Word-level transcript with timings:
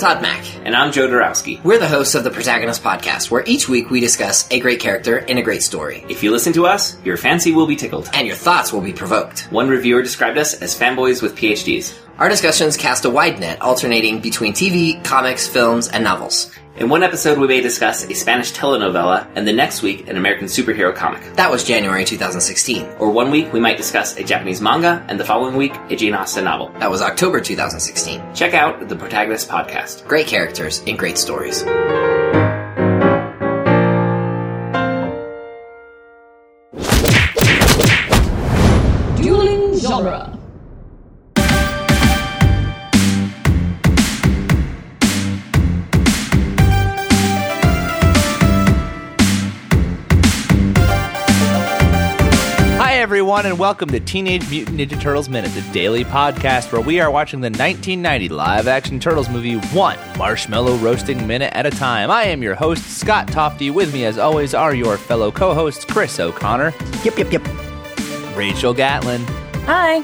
Todd 0.00 0.22
Mack. 0.22 0.46
And 0.64 0.74
I'm 0.74 0.92
Joe 0.92 1.06
Dorowski. 1.06 1.62
We're 1.62 1.78
the 1.78 1.86
hosts 1.86 2.14
of 2.14 2.24
the 2.24 2.30
Protagonist 2.30 2.82
Podcast, 2.82 3.30
where 3.30 3.44
each 3.46 3.68
week 3.68 3.90
we 3.90 4.00
discuss 4.00 4.50
a 4.50 4.58
great 4.58 4.80
character 4.80 5.18
in 5.18 5.36
a 5.36 5.42
great 5.42 5.62
story. 5.62 6.06
If 6.08 6.22
you 6.22 6.30
listen 6.30 6.54
to 6.54 6.64
us, 6.64 6.96
your 7.04 7.18
fancy 7.18 7.52
will 7.52 7.66
be 7.66 7.76
tickled. 7.76 8.08
And 8.14 8.26
your 8.26 8.34
thoughts 8.34 8.72
will 8.72 8.80
be 8.80 8.94
provoked. 8.94 9.40
One 9.50 9.68
reviewer 9.68 10.00
described 10.00 10.38
us 10.38 10.54
as 10.62 10.74
fanboys 10.74 11.20
with 11.20 11.36
PhDs. 11.36 11.94
Our 12.18 12.30
discussions 12.30 12.78
cast 12.78 13.04
a 13.04 13.10
wide 13.10 13.40
net, 13.40 13.60
alternating 13.60 14.20
between 14.20 14.54
TV, 14.54 15.04
comics, 15.04 15.46
films, 15.46 15.88
and 15.88 16.02
novels. 16.02 16.50
In 16.76 16.88
one 16.88 17.02
episode, 17.02 17.36
we 17.38 17.48
may 17.48 17.60
discuss 17.60 18.04
a 18.08 18.14
Spanish 18.14 18.52
telenovela, 18.52 19.26
and 19.34 19.46
the 19.46 19.52
next 19.52 19.82
week, 19.82 20.08
an 20.08 20.16
American 20.16 20.46
superhero 20.46 20.94
comic. 20.94 21.20
That 21.34 21.50
was 21.50 21.64
January 21.64 22.04
2016. 22.04 22.86
Or 22.98 23.10
one 23.10 23.30
week, 23.30 23.52
we 23.52 23.60
might 23.60 23.76
discuss 23.76 24.16
a 24.16 24.24
Japanese 24.24 24.60
manga, 24.60 25.04
and 25.08 25.18
the 25.18 25.24
following 25.24 25.56
week, 25.56 25.74
a 25.90 25.96
Jane 25.96 26.14
Austen 26.14 26.44
novel. 26.44 26.70
That 26.78 26.90
was 26.90 27.02
October 27.02 27.40
2016. 27.40 28.34
Check 28.34 28.54
out 28.54 28.88
the 28.88 28.96
Protagonist 28.96 29.48
Podcast. 29.48 30.06
Great 30.06 30.28
characters 30.28 30.80
in 30.84 30.96
great 30.96 31.18
stories. 31.18 31.64
Everyone, 53.30 53.46
and 53.46 53.60
welcome 53.60 53.88
to 53.88 54.00
Teenage 54.00 54.50
Mutant 54.50 54.76
Ninja 54.76 55.00
Turtles 55.00 55.28
Minute, 55.28 55.52
the 55.52 55.60
daily 55.70 56.04
podcast 56.04 56.72
where 56.72 56.80
we 56.80 56.98
are 56.98 57.12
watching 57.12 57.40
the 57.40 57.46
1990 57.46 58.28
live 58.28 58.66
action 58.66 58.98
Turtles 58.98 59.28
movie 59.28 59.54
one 59.68 59.96
marshmallow 60.18 60.74
roasting 60.78 61.24
minute 61.28 61.52
at 61.54 61.64
a 61.64 61.70
time. 61.70 62.10
I 62.10 62.24
am 62.24 62.42
your 62.42 62.56
host, 62.56 62.82
Scott 62.98 63.28
Tofty. 63.28 63.70
With 63.70 63.94
me, 63.94 64.04
as 64.04 64.18
always, 64.18 64.52
are 64.52 64.74
your 64.74 64.96
fellow 64.96 65.30
co 65.30 65.54
hosts, 65.54 65.84
Chris 65.84 66.18
O'Connor. 66.18 66.74
Yep, 67.04 67.18
yep, 67.18 67.32
yep. 67.32 68.36
Rachel 68.36 68.74
Gatlin. 68.74 69.22
Hi. 69.66 70.02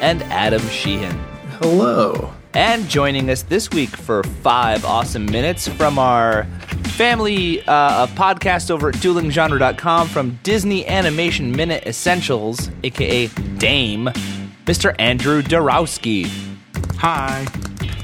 And 0.00 0.22
Adam 0.24 0.62
Sheehan. 0.68 1.18
Hello. 1.60 2.32
And 2.54 2.88
joining 2.88 3.28
us 3.28 3.42
this 3.42 3.68
week 3.70 3.90
for 3.90 4.22
five 4.22 4.84
awesome 4.84 5.26
minutes 5.26 5.66
from 5.66 5.98
our 5.98 6.46
family 6.98 7.62
uh, 7.62 8.02
of 8.02 8.10
podcast 8.10 8.72
over 8.72 8.88
at 8.88 8.96
duelinggenre.com 8.96 10.08
from 10.08 10.36
Disney 10.42 10.84
Animation 10.88 11.52
Minute 11.52 11.86
Essentials, 11.86 12.72
aka 12.82 13.28
Dame, 13.58 14.06
Mr. 14.64 14.96
Andrew 14.98 15.40
Dorowski. 15.40 16.26
Hi. 16.96 17.46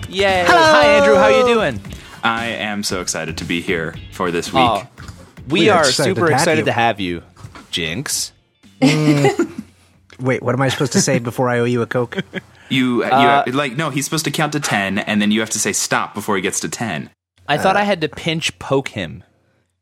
Yay! 0.08 0.44
Hi, 0.46 0.86
Andrew. 0.86 1.16
How 1.16 1.24
are 1.24 1.32
you 1.32 1.44
doing? 1.54 1.80
I 2.22 2.46
am 2.46 2.84
so 2.84 3.00
excited 3.00 3.36
to 3.38 3.44
be 3.44 3.60
here 3.60 3.96
for 4.12 4.30
this 4.30 4.52
week. 4.52 4.62
Oh, 4.62 4.88
we, 5.48 5.62
We 5.62 5.68
are 5.70 5.78
are 5.78 5.88
excited 5.88 6.14
super 6.14 6.28
to 6.28 6.32
excited 6.32 6.60
you. 6.60 6.64
to 6.66 6.72
have 6.72 7.00
you, 7.00 7.24
Jinx. 7.72 8.30
Wait, 8.80 10.40
what 10.40 10.54
am 10.54 10.62
I 10.62 10.68
supposed 10.68 10.92
to 10.92 11.00
say 11.00 11.18
before 11.18 11.48
I 11.48 11.58
owe 11.58 11.64
you 11.64 11.82
a 11.82 11.86
Coke? 11.86 12.18
You, 12.68 12.98
you 13.04 13.10
Uh, 13.10 13.42
like 13.52 13.76
no, 13.76 13.90
he's 13.90 14.04
supposed 14.04 14.24
to 14.26 14.30
count 14.30 14.52
to 14.52 14.60
10 14.60 14.98
and 15.00 15.20
then 15.20 15.32
you 15.32 15.40
have 15.40 15.50
to 15.50 15.58
say 15.58 15.72
stop 15.72 16.14
before 16.14 16.36
he 16.36 16.42
gets 16.42 16.60
to 16.60 16.68
10. 16.68 17.10
I 17.46 17.58
thought 17.58 17.76
uh, 17.76 17.80
I 17.80 17.82
had 17.82 18.00
to 18.00 18.08
pinch 18.08 18.58
poke 18.58 18.88
him. 18.88 19.24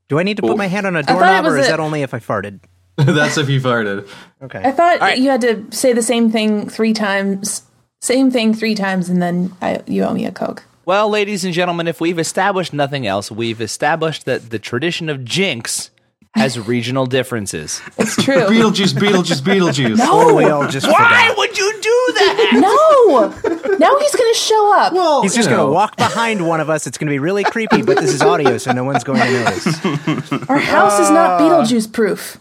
Do 0.08 0.18
I 0.18 0.22
need 0.22 0.36
to 0.36 0.42
put 0.42 0.56
my 0.56 0.66
hand 0.66 0.86
on 0.86 0.96
a 0.96 1.02
doorknob, 1.02 1.44
was 1.44 1.54
or 1.54 1.58
is 1.58 1.68
a- 1.68 1.70
that 1.70 1.80
only 1.80 2.02
if 2.02 2.12
I 2.12 2.18
farted? 2.18 2.60
That's 2.96 3.38
if 3.38 3.48
you 3.48 3.60
farted. 3.60 4.06
Okay. 4.42 4.60
I 4.62 4.70
thought 4.70 5.00
right. 5.00 5.18
you 5.18 5.30
had 5.30 5.40
to 5.40 5.64
say 5.70 5.94
the 5.94 6.02
same 6.02 6.30
thing 6.30 6.68
three 6.68 6.92
times, 6.92 7.62
same 8.02 8.30
thing 8.30 8.52
three 8.52 8.74
times, 8.74 9.08
and 9.08 9.22
then 9.22 9.56
I, 9.62 9.80
you 9.86 10.04
owe 10.04 10.12
me 10.12 10.26
a 10.26 10.32
Coke. 10.32 10.64
Well, 10.84 11.08
ladies 11.08 11.44
and 11.44 11.54
gentlemen, 11.54 11.88
if 11.88 12.00
we've 12.00 12.18
established 12.18 12.72
nothing 12.72 13.06
else, 13.06 13.30
we've 13.30 13.60
established 13.60 14.24
that 14.26 14.50
the 14.50 14.58
tradition 14.58 15.08
of 15.08 15.24
Jinx 15.24 15.90
has 16.34 16.58
regional 16.58 17.06
differences. 17.06 17.80
It's 17.98 18.16
true. 18.16 18.34
Beetlejuice, 18.34 18.94
Beetlejuice, 18.94 19.42
Beetlejuice. 19.42 20.00
Or 20.08 20.34
we 20.34 20.44
all 20.46 20.66
just 20.66 20.86
forgot. 20.86 21.36
would 21.36 21.56
you 21.56 21.72
do 21.80 22.12
that? 22.14 22.50
no! 22.54 23.76
Now 23.78 23.98
he's 23.98 24.14
going 24.14 24.32
to 24.32 24.38
show 24.38 24.74
up. 24.78 24.92
Well, 24.92 25.22
He's 25.22 25.34
just 25.34 25.48
going 25.48 25.64
to 25.64 25.72
walk 25.72 25.96
behind 25.96 26.46
one 26.46 26.60
of 26.60 26.68
us. 26.70 26.86
It's 26.86 26.98
going 26.98 27.06
to 27.08 27.12
be 27.12 27.18
really 27.18 27.44
creepy, 27.44 27.82
but 27.82 27.98
this 27.98 28.12
is 28.12 28.22
audio, 28.22 28.58
so 28.58 28.72
no 28.72 28.84
one's 28.84 29.04
going 29.04 29.20
to 29.20 29.30
notice. 29.44 30.48
Our 30.48 30.58
house 30.58 30.98
is 30.98 31.10
not 31.10 31.40
uh, 31.40 31.44
Beetlejuice 31.44 31.92
proof. 31.92 32.38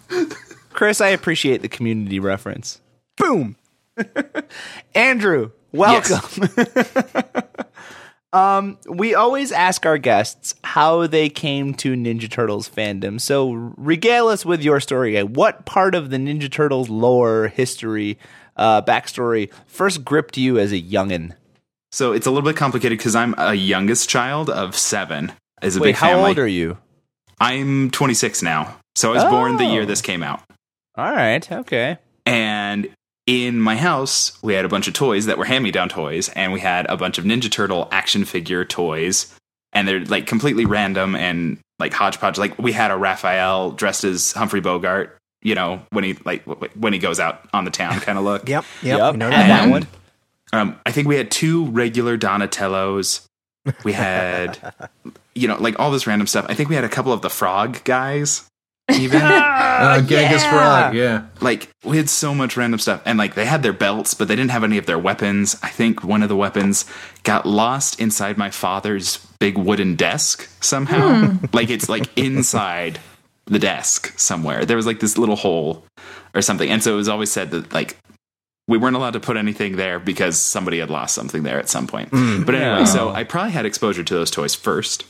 Chris, 0.71 1.01
I 1.01 1.09
appreciate 1.09 1.61
the 1.61 1.67
community 1.69 2.19
reference. 2.19 2.79
Boom. 3.17 3.55
Andrew, 4.95 5.51
welcome. 5.71 6.49
um, 8.33 8.77
we 8.87 9.13
always 9.15 9.51
ask 9.51 9.85
our 9.85 9.97
guests 9.97 10.55
how 10.63 11.07
they 11.07 11.27
came 11.29 11.73
to 11.75 11.93
Ninja 11.95 12.29
Turtles 12.29 12.69
fandom. 12.69 13.19
So 13.19 13.51
regale 13.51 14.27
us 14.29 14.45
with 14.45 14.61
your 14.63 14.79
story. 14.79 15.21
What 15.23 15.65
part 15.65 15.95
of 15.95 16.09
the 16.09 16.17
Ninja 16.17 16.49
Turtles 16.51 16.89
lore, 16.89 17.47
history, 17.49 18.17
uh, 18.55 18.81
backstory 18.83 19.51
first 19.67 20.05
gripped 20.05 20.37
you 20.37 20.57
as 20.59 20.71
a 20.71 20.81
youngin? 20.81 21.33
So 21.91 22.13
it's 22.13 22.25
a 22.25 22.31
little 22.31 22.49
bit 22.49 22.55
complicated 22.55 22.97
because 22.97 23.15
I'm 23.15 23.35
a 23.37 23.53
youngest 23.53 24.09
child 24.09 24.49
of 24.49 24.75
seven. 24.77 25.33
Is 25.61 25.75
a 25.75 25.79
Wait, 25.79 25.89
big 25.89 25.95
how 25.95 26.07
family. 26.09 26.29
old 26.29 26.39
are 26.39 26.47
you? 26.47 26.77
I'm 27.39 27.91
26 27.91 28.41
now. 28.41 28.77
So 28.95 29.11
I 29.11 29.15
was 29.15 29.23
born 29.25 29.57
the 29.57 29.65
year 29.65 29.81
Oh. 29.83 29.85
this 29.85 30.01
came 30.01 30.23
out. 30.23 30.41
All 30.97 31.11
right, 31.11 31.49
okay. 31.51 31.97
And 32.25 32.89
in 33.27 33.59
my 33.59 33.75
house, 33.75 34.37
we 34.41 34.53
had 34.53 34.65
a 34.65 34.69
bunch 34.69 34.87
of 34.87 34.93
toys 34.93 35.25
that 35.27 35.37
were 35.37 35.45
hand 35.45 35.63
me 35.63 35.71
down 35.71 35.89
toys, 35.89 36.29
and 36.29 36.51
we 36.51 36.59
had 36.59 36.85
a 36.89 36.97
bunch 36.97 37.17
of 37.17 37.25
Ninja 37.25 37.51
Turtle 37.51 37.87
action 37.91 38.25
figure 38.25 38.65
toys. 38.65 39.33
And 39.73 39.87
they're 39.87 40.03
like 40.03 40.27
completely 40.27 40.65
random 40.65 41.15
and 41.15 41.57
like 41.79 41.93
hodgepodge. 41.93 42.37
Like 42.37 42.57
we 42.59 42.73
had 42.73 42.91
a 42.91 42.97
Raphael 42.97 43.71
dressed 43.71 44.03
as 44.03 44.33
Humphrey 44.33 44.59
Bogart, 44.59 45.17
you 45.41 45.55
know, 45.55 45.81
when 45.91 46.03
he 46.03 46.13
like 46.25 46.43
w- 46.45 46.59
w- 46.59 46.73
when 46.79 46.91
he 46.91 46.99
goes 46.99 47.21
out 47.21 47.47
on 47.53 47.63
the 47.63 47.71
town 47.71 47.99
kind 48.01 48.17
of 48.17 48.25
look. 48.25 48.41
Yep, 48.49 48.65
yep. 48.83 48.99
Yep. 48.99 49.13
We 49.13 49.17
know 49.19 49.29
And- 49.29 49.49
that 49.51 49.69
one. 49.69 49.87
Um, 50.53 50.77
I 50.85 50.91
think 50.91 51.07
we 51.07 51.15
had 51.15 51.31
two 51.31 51.67
regular 51.67 52.17
Donatellos. 52.17 53.25
We 53.85 53.93
had, 53.93 54.73
you 55.35 55.47
know, 55.47 55.55
like 55.57 55.79
all 55.79 55.89
this 55.91 56.05
random 56.05 56.27
stuff. 56.27 56.45
I 56.49 56.53
think 56.55 56.67
we 56.67 56.75
had 56.75 56.83
a 56.83 56.89
couple 56.89 57.13
of 57.13 57.21
the 57.21 57.29
frog 57.29 57.81
guys, 57.85 58.45
even. 58.99 59.21
uh, 59.21 60.01
Genghis 60.07 60.43
Frog, 60.45 60.93
yeah. 60.93 61.25
like 61.39 61.69
we 61.83 61.97
had 61.97 62.09
so 62.09 62.33
much 62.35 62.55
random 62.57 62.79
stuff 62.79 63.01
and 63.05 63.17
like 63.17 63.35
they 63.35 63.45
had 63.45 63.63
their 63.63 63.73
belts 63.73 64.13
but 64.13 64.27
they 64.27 64.35
didn't 64.35 64.51
have 64.51 64.63
any 64.63 64.77
of 64.77 64.85
their 64.85 64.99
weapons. 64.99 65.55
I 65.63 65.69
think 65.69 66.03
one 66.03 66.21
of 66.23 66.29
the 66.29 66.35
weapons 66.35 66.85
got 67.23 67.45
lost 67.45 67.99
inside 67.99 68.37
my 68.37 68.49
father's 68.51 69.17
big 69.39 69.57
wooden 69.57 69.95
desk 69.95 70.49
somehow. 70.63 71.35
Like 71.53 71.69
it's 71.69 71.89
like 71.89 72.15
inside 72.17 72.99
the 73.45 73.59
desk 73.59 74.17
somewhere. 74.19 74.65
There 74.65 74.77
was 74.77 74.85
like 74.85 74.99
this 74.99 75.17
little 75.17 75.35
hole 75.35 75.83
or 76.35 76.41
something. 76.41 76.69
And 76.69 76.81
so 76.83 76.93
it 76.93 76.97
was 76.97 77.09
always 77.09 77.31
said 77.31 77.51
that 77.51 77.73
like 77.73 77.97
we 78.67 78.77
weren't 78.77 78.95
allowed 78.95 79.13
to 79.13 79.19
put 79.19 79.35
anything 79.35 79.75
there 79.75 79.99
because 79.99 80.39
somebody 80.39 80.79
had 80.79 80.89
lost 80.89 81.15
something 81.15 81.43
there 81.43 81.57
at 81.59 81.67
some 81.67 81.87
point. 81.87 82.11
But 82.11 82.19
anyway 82.55 82.79
Yeah. 82.79 82.83
so 82.85 83.09
i 83.09 83.23
probably 83.23 83.51
had 83.51 83.65
exposure 83.65 84.03
to 84.03 84.13
those 84.13 84.31
toys 84.31 84.53
first 84.55 85.03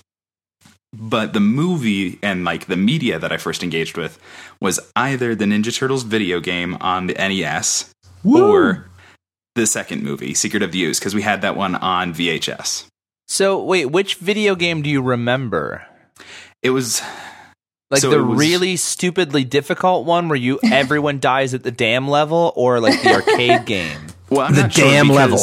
but 0.93 1.33
the 1.33 1.39
movie 1.39 2.19
and 2.21 2.43
like 2.43 2.65
the 2.65 2.75
media 2.77 3.17
that 3.19 3.31
I 3.31 3.37
first 3.37 3.63
engaged 3.63 3.97
with 3.97 4.19
was 4.59 4.79
either 4.95 5.35
the 5.35 5.45
Ninja 5.45 5.75
Turtles 5.75 6.03
video 6.03 6.39
game 6.39 6.75
on 6.81 7.07
the 7.07 7.13
NES 7.13 7.91
or 8.25 8.85
the 9.55 9.65
second 9.67 10.03
movie, 10.03 10.33
Secret 10.33 10.63
of 10.63 10.71
the 10.71 10.83
Ooze, 10.83 10.99
because 10.99 11.15
we 11.15 11.21
had 11.21 11.41
that 11.41 11.55
one 11.55 11.75
on 11.75 12.13
VHS. 12.13 12.85
So, 13.27 13.61
wait, 13.63 13.85
which 13.85 14.15
video 14.15 14.55
game 14.55 14.81
do 14.81 14.89
you 14.89 15.01
remember? 15.01 15.85
It 16.61 16.69
was 16.71 17.01
Like 17.89 18.01
So 18.01 18.09
the 18.09 18.23
was- 18.23 18.37
really 18.39 18.75
stupidly 18.77 19.43
difficult 19.43 20.05
one 20.05 20.27
where 20.29 20.37
you 20.37 20.59
everyone 20.71 21.19
dies 21.19 21.53
at 21.53 21.63
the 21.63 21.71
dam 21.71 22.07
level, 22.07 22.53
or 22.55 22.79
like 22.79 23.01
the 23.01 23.13
arcade 23.13 23.65
game? 23.65 23.99
well, 24.29 24.41
I'm 24.47 24.55
The 24.55 24.61
not 24.63 24.73
sure 24.73 24.85
damn 24.85 25.07
level. 25.09 25.39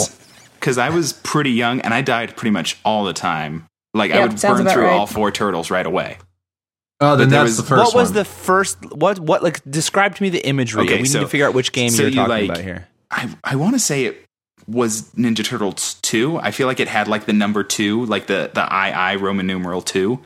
because 0.61 0.79
I 0.79 0.89
was 0.91 1.13
pretty 1.13 1.51
young 1.53 1.81
and 1.83 1.93
I 1.93 2.01
died 2.03 2.37
pretty 2.37 2.53
much 2.53 2.79
all 2.85 3.05
the 3.05 3.13
time. 3.13 3.67
Like 3.99 4.13
I 4.13 4.23
would 4.23 4.41
burn 4.41 4.67
through 4.67 4.85
right. 4.85 4.93
all 4.93 5.07
four 5.07 5.31
turtles 5.31 5.71
right 5.71 5.85
away. 5.87 6.17
Oh, 7.01 7.15
then 7.17 7.27
But 7.29 7.31
there 7.31 7.39
that's 7.45 7.51
was- 7.51 7.57
the 7.59 7.63
first 7.65 7.79
what 7.85 7.95
was 7.95 8.09
one. 8.09 8.15
the 8.15 8.25
first? 8.25 8.79
What 8.95 9.19
what 9.21 9.43
like 9.43 9.61
describe 9.71 10.15
to 10.17 10.23
me 10.23 10.31
the 10.31 10.45
imagery? 10.47 10.83
Okay, 10.85 11.01
we 11.01 11.07
so- 11.07 11.19
need 11.19 11.25
to 11.25 11.29
figure 11.31 11.47
out 11.47 11.55
which 11.55 11.73
game 11.73 11.91
so 11.91 12.03
you're 12.03 12.11
you, 12.11 12.17
talking 12.17 12.31
like- 12.31 12.45
about 12.51 12.59
here. 12.65 12.89
I 13.11 13.29
I 13.45 13.57
want 13.57 13.75
to 13.75 13.79
say 13.79 14.05
it 14.07 14.25
was 14.67 15.11
Ninja 15.13 15.45
Turtles 15.45 15.95
2. 16.03 16.39
I 16.39 16.51
feel 16.51 16.67
like 16.67 16.79
it 16.81 16.89
had 16.89 17.09
like 17.09 17.25
the 17.27 17.33
number 17.33 17.63
2, 17.65 18.05
like 18.07 18.27
the 18.27 18.51
the 18.53 18.63
II 19.11 19.17
Roman 19.17 19.47
numeral 19.47 19.81
2 19.81 20.19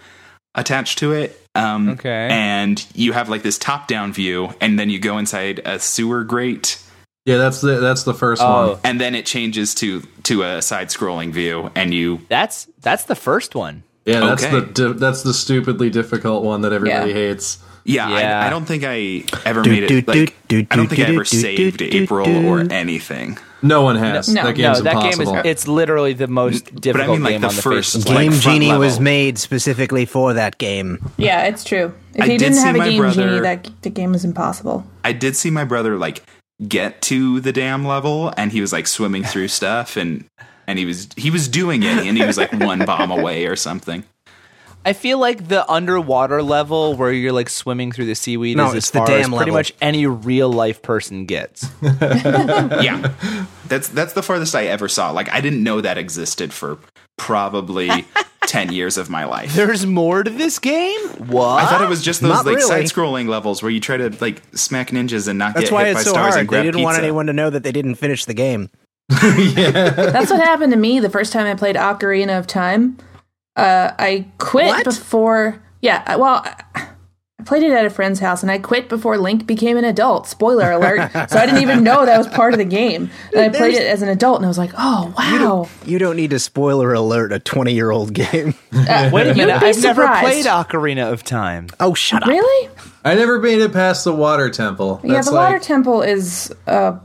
attached 0.54 0.98
to 0.98 1.12
it. 1.12 1.38
Um 1.54 1.90
Okay. 1.90 2.28
and 2.30 2.84
you 2.94 3.12
have 3.12 3.28
like 3.28 3.42
this 3.42 3.58
top-down 3.58 4.12
view 4.14 4.54
and 4.60 4.78
then 4.78 4.88
you 4.90 4.98
go 4.98 5.18
inside 5.18 5.60
a 5.64 5.78
sewer 5.78 6.24
grate 6.24 6.81
yeah, 7.24 7.36
that's 7.36 7.60
the 7.60 7.78
that's 7.80 8.02
the 8.04 8.14
first 8.14 8.42
Oh. 8.42 8.70
one. 8.72 8.78
and 8.84 9.00
then 9.00 9.14
it 9.14 9.26
changes 9.26 9.74
to 9.76 10.02
to 10.24 10.42
a 10.42 10.62
side-scrolling 10.62 11.32
view 11.32 11.70
and 11.74 11.92
you 11.94 12.20
That's 12.28 12.66
that's 12.80 13.04
the 13.04 13.14
first 13.16 13.54
one. 13.54 13.82
Yeah, 14.04 14.20
that's 14.20 14.44
Okay. 14.44 14.60
the 14.74 14.94
that's 14.94 15.22
the 15.22 15.32
stupidly 15.34 15.90
difficult 15.90 16.42
one 16.44 16.62
that 16.62 16.72
everybody 16.72 17.10
Yeah. 17.10 17.16
hates. 17.16 17.58
Yeah, 17.84 18.08
Yeah. 18.10 18.40
I, 18.40 18.46
I 18.46 18.50
don't 18.50 18.64
think 18.64 18.84
I 18.86 19.24
ever 19.44 19.62
Do, 19.62 19.70
made 19.70 19.82
it. 19.90 20.06
Like, 20.06 20.14
do, 20.46 20.60
do, 20.62 20.66
I 20.70 20.76
don't 20.76 20.86
think 20.86 21.00
I 21.00 21.12
ever 21.12 21.24
saved 21.24 21.78
do, 21.78 21.90
do, 21.90 22.02
April 22.02 22.46
or 22.46 22.60
anything. 22.70 23.38
No 23.60 23.82
one 23.82 23.96
has. 23.96 24.28
No. 24.28 24.42
that 24.44 24.48
No, 24.50 24.52
game's 24.54 24.78
no, 24.78 24.84
that 24.84 25.02
game 25.02 25.20
is 25.20 25.28
it's 25.44 25.66
literally 25.68 26.12
the 26.12 26.26
most 26.28 26.64
difficult. 26.76 26.82
But 26.82 26.88
I 26.88 26.92
difficult 26.92 27.14
mean, 27.18 27.22
like, 27.24 27.32
game 27.34 27.40
the 27.42 27.46
on 27.48 27.56
the 27.56 27.62
first, 27.62 27.92
face. 27.94 28.04
of 28.04 28.08
like, 28.08 28.18
Game 28.30 28.32
Genie 28.40 28.66
level. 28.66 28.80
was 28.80 29.00
made 29.00 29.38
specifically 29.38 30.04
for 30.04 30.34
that 30.34 30.58
game. 30.58 30.98
Yeah, 31.16 31.44
it's 31.46 31.62
true. 31.64 31.92
If 32.14 32.22
I 32.22 32.24
you 32.26 32.32
did 32.32 32.38
didn't 32.38 32.54
see 32.58 32.66
have 32.66 32.74
a 32.76 32.78
game 32.80 32.98
brother- 32.98 33.28
genie, 33.28 33.40
that 33.40 33.68
the 33.82 33.90
game 33.90 34.12
was 34.12 34.24
impossible. 34.24 34.84
I 35.04 35.12
did 35.12 35.36
see 35.36 35.50
my 35.50 35.64
brother 35.64 35.96
like 35.96 36.22
get 36.68 37.00
to 37.02 37.40
the 37.40 37.52
dam 37.52 37.84
level, 37.86 38.32
and 38.36 38.52
he 38.52 38.60
was 38.60 38.72
like 38.72 38.86
swimming 38.86 39.24
through 39.24 39.48
stuff, 39.60 39.96
and 39.96 40.24
and 40.66 40.78
he 40.78 40.84
was 40.84 41.08
he 41.16 41.30
was 41.30 41.48
doing 41.48 41.82
it, 41.82 42.06
and 42.06 42.16
he 42.16 42.24
was 42.24 42.36
like 42.38 42.52
one 42.52 42.84
bomb 42.84 43.10
away 43.18 43.46
or 43.46 43.56
something. 43.56 44.04
I 44.84 44.94
feel 44.94 45.18
like 45.18 45.46
the 45.46 45.68
underwater 45.70 46.42
level 46.42 46.96
where 46.96 47.12
you're 47.12 47.30
like 47.32 47.48
swimming 47.48 47.92
through 47.92 48.06
the 48.06 48.16
seaweed 48.16 48.56
No, 48.56 48.70
is 48.70 48.74
as 48.74 48.90
the 48.90 48.98
far 48.98 49.06
dam 49.06 49.20
as 49.20 49.26
pretty 49.28 49.36
level. 49.38 49.54
much 49.54 49.72
any 49.80 50.06
real 50.08 50.50
life 50.52 50.82
person 50.82 51.24
gets. 51.24 51.70
Yeah, 51.82 53.12
that's 53.68 53.88
that's 53.88 54.12
the 54.14 54.22
farthest 54.24 54.56
I 54.56 54.64
ever 54.64 54.88
saw. 54.88 55.12
Like 55.12 55.30
I 55.32 55.40
didn't 55.40 55.62
know 55.62 55.80
that 55.80 55.98
existed 55.98 56.52
for 56.52 56.78
probably 57.16 57.90
ten 58.46 58.72
years 58.72 58.98
of 58.98 59.08
my 59.10 59.24
life. 59.24 59.54
There's 59.54 59.86
more 59.86 60.22
to 60.22 60.30
this 60.30 60.58
game? 60.58 61.00
What? 61.26 61.62
I 61.64 61.68
thought 61.68 61.82
it 61.82 61.88
was 61.88 62.02
just 62.02 62.20
those 62.20 62.30
Not 62.30 62.46
like 62.46 62.56
really. 62.56 62.68
side-scrolling 62.68 63.28
levels 63.28 63.62
where 63.62 63.70
you 63.70 63.80
try 63.80 63.96
to 63.96 64.10
like 64.20 64.42
smack 64.54 64.90
ninjas 64.90 65.28
and 65.28 65.38
not 65.38 65.54
That's 65.54 65.70
get 65.70 65.72
why 65.72 65.84
hit 65.86 65.94
by 65.94 66.00
it's 66.00 66.08
so 66.08 66.12
stars 66.12 66.34
hard. 66.34 66.46
and 66.46 66.48
They 66.58 66.62
didn't 66.62 66.82
want 66.82 66.98
anyone 66.98 67.26
to 67.26 67.32
know 67.32 67.50
that 67.50 67.62
they 67.62 67.72
didn't 67.72 67.94
finish 67.96 68.24
the 68.24 68.34
game. 68.34 68.70
That's 69.08 70.30
what 70.30 70.40
happened 70.40 70.72
to 70.72 70.78
me 70.78 71.00
the 71.00 71.10
first 71.10 71.32
time 71.32 71.46
I 71.46 71.54
played 71.54 71.76
Ocarina 71.76 72.38
of 72.38 72.46
Time. 72.46 72.96
Uh, 73.56 73.92
I 73.98 74.26
quit 74.38 74.66
What? 74.66 74.84
before. 74.84 75.62
Yeah, 75.80 76.16
well, 76.16 76.42
I 76.46 76.86
I 77.42 77.44
played 77.44 77.64
it 77.64 77.72
at 77.72 77.84
a 77.84 77.90
friend's 77.90 78.20
house, 78.20 78.42
and 78.42 78.52
I 78.52 78.58
quit 78.58 78.88
before 78.88 79.18
Link 79.18 79.46
became 79.46 79.76
an 79.76 79.84
adult. 79.84 80.28
Spoiler 80.28 80.70
alert! 80.70 81.10
so 81.28 81.38
I 81.38 81.46
didn't 81.46 81.62
even 81.62 81.82
know 81.82 82.06
that 82.06 82.16
was 82.18 82.28
part 82.28 82.52
of 82.54 82.58
the 82.58 82.64
game. 82.64 83.10
And 83.34 83.40
I 83.40 83.48
played 83.58 83.74
it 83.74 83.86
as 83.86 84.02
an 84.02 84.08
adult, 84.08 84.36
and 84.36 84.44
I 84.44 84.48
was 84.48 84.58
like, 84.58 84.70
"Oh 84.78 85.12
wow!" 85.18 85.68
You 85.84 85.98
don't 85.98 86.16
need 86.16 86.30
to 86.30 86.38
spoiler 86.38 86.92
alert 86.94 87.32
a 87.32 87.38
20 87.40 87.72
year 87.74 87.90
old 87.90 88.12
game. 88.14 88.54
Uh, 88.72 89.10
Wait 89.12 89.26
a 89.28 89.34
minute, 89.34 89.62
I've 89.62 89.80
never 89.82 90.06
played 90.18 90.46
Ocarina 90.46 91.12
of 91.12 91.22
Time. 91.22 91.68
oh, 91.78 91.94
shut 91.94 92.22
up. 92.22 92.28
Really? 92.28 92.70
I 93.04 93.14
never 93.14 93.38
made 93.38 93.60
it 93.60 93.72
past 93.72 94.04
the 94.04 94.14
water 94.14 94.48
temple. 94.50 95.00
yeah, 95.04 95.14
That's 95.14 95.28
the 95.28 95.34
like, 95.34 95.52
water 95.52 95.62
temple 95.64 96.02
is 96.02 96.52
uh, 96.66 96.98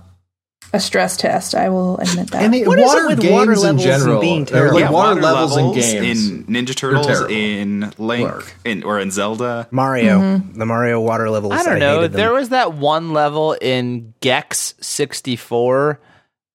a 0.73 0.79
stress 0.79 1.15
test. 1.17 1.55
I 1.55 1.69
will 1.69 1.97
admit 1.97 2.31
that. 2.31 2.43
And 2.43 2.53
the 2.53 2.65
What 2.67 2.77
is 2.79 2.83
it 2.83 2.95
water 2.95 3.07
with 3.07 3.19
games 3.21 3.31
water 3.33 3.51
in 3.53 3.59
levels 3.59 3.63
and 3.65 3.79
general, 3.79 4.21
being 4.21 4.45
terrible? 4.45 4.73
like 4.75 4.81
Yeah, 4.83 4.91
water, 4.91 5.21
levels, 5.21 5.57
in 5.57 5.73
games. 5.73 6.29
in 6.29 6.43
Ninja 6.45 6.75
Turtles, 6.75 7.21
in 7.29 7.93
Link, 7.97 8.29
Work. 8.29 8.53
in 8.65 8.83
or 8.83 8.99
in 8.99 9.11
Zelda. 9.11 9.67
Mario. 9.71 10.19
Mm-hmm. 10.19 10.59
The 10.59 10.65
Mario 10.65 10.99
water 11.01 11.29
levels. 11.29 11.53
I 11.53 11.63
don't 11.63 11.79
know. 11.79 11.97
hated. 12.01 12.13
There 12.13 12.33
was 12.33 12.49
that 12.49 12.73
one 12.73 13.13
level 13.13 13.53
in 13.53 14.13
Gex 14.19 14.73
64 14.81 15.99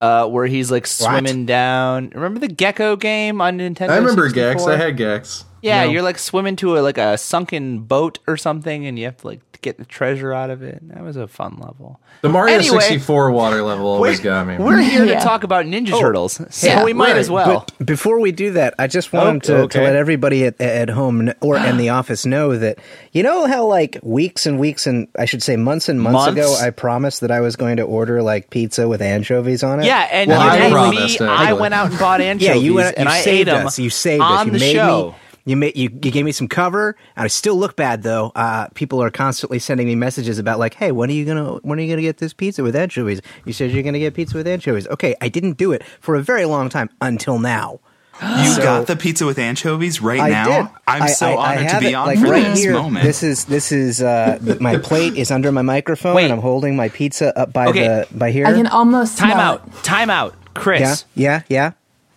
uh, 0.00 0.26
where 0.28 0.46
he's 0.46 0.70
like 0.70 0.86
swimming 0.86 1.46
down. 1.46 2.10
Remember 2.14 2.38
the 2.40 2.48
Gecko 2.48 2.96
game 2.96 3.40
on 3.40 3.58
Nintendo? 3.58 3.90
I 3.90 3.96
remember 3.98 4.28
64? 4.28 4.32
Gex. 4.34 4.66
I 4.66 4.76
had 4.76 4.96
Gex. 4.96 5.44
Yeah, 5.62 5.84
No. 5.84 5.90
you're 5.92 6.02
like 6.02 6.18
swimming 6.18 6.56
to 6.56 6.76
a 6.78 6.80
like 6.80 6.98
a 6.98 7.16
sunken 7.16 7.80
boat 7.80 8.18
or 8.26 8.36
something, 8.36 8.84
and 8.86 8.98
you 8.98 9.04
have 9.06 9.16
to 9.18 9.26
like 9.28 9.40
get 9.62 9.78
the 9.78 9.84
treasure 9.84 10.32
out 10.32 10.50
of 10.50 10.60
it. 10.62 10.80
That 10.88 11.04
was 11.04 11.16
a 11.16 11.28
fun 11.28 11.56
level. 11.60 12.00
The 12.22 12.28
Mario 12.28 12.56
Anyway. 12.56 12.80
64 12.80 13.30
water 13.30 13.62
level 13.62 13.86
always 13.86 14.18
got 14.18 14.44
me. 14.48 14.56
We're 14.58 14.78
here 14.80 15.04
Yeah. 15.04 15.20
to 15.20 15.24
talk 15.24 15.44
about 15.44 15.66
Ninja 15.66 15.92
oh. 15.92 16.00
Turtles, 16.00 16.40
so 16.50 16.66
Yeah. 16.66 16.82
we 16.82 16.92
might 16.92 17.10
Right, 17.12 17.16
as 17.18 17.30
well. 17.30 17.64
But 17.78 17.86
before 17.86 18.18
we 18.18 18.32
do 18.32 18.50
that, 18.54 18.74
I 18.76 18.88
just 18.88 19.12
wanted 19.12 19.36
Oh, 19.50 19.54
to, 19.54 19.56
okay. 19.62 19.78
to 19.78 19.84
let 19.84 19.94
everybody 19.94 20.46
at, 20.46 20.60
at 20.60 20.90
home 20.90 21.26
kn- 21.26 21.36
or 21.40 21.56
in 21.58 21.76
the 21.76 21.88
office 22.00 22.26
know 22.26 22.56
that 22.58 22.78
you 23.12 23.22
know 23.22 23.46
how 23.46 23.64
like 23.66 23.98
weeks 24.02 24.46
and 24.46 24.58
weeks 24.58 24.88
and 24.88 25.06
I 25.16 25.26
should 25.26 25.44
say 25.44 25.54
months 25.54 25.88
and 25.88 26.00
months, 26.02 26.14
Months? 26.14 26.32
ago 26.40 26.56
I 26.60 26.70
promised 26.70 27.20
that 27.20 27.30
I 27.30 27.38
was 27.38 27.54
going 27.54 27.76
to 27.76 27.84
order 27.84 28.20
like 28.20 28.50
pizza 28.50 28.88
with 28.88 29.00
anchovies 29.00 29.62
on 29.62 29.78
it. 29.78 29.86
yeah, 29.86 30.08
and 30.10 30.28
Well, 30.28 30.40
you 30.42 30.76
I 30.76 30.90
me 30.90 31.18
I 31.20 31.52
went 31.52 31.72
out 31.72 31.90
and 31.90 31.98
bought 32.00 32.20
anchovies, 32.20 32.48
yeah, 32.48 32.54
you 32.54 32.74
went 32.74 32.96
and 32.98 33.08
you 33.08 33.14
I 33.14 33.20
saved 33.20 33.48
ate 33.48 33.52
them 33.52 33.66
us. 33.68 33.78
You 33.78 33.90
saved 33.90 34.22
on 34.22 34.32
us. 34.32 34.46
You 34.46 34.50
the 34.52 34.58
made 34.58 34.72
show. 34.72 35.10
me. 35.10 35.14
You 35.44 35.56
made 35.56 35.76
you, 35.76 35.88
you 35.90 36.10
gave 36.12 36.24
me 36.24 36.30
some 36.32 36.46
cover, 36.46 36.94
and 37.16 37.24
I 37.24 37.26
still 37.26 37.56
look 37.56 37.74
bad 37.76 38.02
though. 38.04 38.30
Uh, 38.36 38.68
people 38.74 39.02
are 39.02 39.10
constantly 39.10 39.58
sending 39.58 39.86
me 39.88 39.94
messages 39.96 40.38
about 40.38 40.58
like, 40.60 40.74
"Hey, 40.74 40.92
when 40.92 41.10
are 41.10 41.12
you 41.14 41.24
gonna 41.24 41.54
when 41.62 41.78
are 41.78 41.82
you 41.82 41.90
gonna 41.92 42.02
get 42.02 42.18
this 42.18 42.32
pizza 42.32 42.62
with 42.62 42.76
anchovies?" 42.76 43.20
You 43.44 43.52
said 43.52 43.72
you're 43.72 43.82
gonna 43.82 43.98
get 43.98 44.14
pizza 44.14 44.36
with 44.36 44.46
anchovies. 44.46 44.86
Okay, 44.88 45.16
I 45.20 45.28
didn't 45.28 45.56
do 45.58 45.72
it 45.72 45.82
for 46.00 46.14
a 46.14 46.22
very 46.22 46.44
long 46.44 46.68
time 46.68 46.90
until 47.00 47.38
now. 47.40 47.80
You 48.22 48.50
So- 48.52 48.62
got 48.62 48.86
the 48.86 48.94
pizza 48.94 49.26
with 49.26 49.38
anchovies 49.38 50.00
right 50.00 50.20
I 50.20 50.28
now. 50.28 50.44
did. 50.44 50.68
I'm 50.86 51.02
I- 51.02 51.06
so 51.08 51.26
I- 51.26 51.30
I 51.32 51.34
honored 51.56 51.58
to 51.68 51.72
have 51.72 51.80
be 51.80 51.86
it, 51.88 51.94
on 51.94 52.06
like, 52.06 52.18
for 52.20 52.26
right 52.30 52.44
this 52.44 52.58
here. 52.62 52.72
moment. 52.74 53.04
This 53.04 53.22
is 53.24 53.46
this 53.46 53.72
is 53.72 54.00
uh, 54.00 54.38
my 54.60 54.76
plate 54.76 55.16
is 55.16 55.30
under 55.32 55.50
my 55.50 55.62
microphone, 55.62 56.14
Wait. 56.14 56.24
and 56.24 56.32
I'm 56.34 56.40
holding 56.40 56.76
my 56.76 56.88
pizza 56.88 57.36
up 57.36 57.52
by 57.52 57.66
Okay. 57.68 57.80
the 57.88 58.06
by 58.12 58.30
here. 58.30 58.46
I 58.46 58.52
can 58.52 58.68
almost 58.68 59.18
Time 59.18 59.30
smell 59.30 59.40
out, 59.40 59.62
it. 59.66 59.82
time 59.82 60.08
out, 60.10 60.34
Chris. 60.54 61.04
yeah, 61.16 61.42
yeah, 61.48 61.70
yeah. 61.72 61.72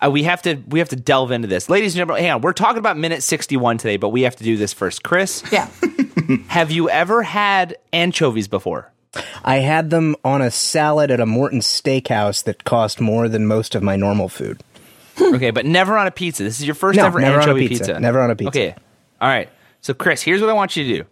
Uh, 0.05 0.09
we 0.09 0.23
have 0.23 0.41
to 0.43 0.55
we 0.67 0.79
have 0.79 0.89
to 0.89 0.95
delve 0.95 1.31
into 1.31 1.47
this, 1.47 1.69
ladies 1.69 1.93
and 1.93 1.99
gentlemen. 1.99 2.23
Hang 2.23 2.33
on, 2.33 2.41
we're 2.41 2.53
talking 2.53 2.77
about 2.77 2.97
minute 2.97 3.23
sixty 3.23 3.57
one 3.57 3.77
today, 3.77 3.97
but 3.97 4.09
we 4.09 4.21
have 4.23 4.35
to 4.35 4.43
do 4.43 4.57
this 4.57 4.73
first. 4.73 5.03
Chris, 5.03 5.43
Yeah. 5.51 5.69
have 6.47 6.71
you 6.71 6.89
ever 6.89 7.23
had 7.23 7.77
anchovies 7.93 8.47
before? 8.47 8.91
I 9.43 9.57
had 9.57 9.89
them 9.89 10.15
on 10.25 10.41
a 10.41 10.51
salad 10.51 11.09
at 11.09 11.19
a 11.19 11.25
Morton's 11.25 11.65
Steakhouse 11.65 12.43
that 12.43 12.65
cost 12.65 12.99
more 12.99 13.29
than 13.29 13.47
most 13.47 13.73
of 13.75 13.81
my 13.81 13.95
normal 13.95 14.27
food. 14.27 14.61
okay, 15.21 15.51
but 15.51 15.65
never 15.65 15.97
on 15.97 16.05
a 16.05 16.11
pizza. 16.11 16.43
This 16.43 16.59
is 16.59 16.65
your 16.65 16.75
first 16.75 16.97
No, 16.97 17.05
ever 17.05 17.19
never 17.19 17.39
on 17.39 17.47
a 17.47 17.51
anchovy 17.53 17.69
pizza. 17.69 17.99
Never 17.99 18.19
on 18.19 18.29
a 18.29 18.35
pizza. 18.35 18.49
Okay, 18.49 18.75
all 19.21 19.29
right. 19.29 19.49
So, 19.81 19.93
Chris, 19.93 20.21
here's 20.21 20.41
what 20.41 20.49
I 20.49 20.53
want 20.53 20.75
you 20.75 20.83
to 20.83 21.03
do. 21.03 21.09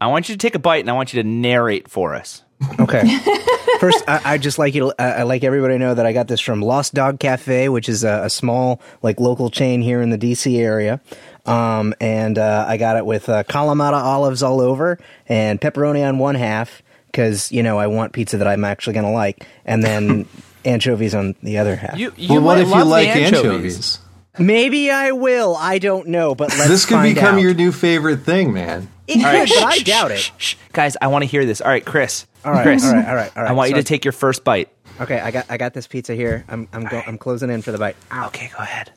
I 0.00 0.08
want 0.08 0.28
you 0.28 0.34
to 0.34 0.38
take 0.38 0.54
a 0.54 0.58
bite, 0.58 0.80
and 0.80 0.90
I 0.90 0.94
want 0.94 1.14
you 1.14 1.22
to 1.22 1.28
narrate 1.28 1.88
for 1.88 2.14
us. 2.14 2.42
Okay. 2.80 3.18
First, 3.80 4.04
I, 4.08 4.20
I 4.24 4.38
just 4.38 4.58
like 4.58 4.74
you. 4.74 4.90
To, 4.90 4.94
I, 4.98 5.10
I 5.20 5.22
like 5.24 5.44
everybody 5.44 5.74
to 5.74 5.78
know 5.78 5.94
that 5.94 6.06
I 6.06 6.12
got 6.12 6.28
this 6.28 6.40
from 6.40 6.62
Lost 6.62 6.94
Dog 6.94 7.20
Cafe, 7.20 7.68
which 7.68 7.88
is 7.88 8.04
a, 8.04 8.22
a 8.24 8.30
small, 8.30 8.80
like 9.02 9.20
local 9.20 9.50
chain 9.50 9.82
here 9.82 10.00
in 10.00 10.10
the 10.10 10.16
DC 10.18 10.58
area. 10.58 11.00
Um, 11.44 11.94
and 12.00 12.38
uh, 12.38 12.64
I 12.66 12.76
got 12.78 12.96
it 12.96 13.04
with 13.04 13.28
uh, 13.28 13.44
Kalamata 13.44 14.02
olives 14.02 14.42
all 14.42 14.60
over 14.60 14.98
and 15.28 15.60
pepperoni 15.60 16.06
on 16.06 16.18
one 16.18 16.34
half 16.34 16.82
because 17.06 17.52
you 17.52 17.62
know 17.62 17.78
I 17.78 17.86
want 17.86 18.12
pizza 18.14 18.38
that 18.38 18.46
I'm 18.48 18.64
actually 18.64 18.94
gonna 18.94 19.12
like, 19.12 19.46
and 19.64 19.82
then 19.84 20.26
anchovies 20.64 21.14
on 21.14 21.34
the 21.42 21.58
other 21.58 21.76
half. 21.76 21.98
You, 21.98 22.12
you 22.16 22.32
Well, 22.34 22.42
what 22.42 22.58
if 22.58 22.68
you 22.68 22.84
like 22.84 23.08
anchovies. 23.08 23.44
anchovies? 23.44 23.98
Maybe 24.38 24.90
I 24.90 25.12
will. 25.12 25.56
I 25.56 25.78
don't 25.78 26.08
know, 26.08 26.34
but 26.34 26.48
let's 26.50 26.68
This 26.68 26.84
could 26.86 26.94
find 26.96 27.14
become 27.14 27.36
out. 27.36 27.40
your 27.42 27.54
new 27.54 27.72
favorite 27.72 28.18
thing, 28.22 28.52
man. 28.52 28.88
It 29.06 29.18
All 29.18 29.24
right, 29.32 29.48
could, 29.48 29.54
but 29.62 29.64
I 29.72 29.78
doubt 29.78 30.10
it. 30.10 30.18
shh, 30.18 30.30
shh. 30.38 30.54
Guys, 30.72 30.96
I 31.00 31.06
want 31.08 31.22
to 31.22 31.26
hear 31.26 31.44
this. 31.46 31.60
All 31.60 31.68
right, 31.68 31.84
Chris. 31.84 32.26
All 32.44 32.52
right, 32.52 32.62
Chris, 32.64 32.84
all 32.84 32.92
right, 32.92 33.06
all 33.08 33.14
right, 33.14 33.36
all 33.36 33.42
right. 33.42 33.50
I 33.50 33.54
want 33.54 33.70
you 33.70 33.76
to 33.76 33.82
take 33.82 34.04
your 34.04 34.12
first 34.12 34.42
bite. 34.44 34.68
Okay, 35.00 35.18
I 35.20 35.30
got 35.30 35.46
I 35.50 35.56
got 35.56 35.74
this 35.74 35.86
pizza 35.86 36.14
here. 36.14 36.44
I'm 36.48 36.68
I'm 36.72 36.84
go, 36.84 37.02
I'm 37.06 37.18
closing 37.18 37.50
in 37.50 37.62
for 37.62 37.70
the 37.72 37.78
bite. 37.78 37.96
Okay, 38.26 38.50
go 38.56 38.62
ahead. 38.62 38.92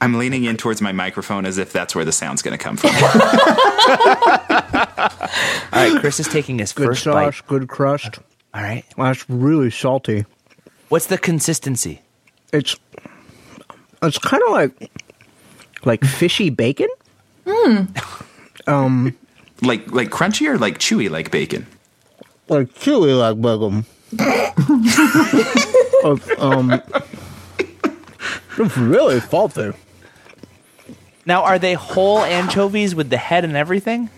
I'm 0.00 0.14
leaning 0.14 0.44
in 0.44 0.56
towards 0.56 0.82
my 0.82 0.92
microphone 0.92 1.46
as 1.46 1.56
if 1.58 1.72
that's 1.72 1.94
where 1.94 2.04
the 2.04 2.12
sound's 2.12 2.42
going 2.42 2.56
to 2.56 2.62
come 2.62 2.76
from. 2.76 2.90
All 2.94 3.00
right, 5.72 5.96
Chris 6.00 6.20
is 6.20 6.28
taking 6.28 6.58
his 6.58 6.72
Good 6.72 6.86
first 6.88 7.04
sauce, 7.04 7.40
bite. 7.40 7.46
good 7.48 7.68
crust. 7.68 8.18
All 8.52 8.62
right. 8.62 8.84
That's 8.96 9.28
really 9.30 9.70
salty. 9.70 10.26
What's 10.88 11.06
the 11.06 11.18
consistency? 11.18 12.02
It's 12.52 12.76
it's 14.02 14.18
kind 14.18 14.42
of 14.46 14.52
like 14.52 14.90
like 15.84 16.04
fishy 16.04 16.50
bacon. 16.50 16.88
Um, 18.66 19.14
like 19.62 19.90
like 19.92 20.08
crunchy 20.10 20.48
or 20.48 20.56
like 20.58 20.78
chewy 20.78 21.10
like 21.10 21.30
bacon. 21.30 21.66
like 22.48 22.68
chewy 22.74 23.14
like 23.18 23.40
bacon. 23.40 23.84
It's, 26.06 26.30
um, 26.40 26.82
it's 28.58 28.76
really 28.76 29.20
salty. 29.20 29.72
Now, 31.26 31.44
are 31.44 31.58
they 31.58 31.72
whole 31.74 32.18
anchovies 32.18 32.94
with 32.94 33.08
the 33.08 33.16
head 33.16 33.44
and 33.44 33.56
everything? 33.56 34.10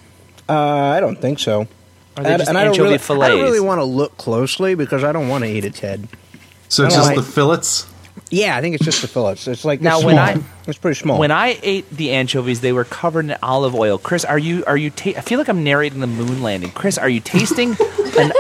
Uh, 0.48 0.54
I 0.58 0.98
don't 1.00 1.20
think 1.20 1.38
so. 1.38 1.68
Are 2.16 2.24
they 2.24 2.30
And- 2.32 2.38
just 2.40 2.48
and 2.48 2.58
I 2.58 2.64
don't 2.64 2.72
anchovy 2.72 2.88
really, 2.88 2.98
fillets? 2.98 3.24
I 3.24 3.28
don't 3.28 3.42
really 3.44 3.60
want 3.60 3.78
to 3.78 3.84
look 3.84 4.16
closely 4.16 4.74
because 4.74 5.04
I 5.04 5.12
don't 5.12 5.28
want 5.28 5.44
to 5.44 5.50
eat 5.50 5.64
its 5.64 5.78
head. 5.78 6.08
So 6.68 6.84
it's 6.84 6.94
just 6.96 7.06
like- 7.08 7.16
the 7.16 7.22
fillets. 7.22 7.86
Yeah, 8.30 8.56
I 8.56 8.60
think 8.60 8.74
it's 8.74 8.84
just 8.84 9.02
the 9.02 9.08
fillets. 9.08 9.46
It's 9.46 9.64
like 9.64 9.80
Now, 9.80 9.96
it's 9.98 10.04
when 10.04 10.16
small. 10.16 10.26
I- 10.26 10.42
it's 10.66 10.78
pretty 10.78 10.98
small. 10.98 11.18
When 11.20 11.30
I 11.30 11.58
ate 11.62 11.88
the 11.90 12.10
anchovies, 12.10 12.60
they 12.60 12.72
were 12.72 12.84
covered 12.84 13.26
in 13.26 13.36
olive 13.42 13.74
oil. 13.74 13.98
Chris, 13.98 14.24
are 14.24 14.38
you 14.38 14.64
are 14.66 14.76
you? 14.76 14.90
Ta- 14.90 15.12
I 15.16 15.20
feel 15.20 15.38
like 15.38 15.48
I'm 15.48 15.62
narrating 15.62 16.00
the 16.00 16.08
moon 16.08 16.42
landing. 16.42 16.72
Chris, 16.72 16.98
are 16.98 17.08
you 17.08 17.20
tasting 17.20 17.76
an 18.18 18.32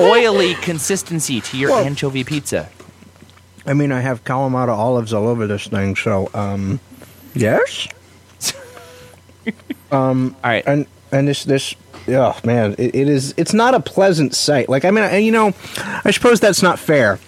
oily 0.00 0.54
consistency 0.54 1.40
to 1.42 1.58
your 1.58 1.70
Well- 1.70 1.84
anchovy 1.84 2.24
pizza? 2.24 2.70
I 3.66 3.74
mean, 3.74 3.92
I 3.92 4.00
have 4.00 4.24
Kalamata 4.24 4.68
olives 4.68 5.12
all 5.12 5.26
over 5.28 5.46
this 5.46 5.66
thing, 5.66 5.94
so 5.96 6.30
um, 6.34 6.80
yes. 7.34 7.88
All 9.92 10.14
right. 10.42 10.64
and 10.66 10.86
and 11.12 11.28
this 11.28 11.44
this 11.44 11.74
oh 12.08 12.36
man 12.44 12.74
it, 12.78 12.94
it 12.94 13.08
is 13.08 13.32
it's 13.36 13.54
not 13.54 13.74
a 13.74 13.80
pleasant 13.80 14.34
sight 14.34 14.68
like 14.68 14.84
i 14.84 14.90
mean 14.90 15.04
and 15.04 15.24
you 15.24 15.30
know 15.32 15.52
i 16.04 16.10
suppose 16.10 16.40
that's 16.40 16.62
not 16.62 16.78
fair 16.78 17.18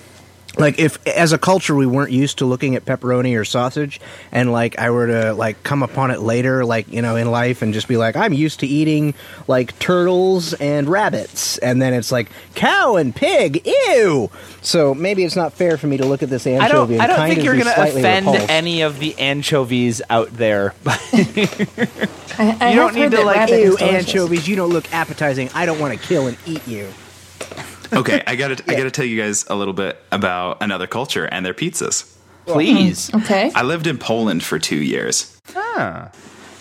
like 0.58 0.78
if 0.78 1.04
as 1.06 1.32
a 1.32 1.38
culture 1.38 1.74
we 1.74 1.86
weren't 1.86 2.10
used 2.12 2.38
to 2.38 2.44
looking 2.46 2.74
at 2.76 2.84
pepperoni 2.84 3.38
or 3.38 3.44
sausage 3.44 4.00
and 4.32 4.50
like 4.52 4.78
i 4.78 4.90
were 4.90 5.06
to 5.06 5.32
like 5.34 5.62
come 5.62 5.82
upon 5.82 6.10
it 6.10 6.20
later 6.20 6.64
like 6.64 6.90
you 6.90 7.02
know 7.02 7.16
in 7.16 7.30
life 7.30 7.62
and 7.62 7.74
just 7.74 7.88
be 7.88 7.96
like 7.96 8.16
i'm 8.16 8.32
used 8.32 8.60
to 8.60 8.66
eating 8.66 9.14
like 9.48 9.78
turtles 9.78 10.52
and 10.54 10.88
rabbits 10.88 11.58
and 11.58 11.80
then 11.82 11.92
it's 11.92 12.10
like 12.10 12.30
cow 12.54 12.96
and 12.96 13.14
pig 13.14 13.66
ew 13.66 14.30
so 14.62 14.94
maybe 14.94 15.24
it's 15.24 15.36
not 15.36 15.52
fair 15.52 15.76
for 15.76 15.86
me 15.86 15.96
to 15.96 16.06
look 16.06 16.22
at 16.22 16.30
this 16.30 16.46
I 16.46 16.50
anchovy 16.50 16.96
don't. 16.96 17.02
and 17.02 17.02
I 17.02 17.06
don't 17.06 17.16
kind 17.16 17.28
think 17.30 17.38
of 17.40 17.44
you're 17.44 17.54
going 17.62 17.74
to 17.74 17.82
offend 17.82 18.26
repulsed. 18.26 18.50
any 18.50 18.82
of 18.82 18.98
the 18.98 19.16
anchovies 19.18 20.02
out 20.10 20.32
there. 20.32 20.74
I, 22.38 22.56
I 22.60 22.70
You 22.70 22.76
don't 22.76 22.94
need 22.94 23.12
to, 23.12 23.22
like, 23.22 23.36
rabbit 23.36 23.60
ew 23.60 23.76
anchovies 23.78 24.48
you 24.48 24.56
don't 24.56 24.70
look 24.70 24.92
appetizing 24.92 25.48
i 25.54 25.64
don't 25.66 25.78
want 25.78 25.98
to 25.98 26.06
kill 26.06 26.26
and 26.26 26.36
eat 26.46 26.66
you 26.66 26.88
Okay, 27.92 28.22
I 28.26 28.36
gotta 28.36 28.62
I 28.68 28.74
gotta 28.74 28.90
tell 28.90 29.04
you 29.04 29.20
guys 29.20 29.44
a 29.48 29.54
little 29.54 29.74
bit 29.74 30.00
about 30.10 30.62
another 30.62 30.86
culture 30.86 31.26
and 31.26 31.44
their 31.44 31.54
pizzas. 31.54 32.12
Please. 32.46 33.12
Okay. 33.14 33.50
I 33.54 33.62
lived 33.62 33.86
in 33.86 33.98
Poland 33.98 34.42
for 34.42 34.58
two 34.58 34.76
years. 34.76 35.36
Ah. 35.54 36.10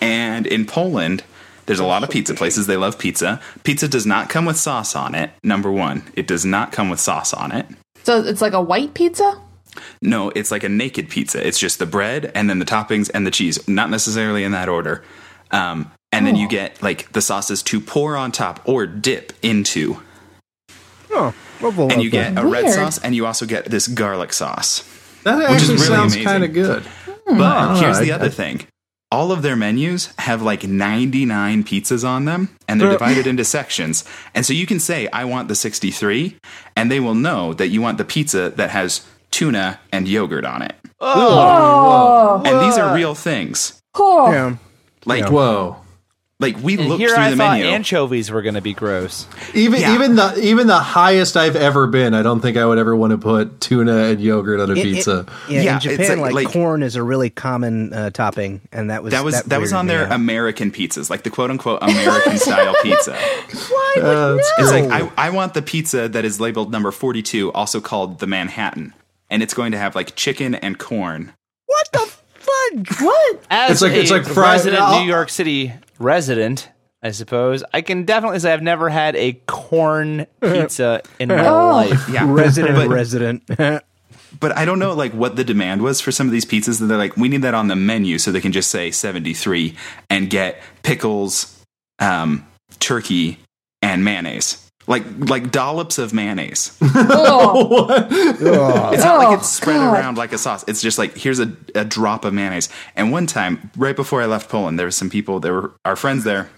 And 0.01 0.47
in 0.47 0.65
Poland, 0.65 1.23
there's 1.67 1.79
a 1.79 1.85
lot 1.85 2.03
of 2.03 2.09
pizza 2.09 2.33
places. 2.33 2.67
They 2.67 2.77
love 2.77 2.97
pizza. 2.97 3.39
Pizza 3.63 3.87
does 3.87 4.05
not 4.05 4.29
come 4.29 4.45
with 4.45 4.57
sauce 4.57 4.95
on 4.95 5.15
it. 5.15 5.31
Number 5.43 5.71
one, 5.71 6.03
it 6.15 6.27
does 6.27 6.45
not 6.45 6.71
come 6.71 6.89
with 6.89 6.99
sauce 6.99 7.33
on 7.33 7.51
it. 7.51 7.67
So 8.03 8.23
it's 8.23 8.41
like 8.41 8.53
a 8.53 8.61
white 8.61 8.93
pizza? 8.93 9.39
No, 10.01 10.31
it's 10.35 10.51
like 10.51 10.63
a 10.63 10.69
naked 10.69 11.09
pizza. 11.09 11.45
It's 11.45 11.59
just 11.59 11.79
the 11.79 11.85
bread 11.85 12.31
and 12.35 12.49
then 12.49 12.59
the 12.59 12.65
toppings 12.65 13.09
and 13.13 13.25
the 13.25 13.31
cheese, 13.31 13.67
not 13.67 13.89
necessarily 13.89 14.43
in 14.43 14.51
that 14.51 14.69
order. 14.69 15.03
Um, 15.51 15.91
and 16.11 16.25
then 16.25 16.35
you 16.35 16.47
get 16.47 16.81
like 16.81 17.11
the 17.11 17.21
sauces 17.21 17.61
to 17.63 17.81
pour 17.81 18.15
on 18.15 18.31
top 18.31 18.61
or 18.65 18.87
dip 18.87 19.33
into. 19.41 20.01
Oh 21.15 21.33
well, 21.61 21.91
And 21.91 22.01
you 22.03 22.09
get 22.09 22.37
a 22.37 22.45
red 22.45 22.69
sauce 22.69 22.97
and 22.99 23.15
you 23.15 23.25
also 23.25 23.45
get 23.45 23.65
this 23.65 23.87
garlic 23.87 24.33
sauce. 24.33 24.83
That 25.23 25.49
Which 25.49 25.63
is 25.63 25.69
really 25.69 25.85
sounds 25.85 26.15
kind 26.17 26.43
of 26.43 26.53
good. 26.53 26.83
But 27.25 27.79
here's 27.79 27.97
I- 27.97 28.03
the 28.03 28.11
other 28.11 28.29
thing. 28.29 28.67
All 29.11 29.31
of 29.31 29.43
their 29.43 29.55
menus 29.55 30.13
have 30.19 30.41
like 30.41 30.63
99 30.67 31.63
pizzas 31.63 32.03
on 32.05 32.25
them 32.25 32.49
and 32.67 32.81
they're 32.81 32.91
divided 32.91 33.27
into 33.27 33.45
sections. 33.45 34.03
And 34.33 34.45
so 34.45 34.51
you 34.51 34.65
can 34.65 34.79
say, 34.79 35.07
I 35.13 35.23
want 35.25 35.47
the 35.47 35.55
63, 35.55 36.35
and 36.75 36.91
they 36.91 36.99
will 36.99 37.13
know 37.15 37.53
that 37.53 37.67
you 37.67 37.81
want 37.81 37.97
the 37.97 38.03
pizza 38.03 38.49
that 38.49 38.71
has 38.71 39.05
tuna 39.31 39.79
and 39.91 40.07
yogurt 40.07 40.43
on 40.43 40.63
it. 40.63 40.75
Oh. 40.99 42.41
And 42.43 42.59
these 42.67 42.77
are 42.77 42.93
real 42.95 43.15
things. 43.15 43.79
oh. 43.93 44.31
yeah. 44.31 44.57
Like, 45.05 45.29
Whoa. 45.29 45.77
Like 46.39 46.61
we 46.61 46.77
And 46.77 46.89
looked 46.89 46.99
here 46.99 47.09
through 47.09 47.17
I 47.23 47.29
the 47.31 47.37
thought 47.37 47.57
menu. 47.59 47.67
anchovies 47.67 48.29
were 48.29 48.41
going 48.41 48.55
to 48.55 48.61
be 48.61 48.73
gross. 48.73 49.25
Even 49.53 49.79
Yeah. 49.79 49.95
even 49.95 50.15
the 50.15 50.37
even 50.43 50.67
the 50.67 50.79
highest 50.79 51.37
I've 51.37 51.55
ever 51.55 51.87
been, 51.87 52.13
I 52.13 52.23
don't 52.23 52.41
think 52.41 52.57
I 52.57 52.65
would 52.65 52.77
ever 52.77 52.93
want 52.93 53.11
to 53.11 53.17
put 53.17 53.61
tuna 53.61 53.95
and 54.09 54.19
yogurt 54.19 54.59
on 54.59 54.69
a 54.69 54.73
It- 54.73 54.79
it- 54.79 54.83
pizza. 54.83 55.25
yeah, 55.47 55.61
Yeah, 55.61 55.73
in 55.75 55.79
Japan, 55.79 56.19
like- 56.19 56.33
like, 56.33 56.45
like- 56.45 56.53
corn 56.53 56.83
is 56.83 56.97
a 56.97 57.03
really 57.03 57.29
common 57.29 57.93
uh, 57.93 58.09
topping, 58.09 58.59
and 58.73 58.89
that 58.89 59.01
was 59.01 59.11
that 59.11 59.23
was 59.23 59.41
that, 59.43 59.61
was 59.61 59.71
on 59.71 59.87
their 59.87 60.07
out. 60.07 60.11
American 60.11 60.71
pizzas, 60.71 61.09
like 61.09 61.23
the 61.23 61.29
quote 61.29 61.51
unquote 61.51 61.79
American 61.81 62.37
style 62.37 62.75
pizza. 62.83 63.13
Uh, 63.15 64.35
it's 64.37 64.51
It's 64.57 64.71
cool. 64.71 64.87
like 64.89 65.03
I, 65.17 65.27
I 65.27 65.29
want 65.29 65.53
the 65.53 65.61
pizza 65.61 66.09
that 66.09 66.25
is 66.25 66.39
labeled 66.41 66.69
number 66.71 66.91
42, 66.91 67.51
also 67.53 67.79
called 67.79 68.19
the 68.19 68.27
Manhattan. 68.27 68.93
And 69.29 69.41
it's 69.41 69.53
going 69.53 69.71
to 69.71 69.77
have 69.77 69.95
like 69.95 70.15
chicken 70.15 70.53
and 70.55 70.77
corn. 70.77 71.31
What? 72.73 73.01
What? 73.01 73.39
As 73.49 73.71
It's 73.71 73.81
like- 73.81 73.91
a 73.93 73.99
it's 74.01 74.11
like 74.11 74.35
resident 74.35 74.81
I'll- 74.81 75.01
New 75.01 75.07
York 75.07 75.29
City 75.29 75.73
resident, 75.99 76.69
I 77.03 77.11
suppose 77.11 77.63
I 77.73 77.81
can 77.81 78.03
definitely 78.05 78.39
say 78.39 78.51
I've 78.53 78.61
never 78.63 78.89
had 78.89 79.15
a 79.15 79.33
corn 79.47 80.25
pizza 80.41 81.01
in 81.19 81.29
my 81.29 81.45
Oh. 81.47 81.67
life. 81.71 82.09
Yeah. 82.09 82.25
Resident, 82.29 82.75
But- 82.75 82.87
resident. 82.89 83.43
But 84.37 84.57
I 84.57 84.65
don't 84.65 84.79
know 84.79 84.91
like 84.93 85.13
what 85.13 85.37
the 85.37 85.45
demand 85.45 85.81
was 85.81 86.01
for 86.01 86.11
some 86.11 86.27
of 86.27 86.33
these 86.33 86.43
pizzas 86.43 86.79
that 86.81 86.87
they're 86.87 86.97
like, 86.97 87.15
we 87.15 87.29
need 87.29 87.43
that 87.43 87.53
on 87.53 87.69
the 87.69 87.75
menu 87.77 88.17
so 88.17 88.33
they 88.33 88.41
can 88.41 88.51
just 88.51 88.69
say 88.69 88.91
73 88.91 89.75
and 90.09 90.29
get 90.29 90.61
pickles, 90.83 91.57
um, 91.99 92.45
turkey, 92.81 93.39
and 93.81 94.03
mayonnaise. 94.03 94.64
Like 94.87 95.03
like 95.17 95.51
dollops 95.51 95.97
of 95.97 96.13
mayonnaise. 96.13 96.77
Oh. 96.81 97.87
oh. 97.89 98.91
It's 98.93 99.03
not 99.03 99.17
like 99.17 99.27
Oh, 99.29 99.33
it's 99.33 99.49
spread 99.49 99.77
God. 99.77 99.93
around 99.93 100.17
like 100.17 100.31
a 100.33 100.37
sauce. 100.37 100.63
It's 100.67 100.81
just 100.81 100.97
like 100.97 101.17
here's 101.17 101.39
a, 101.39 101.51
a 101.73 101.83
drop 101.85 102.23
of 102.25 102.33
mayonnaise. 102.33 102.69
And 102.95 103.11
one 103.11 103.25
time, 103.27 103.71
right 103.75 103.95
before 103.95 104.21
I 104.21 104.25
left 104.25 104.49
Poland, 104.49 104.77
there 104.77 104.85
was 104.85 104.95
some 104.95 105.09
people, 105.09 105.39
there 105.39 105.53
were 105.53 105.71
our 105.85 105.95
friends 105.95 106.23
there, 106.23 106.49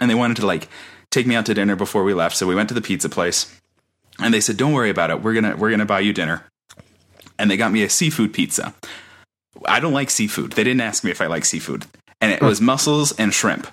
and 0.00 0.10
they 0.10 0.14
wanted 0.14 0.38
to 0.38 0.46
like 0.46 0.68
take 1.10 1.26
me 1.26 1.34
out 1.34 1.46
to 1.46 1.54
dinner 1.54 1.76
before 1.76 2.04
we 2.04 2.14
left. 2.14 2.36
So 2.36 2.46
we 2.46 2.54
went 2.54 2.68
to 2.70 2.74
the 2.74 2.80
pizza 2.82 3.08
place, 3.08 3.54
and 4.18 4.32
they 4.32 4.40
said, 4.40 4.56
"Don't 4.56 4.72
worry 4.72 4.90
about 4.90 5.10
it. 5.10 5.22
We're 5.22 5.34
gonna 5.34 5.56
we're 5.56 5.70
gonna 5.70 5.86
buy 5.86 6.00
you 6.00 6.12
dinner." 6.12 6.44
And 7.38 7.50
they 7.50 7.56
got 7.56 7.70
me 7.70 7.82
a 7.82 7.88
seafood 7.90 8.32
pizza. 8.32 8.74
I 9.66 9.78
don't 9.80 9.92
like 9.92 10.10
seafood. 10.10 10.52
They 10.52 10.64
didn't 10.64 10.80
ask 10.80 11.04
me 11.04 11.10
if 11.10 11.20
I 11.20 11.26
like 11.26 11.44
seafood, 11.44 11.84
and 12.20 12.32
it 12.32 12.40
was 12.42 12.60
mussels 12.60 13.12
and 13.12 13.32
shrimp. 13.34 13.66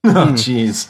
oh, 0.04 0.32
jeez. 0.32 0.88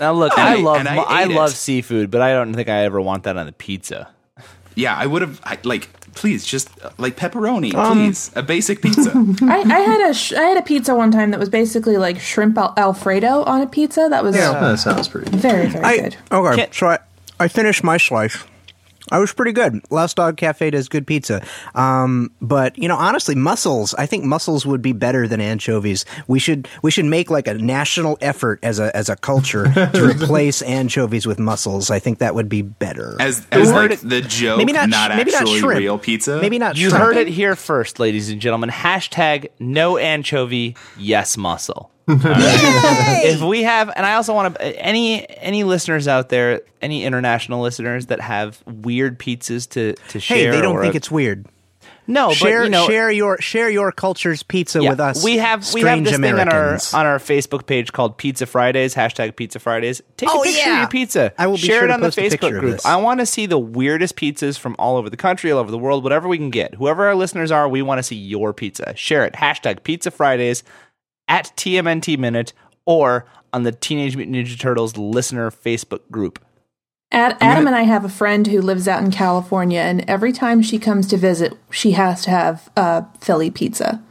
Now 0.00 0.12
look, 0.12 0.36
I, 0.38 0.54
I- 0.56 0.60
love 0.60 0.78
and 0.78 0.88
I 0.88 0.96
I, 0.96 1.22
ate 1.24 1.30
it. 1.30 1.34
love 1.34 1.50
seafood, 1.50 2.10
but 2.10 2.22
I 2.22 2.32
don't 2.32 2.54
think 2.54 2.68
I 2.68 2.84
ever 2.84 3.00
want 3.00 3.24
that 3.24 3.36
on 3.36 3.46
the 3.46 3.52
pizza. 3.52 4.08
Yeah, 4.74 4.94
I 4.96 5.06
would 5.06 5.22
have 5.22 5.40
I, 5.44 5.58
like 5.64 5.88
please 6.14 6.46
just 6.46 6.70
uh, 6.82 6.90
like 6.98 7.16
pepperoni, 7.16 7.72
please 7.72 8.30
a 8.36 8.42
basic 8.42 8.80
pizza. 8.80 9.10
I, 9.42 9.58
I 9.60 9.80
had 9.80 10.10
a 10.10 10.14
sh- 10.14 10.32
I 10.32 10.42
had 10.44 10.56
a 10.56 10.62
pizza 10.62 10.94
one 10.94 11.10
time 11.10 11.30
that 11.32 11.40
was 11.40 11.48
basically 11.48 11.96
like 11.96 12.20
shrimp 12.20 12.56
al- 12.56 12.74
alfredo 12.76 13.42
on 13.44 13.60
a 13.60 13.66
pizza. 13.66 14.06
That 14.08 14.22
was 14.22 14.34
That 14.36 14.78
sounds 14.78 15.08
pretty 15.08 15.30
good. 15.30 15.40
very 15.40 15.66
very 15.66 15.84
I, 15.84 15.96
good. 15.98 16.16
okay, 16.30 16.56
Can't- 16.56 16.74
so 16.74 16.86
I, 16.88 16.98
I 17.40 17.48
finished 17.48 17.82
my 17.84 17.96
slice. 17.98 18.38
I 19.10 19.18
was 19.18 19.32
pretty 19.32 19.52
good. 19.52 19.80
Lost 19.90 20.16
Dog 20.16 20.36
Cafe 20.36 20.70
does 20.70 20.88
good 20.88 21.06
pizza. 21.06 21.44
Um, 21.74 22.30
but 22.40 22.76
you 22.78 22.88
know, 22.88 22.96
honestly, 22.96 23.34
mussels. 23.34 23.94
I 23.94 24.06
think 24.06 24.24
mussels 24.24 24.66
would 24.66 24.82
be 24.82 24.92
better 24.92 25.28
than 25.28 25.40
anchovies. 25.40 26.04
We 26.26 26.38
should 26.38 26.68
we 26.82 26.90
should 26.90 27.04
make 27.04 27.30
like 27.30 27.46
a 27.46 27.54
national 27.54 28.18
effort 28.20 28.60
as 28.62 28.78
a 28.78 28.94
as 28.96 29.08
a 29.08 29.16
culture 29.16 29.64
to 29.74 30.04
replace 30.04 30.62
anchovies 30.62 31.26
with 31.26 31.38
mussels. 31.38 31.90
I 31.90 31.98
think 31.98 32.18
that 32.18 32.34
would 32.34 32.48
be 32.48 32.62
better. 32.62 33.16
As 33.20 33.46
as 33.52 33.70
heard 33.70 33.90
like 33.90 34.00
the 34.00 34.20
joke, 34.20 34.58
maybe 34.58 34.72
not, 34.72 34.88
not, 34.88 35.12
sh- 35.12 35.16
maybe 35.16 35.30
not 35.30 35.42
actually 35.42 35.60
shrimp. 35.60 35.78
real 35.78 35.98
pizza. 35.98 36.40
Maybe 36.40 36.58
not. 36.58 36.76
You 36.76 36.90
shrimp. 36.90 37.04
heard 37.04 37.16
it 37.16 37.28
here 37.28 37.56
first, 37.56 37.98
ladies 37.98 38.30
and 38.30 38.40
gentlemen. 38.40 38.70
Hashtag 38.70 39.48
no 39.58 39.96
anchovy, 39.96 40.76
yes 40.98 41.36
if 42.08 43.40
we 43.42 43.62
have, 43.64 43.90
and 43.94 44.04
I 44.06 44.14
also 44.14 44.34
want 44.34 44.54
to 44.56 44.78
any 44.84 45.28
any 45.38 45.64
listeners 45.64 46.08
out 46.08 46.28
there, 46.28 46.62
any 46.80 47.04
international 47.04 47.60
listeners 47.60 48.06
that 48.06 48.20
have 48.20 48.62
weird 48.66 49.18
pizzas 49.18 49.68
to 49.70 49.94
to 50.10 50.20
share. 50.20 50.36
Hey, 50.36 50.50
they 50.50 50.60
don't 50.62 50.80
think 50.80 50.94
a- 50.94 50.96
it's 50.98 51.10
weird. 51.10 51.46
no, 52.06 52.32
share 52.32 52.60
but 52.60 52.64
you 52.64 52.70
know, 52.70 52.86
share 52.86 53.10
your 53.10 53.38
share 53.40 53.68
your 53.68 53.92
culture's 53.92 54.42
pizza 54.42 54.82
yeah, 54.82 54.90
with 54.90 55.00
us. 55.00 55.22
We 55.22 55.36
have 55.36 55.60
we 55.74 55.82
have 55.82 55.88
strange 55.98 56.08
this 56.08 56.16
thing 56.16 56.24
on 56.38 56.48
our 56.48 56.58
Americans. 56.62 56.94
on 56.94 57.04
our 57.04 57.18
Facebook 57.18 57.66
page 57.66 57.92
called 57.92 58.16
Pizza 58.16 58.46
Fridays. 58.46 58.94
Hashtag 58.94 59.36
Pizza 59.36 59.58
Fridays. 59.58 60.00
Take 60.16 60.30
Oh, 60.32 60.40
a 60.40 60.44
picture 60.44 60.58
yeah. 60.60 60.74
of 60.76 60.78
your 60.80 60.88
pizza. 60.88 61.32
I 61.36 61.46
will 61.46 61.58
share 61.58 61.80
sure 61.80 61.84
it 61.84 61.90
on 61.90 62.00
the 62.00 62.06
post 62.06 62.18
a 62.18 62.22
picture 62.22 62.46
Facebook 62.48 62.60
group. 62.60 62.80
I 62.86 62.96
want 62.96 63.20
to 63.20 63.26
see 63.26 63.44
the 63.44 63.58
weirdest 63.58 64.16
pizzas 64.16 64.58
from 64.58 64.74
all 64.78 64.96
over 64.96 65.10
the 65.10 65.18
country, 65.18 65.52
all 65.52 65.58
over 65.58 65.70
the 65.70 65.76
world, 65.78 66.02
whatever 66.02 66.26
we 66.28 66.38
can 66.38 66.48
get. 66.50 66.74
Whoever 66.76 67.06
our 67.06 67.14
listeners 67.14 67.50
are, 67.50 67.68
we 67.68 67.82
want 67.82 67.98
to 67.98 68.02
see 68.02 68.16
your 68.16 68.54
pizza. 68.54 68.94
Share 68.96 69.24
it. 69.26 69.34
Hashtag 69.34 69.82
Pizza 69.84 70.10
Fridays 70.10 70.64
at 71.28 71.52
TMNT 71.56 72.18
Minute 72.18 72.52
or 72.86 73.26
on 73.52 73.62
the 73.62 73.72
Teenage 73.72 74.16
Mutant 74.16 74.36
Ninja 74.36 74.58
Turtles 74.58 74.96
listener 74.96 75.50
Facebook 75.50 76.00
group. 76.10 76.38
Ad- 77.10 77.38
Adam 77.40 77.66
and 77.66 77.74
I 77.74 77.82
have 77.82 78.04
a 78.04 78.08
friend 78.10 78.46
who 78.46 78.60
lives 78.60 78.86
out 78.86 79.02
in 79.02 79.10
California, 79.10 79.80
and 79.80 80.04
every 80.08 80.32
time 80.32 80.60
she 80.60 80.78
comes 80.78 81.06
to 81.08 81.16
visit, 81.16 81.54
she 81.70 81.92
has 81.92 82.22
to 82.24 82.30
have 82.30 82.70
uh, 82.76 83.02
Philly 83.20 83.50
pizza 83.50 84.02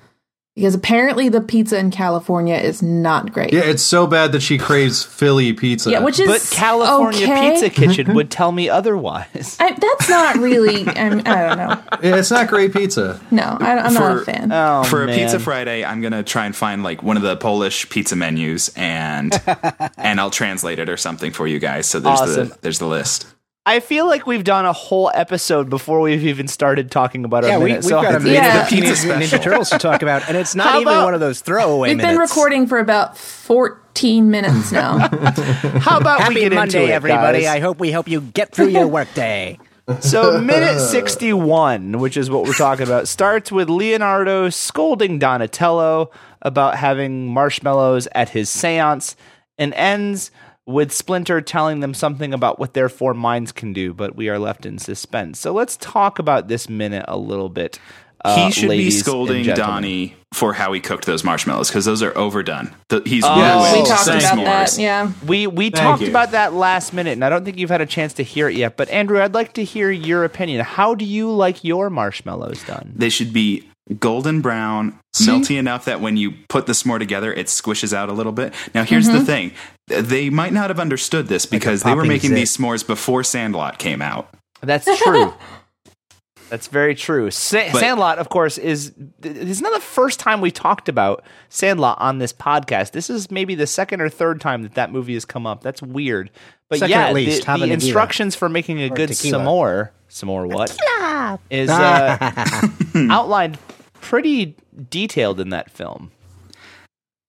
because 0.58 0.74
apparently 0.74 1.30
the 1.30 1.40
pizza 1.40 1.78
in 1.78 1.92
California 1.92 2.56
is 2.56 2.82
not 2.82 3.32
great. 3.32 3.54
Yeah, 3.54 3.60
it's 3.60 3.84
so 3.84 4.08
bad 4.08 4.32
that 4.32 4.40
she 4.40 4.58
craves 4.58 5.04
Philly 5.04 5.54
pizza. 5.54 5.92
Yeah, 5.92 6.00
which 6.00 6.20
is 6.20 6.28
But 6.28 6.58
California 6.58 7.26
okay. 7.26 7.52
Pizza 7.52 7.70
mm-hmm. 7.70 7.92
Kitchen 7.92 8.16
would 8.16 8.32
tell 8.32 8.52
me 8.52 8.68
otherwise. 8.68 9.56
I, 9.60 9.74
that's 9.74 10.10
not 10.10 10.38
really. 10.38 10.88
I'm, 10.88 11.20
I 11.20 11.48
don't 11.48 11.58
know. 11.58 11.84
Yeah, 12.02 12.16
it's 12.16 12.32
not 12.32 12.48
great 12.48 12.74
pizza. 12.74 13.22
No, 13.30 13.44
I, 13.44 13.78
I'm 13.78 13.94
not 13.94 14.18
a 14.18 14.22
fan. 14.22 14.52
Oh, 14.52 14.84
for 14.84 15.04
a 15.04 15.08
pizza 15.14 15.40
Friday, 15.40 15.86
I'm 15.86 16.02
gonna 16.02 16.24
try 16.24 16.48
and 16.48 16.56
find 16.56 16.82
like 16.82 17.04
one 17.04 17.18
of 17.18 17.24
the 17.24 17.38
Polish 17.38 17.88
pizza 17.90 18.16
menus 18.16 18.72
and 18.76 19.40
and 19.98 20.20
I'll 20.20 20.32
translate 20.32 20.80
it 20.80 20.90
or 20.90 20.98
something 20.98 21.34
for 21.34 21.46
you 21.46 21.60
guys. 21.60 21.86
So 21.86 22.00
there's 22.00 22.20
Awesome. 22.20 22.48
the 22.50 22.58
there's 22.62 22.80
the 22.80 22.88
list. 22.88 23.28
I 23.68 23.82
feel 23.82 24.06
like 24.08 24.26
we've 24.26 24.46
done 24.46 24.66
a 24.66 24.72
whole 24.72 25.12
episode 25.14 25.70
before 25.70 26.00
we've 26.00 26.24
even 26.26 26.48
started 26.48 26.90
talking 26.90 27.26
about 27.26 27.44
our 27.44 27.50
Yeah, 27.50 27.58
we, 27.58 27.66
minute. 27.66 27.78
we've 27.84 27.90
so 27.90 28.02
got 28.02 28.16
a 28.16 28.20
minute 28.22 28.34
Yeah. 28.36 28.62
of 28.64 28.70
Teenage 28.70 29.04
Mutant 29.04 29.24
Ninja. 29.24 29.42
Turtles 29.44 29.70
to 29.72 29.78
talk 29.78 30.02
about, 30.02 30.28
and 30.30 30.38
it's 30.38 30.56
not 30.56 30.68
How 30.72 30.80
even 30.80 30.94
about- 30.94 31.04
one 31.04 31.14
of 31.14 31.20
those 31.20 31.42
throwaway 31.42 31.90
We've 31.90 31.98
minutes. 31.98 32.14
been 32.14 32.20
recording 32.22 32.66
for 32.66 32.80
about 32.80 33.18
14 33.18 34.32
minutes 34.32 34.72
now. 34.72 34.98
how 35.82 35.98
about 35.98 36.20
we 36.20 36.24
Happy 36.24 36.40
get 36.42 36.54
Monday, 36.54 36.80
into 36.84 36.92
it, 36.92 36.96
everybody! 36.96 37.42
guys? 37.42 37.48
I 37.56 37.60
hope 37.60 37.78
we 37.80 37.92
help 37.92 38.08
you 38.08 38.22
get 38.22 38.54
through 38.56 38.70
your 38.70 38.88
workday. 38.88 39.60
So 40.00 40.40
minute 40.40 40.80
61, 40.80 42.00
which 42.00 42.16
is 42.18 42.30
what 42.30 42.44
we're 42.46 42.54
talking 42.54 42.86
about, 42.88 43.08
starts 43.10 43.52
with 43.52 43.70
Leonardo 43.70 44.50
scolding 44.50 45.20
Donatello 45.20 46.10
about 46.42 46.76
having 46.78 47.28
marshmallows 47.28 48.08
at 48.14 48.30
his 48.30 48.50
séance 48.50 49.16
and 49.58 49.74
ends 49.74 50.32
with 50.68 50.92
Splinter 50.92 51.42
telling 51.42 51.80
them 51.80 51.94
something 51.96 52.34
about 52.34 52.60
what 52.60 52.74
their 52.76 52.90
four 52.90 53.14
minds 53.16 53.52
can 53.52 53.74
do, 53.74 53.94
but 53.94 54.16
we 54.16 54.30
are 54.30 54.38
left 54.38 54.66
in 54.66 54.78
suspense. 54.78 55.40
So 55.40 55.54
let's 55.54 55.78
talk 55.78 56.20
about 56.20 56.48
this 56.50 56.70
minute 56.70 57.06
a 57.08 57.18
little 57.18 57.50
bit. 57.50 57.80
uh, 58.26 58.46
he 58.48 58.52
should 58.52 58.70
be 58.70 58.92
scolding. 58.92 59.46
Donnie 59.46 60.16
for 60.34 60.52
how 60.54 60.74
he 60.74 60.82
cooked 60.82 61.06
those 61.06 61.24
marshmallows 61.24 61.70
because 61.70 61.86
those 61.86 62.04
are 62.04 62.16
overdone. 62.18 62.76
The, 62.90 63.02
he's 63.06 63.24
Oh, 63.26 63.30
ruined 63.40 63.84
we 63.84 63.90
talked 63.90 64.04
thank 64.06 64.24
about 64.24 64.36
that. 64.46 64.78
Yeah. 64.78 65.12
We 65.26 65.48
we 65.48 65.70
Thank 65.70 65.76
talked 65.76 66.02
you. 66.02 66.10
about 66.10 66.32
that 66.32 66.54
last 66.54 66.94
minute, 66.94 67.14
and 67.14 67.24
I 67.24 67.30
don't 67.30 67.46
think 67.46 67.58
you've 67.58 67.70
had 67.70 67.80
a 67.82 67.86
chance 67.86 68.14
to 68.14 68.24
hear 68.24 68.50
it 68.50 68.56
yet. 68.58 68.76
But 68.76 68.90
Andrew, 68.90 69.22
I'd 69.22 69.34
like 69.34 69.54
to 69.54 69.64
hear 69.64 69.90
your 69.90 70.26
opinion. 70.26 70.66
How 70.66 70.96
do 70.96 71.06
you 71.06 71.32
like 71.32 71.64
your 71.64 71.90
marshmallows 71.90 72.62
done? 72.64 72.92
They 72.96 73.10
should 73.10 73.32
be 73.32 73.70
golden 74.00 74.42
brown, 74.42 75.00
melty 75.16 75.58
enough 75.58 75.86
that 75.86 76.02
when 76.02 76.18
you 76.18 76.34
put 76.50 76.66
the 76.68 76.74
s'more 76.74 77.00
together, 77.00 77.34
it 77.34 77.48
squishes 77.48 77.94
out 77.94 78.10
a 78.10 78.14
little 78.14 78.32
bit. 78.34 78.54
Now, 78.74 78.84
here's 78.84 79.08
Mm-hmm. 79.08 79.18
the 79.20 79.26
thing: 79.26 79.52
they 79.88 80.30
might 80.30 80.54
not 80.54 80.70
have 80.70 80.80
understood 80.80 81.28
this 81.28 81.46
because 81.46 81.84
they 81.84 81.94
were 81.96 82.06
making 82.06 82.30
zit. 82.30 82.36
these 82.36 82.58
s'mores 82.58 82.86
before 82.86 83.24
Sandlot 83.24 83.78
came 83.80 84.02
out. 84.02 84.30
That's 84.62 84.86
true. 85.04 85.34
That's 86.50 86.68
very 86.68 86.96
true. 86.96 87.30
Sa- 87.30 87.72
But- 87.74 87.80
Sandlot, 87.82 88.20
of 88.20 88.30
course, 88.30 88.58
is 88.58 88.94
this 89.20 89.36
is 89.38 89.62
not 89.62 89.74
the 89.74 89.82
first 89.82 90.18
time 90.18 90.40
we 90.40 90.50
talked 90.50 90.88
about 90.88 91.24
Sandlot 91.50 91.98
on 92.00 92.20
this 92.20 92.32
podcast. 92.32 92.92
This 92.92 93.10
is 93.10 93.30
maybe 93.30 93.54
the 93.54 93.68
second 93.68 94.00
or 94.00 94.08
third 94.08 94.40
time 94.40 94.64
that 94.64 94.76
that 94.76 94.90
movie 94.92 95.14
has 95.16 95.26
come 95.26 95.46
up. 95.46 95.62
That's 95.62 95.82
weird. 95.82 96.30
But 96.70 96.80
Second 96.80 96.92
yeah, 96.92 97.08
at 97.08 97.14
least. 97.16 97.42
the, 97.46 97.52
Have 97.52 97.60
the 97.60 97.72
instructions 97.72 98.36
for 98.36 98.48
making 98.48 98.82
a 98.82 98.90
good 98.90 99.10
tequila. 99.10 99.44
s'more, 99.44 99.90
s'more 100.10 100.48
what 100.50 100.72
is 101.50 101.70
uh, 101.70 102.18
outlined 103.10 103.58
pretty 104.08 104.56
detailed 104.90 105.40
in 105.40 105.50
that 105.50 105.70
film. 105.70 106.12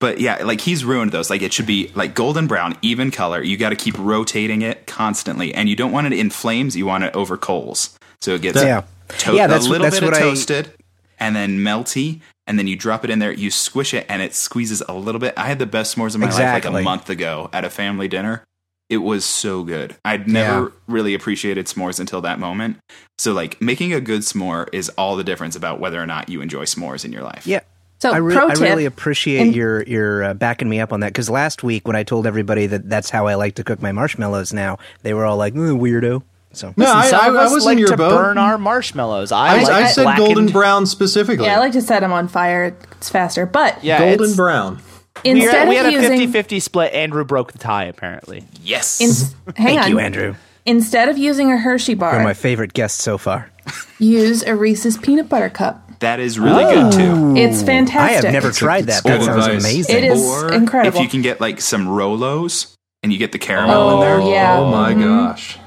But 0.00 0.20
yeah, 0.20 0.44
like 0.44 0.60
he's 0.60 0.84
ruined 0.84 1.10
those. 1.10 1.28
Like 1.28 1.42
it 1.42 1.52
should 1.52 1.66
be 1.66 1.90
like 1.96 2.14
golden 2.14 2.46
brown, 2.46 2.76
even 2.82 3.10
color. 3.10 3.42
You 3.42 3.56
got 3.56 3.70
to 3.70 3.76
keep 3.76 3.98
rotating 3.98 4.62
it 4.62 4.86
constantly, 4.86 5.52
and 5.52 5.68
you 5.68 5.74
don't 5.74 5.90
want 5.90 6.06
it 6.06 6.12
in 6.16 6.30
flames. 6.30 6.76
You 6.76 6.86
want 6.86 7.02
it 7.04 7.14
over 7.16 7.36
coals, 7.36 7.98
so 8.20 8.34
it 8.34 8.42
gets 8.42 8.62
Yeah. 8.62 8.82
to- 9.18 9.34
Yeah, 9.34 9.48
that's 9.48 9.66
a 9.66 9.68
what- 9.68 9.72
little 9.72 9.84
that's 9.86 9.96
bit 9.96 10.04
of 10.04 10.10
what 10.12 10.16
I- 10.18 10.20
toasted, 10.20 10.72
and 11.18 11.34
then 11.34 11.58
melty, 11.58 12.20
and 12.46 12.58
then 12.60 12.68
you 12.68 12.76
drop 12.76 13.02
it 13.04 13.10
in 13.10 13.18
there. 13.18 13.32
You 13.32 13.50
squish 13.50 13.92
it, 13.92 14.06
and 14.08 14.22
it 14.22 14.36
squeezes 14.36 14.82
a 14.88 14.94
little 14.94 15.18
bit. 15.18 15.34
I 15.36 15.46
had 15.48 15.58
the 15.58 15.66
best 15.66 15.96
s'mores 15.96 16.14
of 16.14 16.20
my 16.20 16.26
life 16.30 16.38
like 16.38 16.64
a 16.64 16.70
month 16.82 17.10
ago 17.10 17.50
at 17.52 17.64
a 17.64 17.70
family 17.70 18.06
dinner. 18.06 18.44
It 18.88 18.98
was 18.98 19.24
so 19.24 19.62
good. 19.64 19.96
I'd 20.04 20.26
never 20.28 20.60
Yeah. 20.64 20.68
really 20.86 21.14
appreciated 21.14 21.66
s'mores 21.66 22.00
until 22.00 22.20
that 22.22 22.38
moment. 22.38 22.78
So 23.18 23.32
like 23.32 23.60
making 23.60 23.92
a 23.92 24.00
good 24.00 24.22
s'more 24.22 24.66
is 24.72 24.88
all 24.90 25.16
the 25.16 25.24
difference 25.24 25.56
about 25.56 25.78
whether 25.78 26.02
or 26.02 26.06
not 26.06 26.28
you 26.30 26.40
enjoy 26.40 26.64
s'mores 26.64 27.04
in 27.04 27.12
your 27.12 27.22
life. 27.22 27.46
Yeah. 27.46 27.60
So, 28.00 28.12
I, 28.12 28.18
re- 28.18 28.34
pro 28.34 28.48
I 28.48 28.52
really 28.52 28.84
appreciate 28.86 29.40
And- 29.40 29.54
your 29.56 29.82
your 29.82 30.22
uh, 30.22 30.34
backing 30.34 30.68
me 30.68 30.78
up 30.80 30.92
on 30.92 31.00
that 31.00 31.08
because 31.08 31.28
last 31.28 31.62
week 31.64 31.86
when 31.86 31.96
I 31.96 32.04
told 32.04 32.26
everybody 32.28 32.66
that 32.68 32.88
that's 32.88 33.10
how 33.10 33.26
I 33.26 33.34
like 33.34 33.56
to 33.56 33.64
cook 33.64 33.82
my 33.82 33.90
marshmallows 33.92 34.52
now, 34.52 34.78
they 35.02 35.12
were 35.14 35.26
all 35.26 35.36
like, 35.36 35.52
"Mm, 35.54 35.80
"Weirdo." 35.80 36.22
So 36.52 36.72
No, 36.76 36.86
I, 36.86 37.10
I, 37.10 37.26
I 37.26 37.52
was 37.52 37.64
like 37.66 37.72
in 37.72 37.78
your 37.80 37.88
to 37.88 37.96
boat. 37.96 38.10
burn 38.16 38.38
our 38.38 38.56
marshmallows. 38.56 39.32
I, 39.32 39.48
I, 39.58 39.62
like 39.64 39.68
I 39.70 39.86
said 39.88 40.04
blackened- 40.04 40.26
golden 40.26 40.46
brown 40.52 40.86
specifically. 40.86 41.44
yeah, 41.46 41.56
I 41.56 41.58
like 41.58 41.72
to 41.72 41.82
set 41.82 42.00
them 42.00 42.12
on 42.12 42.28
fire. 42.28 42.74
It's 42.92 43.10
faster. 43.10 43.44
But 43.46 43.82
Yeah, 43.84 43.98
golden 44.16 44.34
brown. 44.36 44.78
We, 45.24 45.30
instead 45.30 45.68
we 45.68 45.76
had 45.76 45.86
of 45.86 45.92
a 45.92 45.94
using 45.94 46.30
50-50 46.32 46.62
split. 46.62 46.92
Andrew 46.92 47.24
broke 47.24 47.52
the 47.52 47.58
tie, 47.58 47.84
apparently. 47.84 48.44
Yes. 48.62 49.00
in- 49.00 49.54
hang 49.54 49.66
thank 49.76 49.82
on, 49.82 49.90
you, 49.90 49.98
Andrew. 49.98 50.34
instead 50.66 51.08
of 51.08 51.18
using 51.18 51.50
a 51.52 51.58
Hershey 51.58 51.94
bar, 51.94 52.14
You're 52.14 52.22
my 52.24 52.34
favorite 52.34 52.72
guest 52.72 52.98
so 53.00 53.18
far. 53.18 53.50
use 53.98 54.42
a 54.44 54.54
Reese's 54.54 54.96
peanut 54.96 55.28
butter 55.28 55.50
cup. 55.50 55.82
that 56.00 56.20
is 56.20 56.38
really 56.38 56.64
good 56.64 56.94
oh. 56.94 57.34
too. 57.34 57.36
It's 57.36 57.62
fantastic. 57.62 58.18
I 58.18 58.22
have 58.24 58.32
never 58.32 58.50
tried 58.52 58.86
that. 58.86 59.02
That 59.02 59.22
sounds 59.22 59.44
advice. 59.46 59.64
amazing. 59.64 59.96
It 59.96 60.04
is 60.04 60.22
or 60.22 60.52
incredible. 60.52 60.96
if 60.96 61.02
you 61.02 61.08
can 61.08 61.22
get 61.22 61.40
like 61.40 61.60
some 61.60 61.86
Rolos 61.86 62.74
and 63.02 63.12
you 63.12 63.18
get 63.18 63.32
the 63.32 63.38
caramel 63.38 63.74
Oh, 63.74 63.94
in 63.94 64.00
there. 64.00 64.30
yeah. 64.32 64.58
Oh 64.58 64.70
my 64.70 64.92
mm-hmm. 64.92 65.02
gosh. 65.02 65.57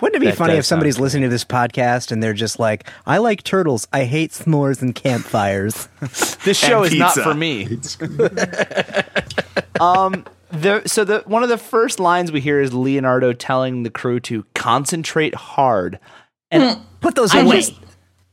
Wouldn't 0.00 0.16
it 0.16 0.20
be 0.20 0.26
That 0.30 0.36
funny 0.36 0.54
if 0.54 0.64
somebody's 0.66 0.98
listening 1.00 1.22
to 1.22 1.28
this 1.28 1.44
podcast 1.44 2.12
and 2.12 2.22
they're 2.22 2.34
just 2.34 2.58
like, 2.58 2.88
"I 3.06 3.18
like 3.18 3.42
turtles. 3.42 3.88
I 3.92 4.04
hate 4.04 4.32
s'mores 4.32 4.82
and 4.82 4.94
campfires." 4.94 5.88
This 6.44 6.58
show 6.58 6.84
And 6.84 6.92
is 6.92 6.98
not 6.98 7.14
for 7.14 7.34
me. 7.34 7.78
Um, 9.80 10.24
the, 10.50 10.82
so 10.86 11.04
the 11.04 11.22
one 11.26 11.42
of 11.42 11.48
the 11.48 11.58
first 11.58 12.00
lines 12.00 12.32
we 12.32 12.40
hear 12.40 12.60
is 12.60 12.72
Leonardo 12.72 13.32
telling 13.32 13.82
the 13.82 13.90
crew 13.90 14.20
to 14.20 14.44
concentrate 14.54 15.34
hard, 15.34 15.98
and 16.50 16.80
Put 17.00 17.14
those 17.14 17.34
I 17.34 17.40
away. 17.40 17.56
just, 17.56 17.74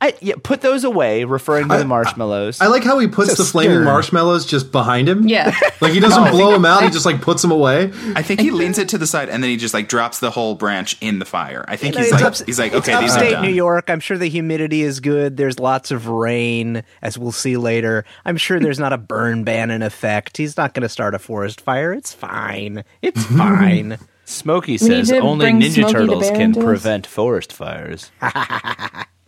I 0.04 0.14
yeah, 0.20 0.34
put 0.44 0.60
those 0.60 0.84
away, 0.84 1.24
referring 1.24 1.70
to 1.70 1.78
the 1.78 1.86
marshmallows. 1.86 2.60
I 2.60 2.68
like 2.68 2.84
how 2.84 3.00
he 3.00 3.08
puts 3.08 3.34
So 3.36 3.42
the 3.44 3.50
flaming 3.50 3.76
stern. 3.78 3.86
marshmallows 3.86 4.46
just 4.46 4.70
behind 4.70 5.08
him. 5.08 5.28
yeah. 5.30 5.56
Like 5.82 5.94
he 5.94 6.00
doesn't 6.00 6.24
oh. 6.28 6.32
blow 6.32 6.52
them 6.52 6.66
out, 6.66 6.84
he 6.84 6.89
just 6.89 7.06
like 7.06 7.22
puts 7.22 7.42
them 7.42 7.52
away. 7.52 7.92
I 8.16 8.22
think 8.22 8.39
he 8.42 8.52
leans 8.52 8.78
it 8.78 8.89
to 8.89 8.98
the 8.98 9.08
side 9.08 9.30
and 9.30 9.42
then 9.44 9.50
he 9.50 9.58
just 9.58 9.74
like 9.74 9.88
drops 9.89 10.20
the 10.20 10.30
whole 10.32 10.56
branch 10.56 10.98
in 11.02 11.20
the 11.20 11.26
fire. 11.26 11.63
I 11.68 11.76
think 11.78 11.96
You 11.96 12.00
know, 12.00 12.04
he's 12.06 12.13
like 12.13 12.24
ups- 12.24 12.44
he's 12.46 12.60
like 12.60 12.74
okay, 12.74 13.00
these 13.02 13.12
are 13.12 13.16
upstate 13.16 13.32
done. 13.32 13.44
New 13.46 13.52
York. 13.54 13.89
I'm 13.89 14.00
sure 14.00 14.18
the 14.18 14.30
humidity 14.30 14.82
is 14.82 15.00
good. 15.00 15.36
There's 15.38 15.58
lots 15.60 15.89
of 15.92 16.08
rain, 16.08 16.84
as 17.02 17.18
we'll 17.18 17.32
see 17.34 17.56
later. 17.58 18.06
I'm 18.26 18.38
sure 18.38 18.60
there's 18.60 18.80
not 18.80 18.92
a 18.94 18.98
burn 18.98 19.44
ban 19.44 19.72
in 19.72 19.82
effect. 19.84 20.38
He's 20.38 20.56
not 20.58 20.74
going 20.74 20.84
to 20.84 20.89
start 20.89 21.16
a 21.16 21.20
forest 21.20 21.60
fire. 21.62 21.94
It's 21.94 22.13
fine. 22.13 22.84
It's 23.02 23.24
fine. 23.38 23.98
Smokey 24.26 24.78
says 24.78 25.12
only 25.12 25.48
Ninja 25.52 25.74
Smokey 25.74 25.92
Turtles 25.94 26.30
can 26.32 26.54
prevent 26.54 27.06
forest 27.08 27.52
fires. 27.54 28.10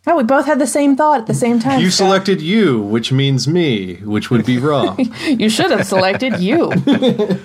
Oh, 0.08 0.16
we 0.18 0.24
both 0.24 0.46
had 0.46 0.60
the 0.60 0.68
same 0.68 0.96
thought 0.96 1.22
at 1.22 1.28
the 1.28 1.34
same 1.34 1.60
time. 1.60 1.80
You 1.82 1.90
Scott. 1.90 2.06
selected 2.08 2.42
you, 2.42 2.80
which 2.82 3.12
means 3.12 3.48
me, 3.48 3.96
which 3.98 4.30
would 4.30 4.46
be 4.46 4.58
wrong. 4.68 4.98
You 5.26 5.50
should 5.50 5.72
have 5.72 5.86
selected 5.88 6.40
you. 6.40 6.72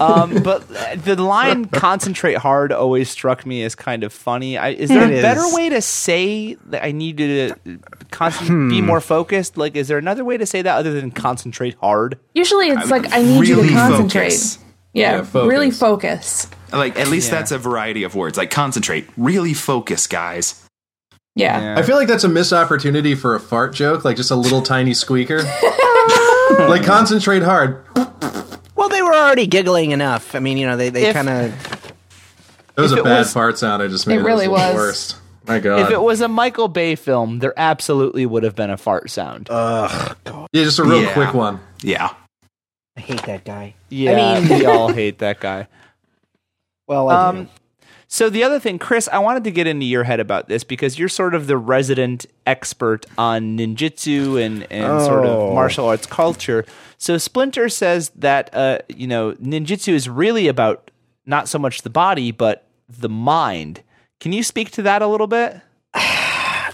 Um, 0.00 0.42
but 0.42 0.66
the 1.04 1.14
line 1.22 1.66
"concentrate 1.66 2.38
hard" 2.38 2.72
always 2.72 3.10
struck 3.10 3.44
me 3.44 3.62
as 3.64 3.74
kind 3.74 4.02
of 4.02 4.14
funny. 4.14 4.56
I, 4.56 4.70
is 4.70 4.88
there 4.88 5.12
It 5.12 5.18
a 5.18 5.20
better 5.22 5.42
is. 5.44 5.54
way 5.54 5.68
to 5.68 5.82
say 5.82 6.54
that 6.66 6.82
I 6.82 6.92
need 6.92 7.18
to 7.18 7.54
concent- 8.10 8.70
be 8.70 8.80
Hmm. 8.80 8.86
more 8.86 9.02
focused? 9.02 9.58
Like, 9.58 9.76
is 9.76 9.88
there 9.88 9.98
another 9.98 10.24
way 10.24 10.38
to 10.38 10.46
say 10.46 10.62
that 10.62 10.74
other 10.78 10.98
than 10.98 11.10
concentrate 11.10 11.74
hard? 11.82 12.18
Usually 12.34 12.68
it's 12.68 12.90
like 12.90 13.12
I 13.12 13.20
need 13.22 13.46
you 13.46 13.56
to 13.62 13.68
concentrate. 13.74 14.30
focus. 14.30 14.58
Yeah, 14.94 15.16
Yeah, 15.16 15.22
focus. 15.24 15.50
really 15.50 15.70
focus. 15.70 16.48
Like 16.72 16.98
at 16.98 17.08
least 17.08 17.30
Yeah. 17.30 17.38
that's 17.40 17.52
a 17.52 17.58
variety 17.58 18.04
of 18.04 18.14
words. 18.14 18.38
Like 18.38 18.50
concentrate, 18.50 19.06
really 19.18 19.52
focus, 19.52 20.06
guys. 20.06 20.63
Yeah. 21.36 21.74
I 21.76 21.82
feel 21.82 21.96
like 21.96 22.06
that's 22.08 22.24
a 22.24 22.28
missed 22.28 22.52
opportunity 22.52 23.14
for 23.14 23.34
a 23.34 23.40
fart 23.40 23.74
joke, 23.74 24.04
like 24.04 24.16
just 24.16 24.30
a 24.30 24.36
little 24.36 24.62
tiny 24.74 24.94
squeaker. 24.94 25.38
like 26.58 26.84
concentrate 26.84 27.42
hard. 27.42 27.84
well, 28.76 28.88
they 28.88 29.02
were 29.02 29.14
already 29.14 29.46
giggling 29.46 29.90
enough. 29.90 30.34
I 30.34 30.38
mean, 30.40 30.58
you 30.58 30.66
know, 30.66 30.76
they, 30.76 30.90
they 30.90 31.12
kind 31.12 31.28
of. 31.28 31.52
That 32.76 32.82
was 32.82 32.92
a 32.92 33.02
bad 33.02 33.18
was- 33.20 33.32
fart 33.32 33.58
sound. 33.58 33.82
I 33.82 33.88
just 33.88 34.06
made. 34.06 34.18
It 34.20 34.22
really 34.22 34.46
It 34.46 34.50
was. 34.50 34.70
the 34.70 34.74
worst. 34.76 35.16
My 35.46 35.58
God. 35.58 35.80
If 35.80 35.90
it 35.90 36.00
was 36.00 36.20
a 36.22 36.28
Michael 36.28 36.68
Bay 36.68 36.94
film, 36.94 37.38
there 37.40 37.52
absolutely 37.56 38.24
would 38.24 38.44
have 38.44 38.54
been 38.56 38.70
a 38.70 38.76
fart 38.78 39.10
sound. 39.10 39.48
Ugh. 39.50 40.16
God. 40.24 40.48
yeah, 40.52 40.64
just 40.64 40.78
a 40.78 40.84
real 40.84 41.02
Yeah. 41.02 41.12
quick 41.12 41.34
one. 41.34 41.60
Yeah. 41.82 42.14
I 42.96 43.00
hate 43.00 43.22
that 43.24 43.44
guy. 43.44 43.74
yeah, 43.90 44.12
I 44.36 44.40
mean- 44.40 44.58
we 44.60 44.66
all 44.66 44.88
hate 44.92 45.18
that 45.18 45.40
guy. 45.40 45.66
Well, 46.86 47.08
I 47.10 47.28
Um, 47.28 47.48
so 48.14 48.30
the 48.30 48.44
other 48.44 48.60
thing, 48.60 48.78
Chris, 48.78 49.08
I 49.12 49.18
wanted 49.18 49.42
to 49.42 49.50
get 49.50 49.66
into 49.66 49.86
your 49.86 50.04
head 50.04 50.20
about 50.20 50.46
this 50.48 50.62
because 50.62 50.96
you're 51.00 51.08
sort 51.08 51.34
of 51.34 51.48
the 51.48 51.56
resident 51.56 52.26
expert 52.46 53.06
on 53.18 53.58
ninjutsu 53.58 54.40
and, 54.40 54.70
and 54.70 55.02
sort 55.02 55.26
Oh. 55.26 55.48
of 55.48 55.54
martial 55.54 55.86
arts 55.88 56.06
culture. 56.06 56.64
So 56.96 57.18
Splinter 57.18 57.68
says 57.68 58.10
that 58.14 58.54
uh, 58.54 58.78
you 58.88 59.08
know 59.08 59.32
ninjutsu 59.34 59.92
is 59.92 60.08
really 60.08 60.46
about 60.46 60.92
not 61.26 61.48
so 61.48 61.58
much 61.58 61.82
the 61.82 61.90
body 61.90 62.30
but 62.30 62.68
the 62.88 63.08
mind. 63.08 63.82
Can 64.20 64.32
you 64.32 64.44
speak 64.44 64.70
to 64.72 64.82
that 64.82 65.02
a 65.02 65.08
little 65.08 65.26
bit? 65.26 65.60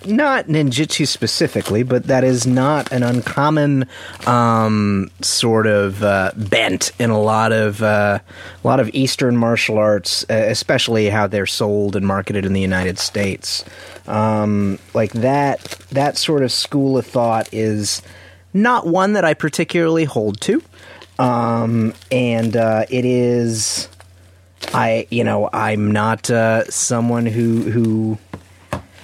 Not 0.06 0.46
ninjutsu 0.46 1.06
specifically, 1.06 1.82
but 1.82 2.04
that 2.04 2.24
is 2.24 2.46
not 2.46 2.90
an 2.92 3.02
uncommon 3.02 3.86
um, 4.26 5.10
sort 5.20 5.66
of 5.66 6.02
uh, 6.02 6.32
bent 6.36 6.92
in 6.98 7.10
a 7.10 7.20
lot 7.20 7.52
of 7.52 7.82
uh, 7.82 8.18
a 8.62 8.66
lot 8.66 8.80
of 8.80 8.88
Eastern 8.94 9.36
martial 9.36 9.78
arts, 9.78 10.24
especially 10.28 11.08
how 11.08 11.26
they're 11.26 11.46
sold 11.46 11.96
and 11.96 12.06
marketed 12.06 12.44
in 12.44 12.52
the 12.52 12.60
United 12.60 12.98
States. 12.98 13.64
Um, 14.06 14.78
like 14.94 15.12
that 15.12 15.62
that 15.90 16.16
sort 16.16 16.42
of 16.42 16.52
school 16.52 16.96
of 16.98 17.06
thought 17.06 17.48
is 17.52 18.02
not 18.52 18.86
one 18.86 19.12
that 19.12 19.24
I 19.24 19.34
particularly 19.34 20.04
hold 20.04 20.40
to, 20.42 20.62
um, 21.18 21.94
and 22.10 22.56
uh, 22.56 22.86
it 22.90 23.04
is. 23.04 23.88
I, 24.74 25.06
you 25.10 25.24
know, 25.24 25.48
I'm 25.54 25.90
not 25.90 26.30
uh, 26.30 26.64
someone 26.64 27.24
who 27.24 27.62
who 27.62 28.18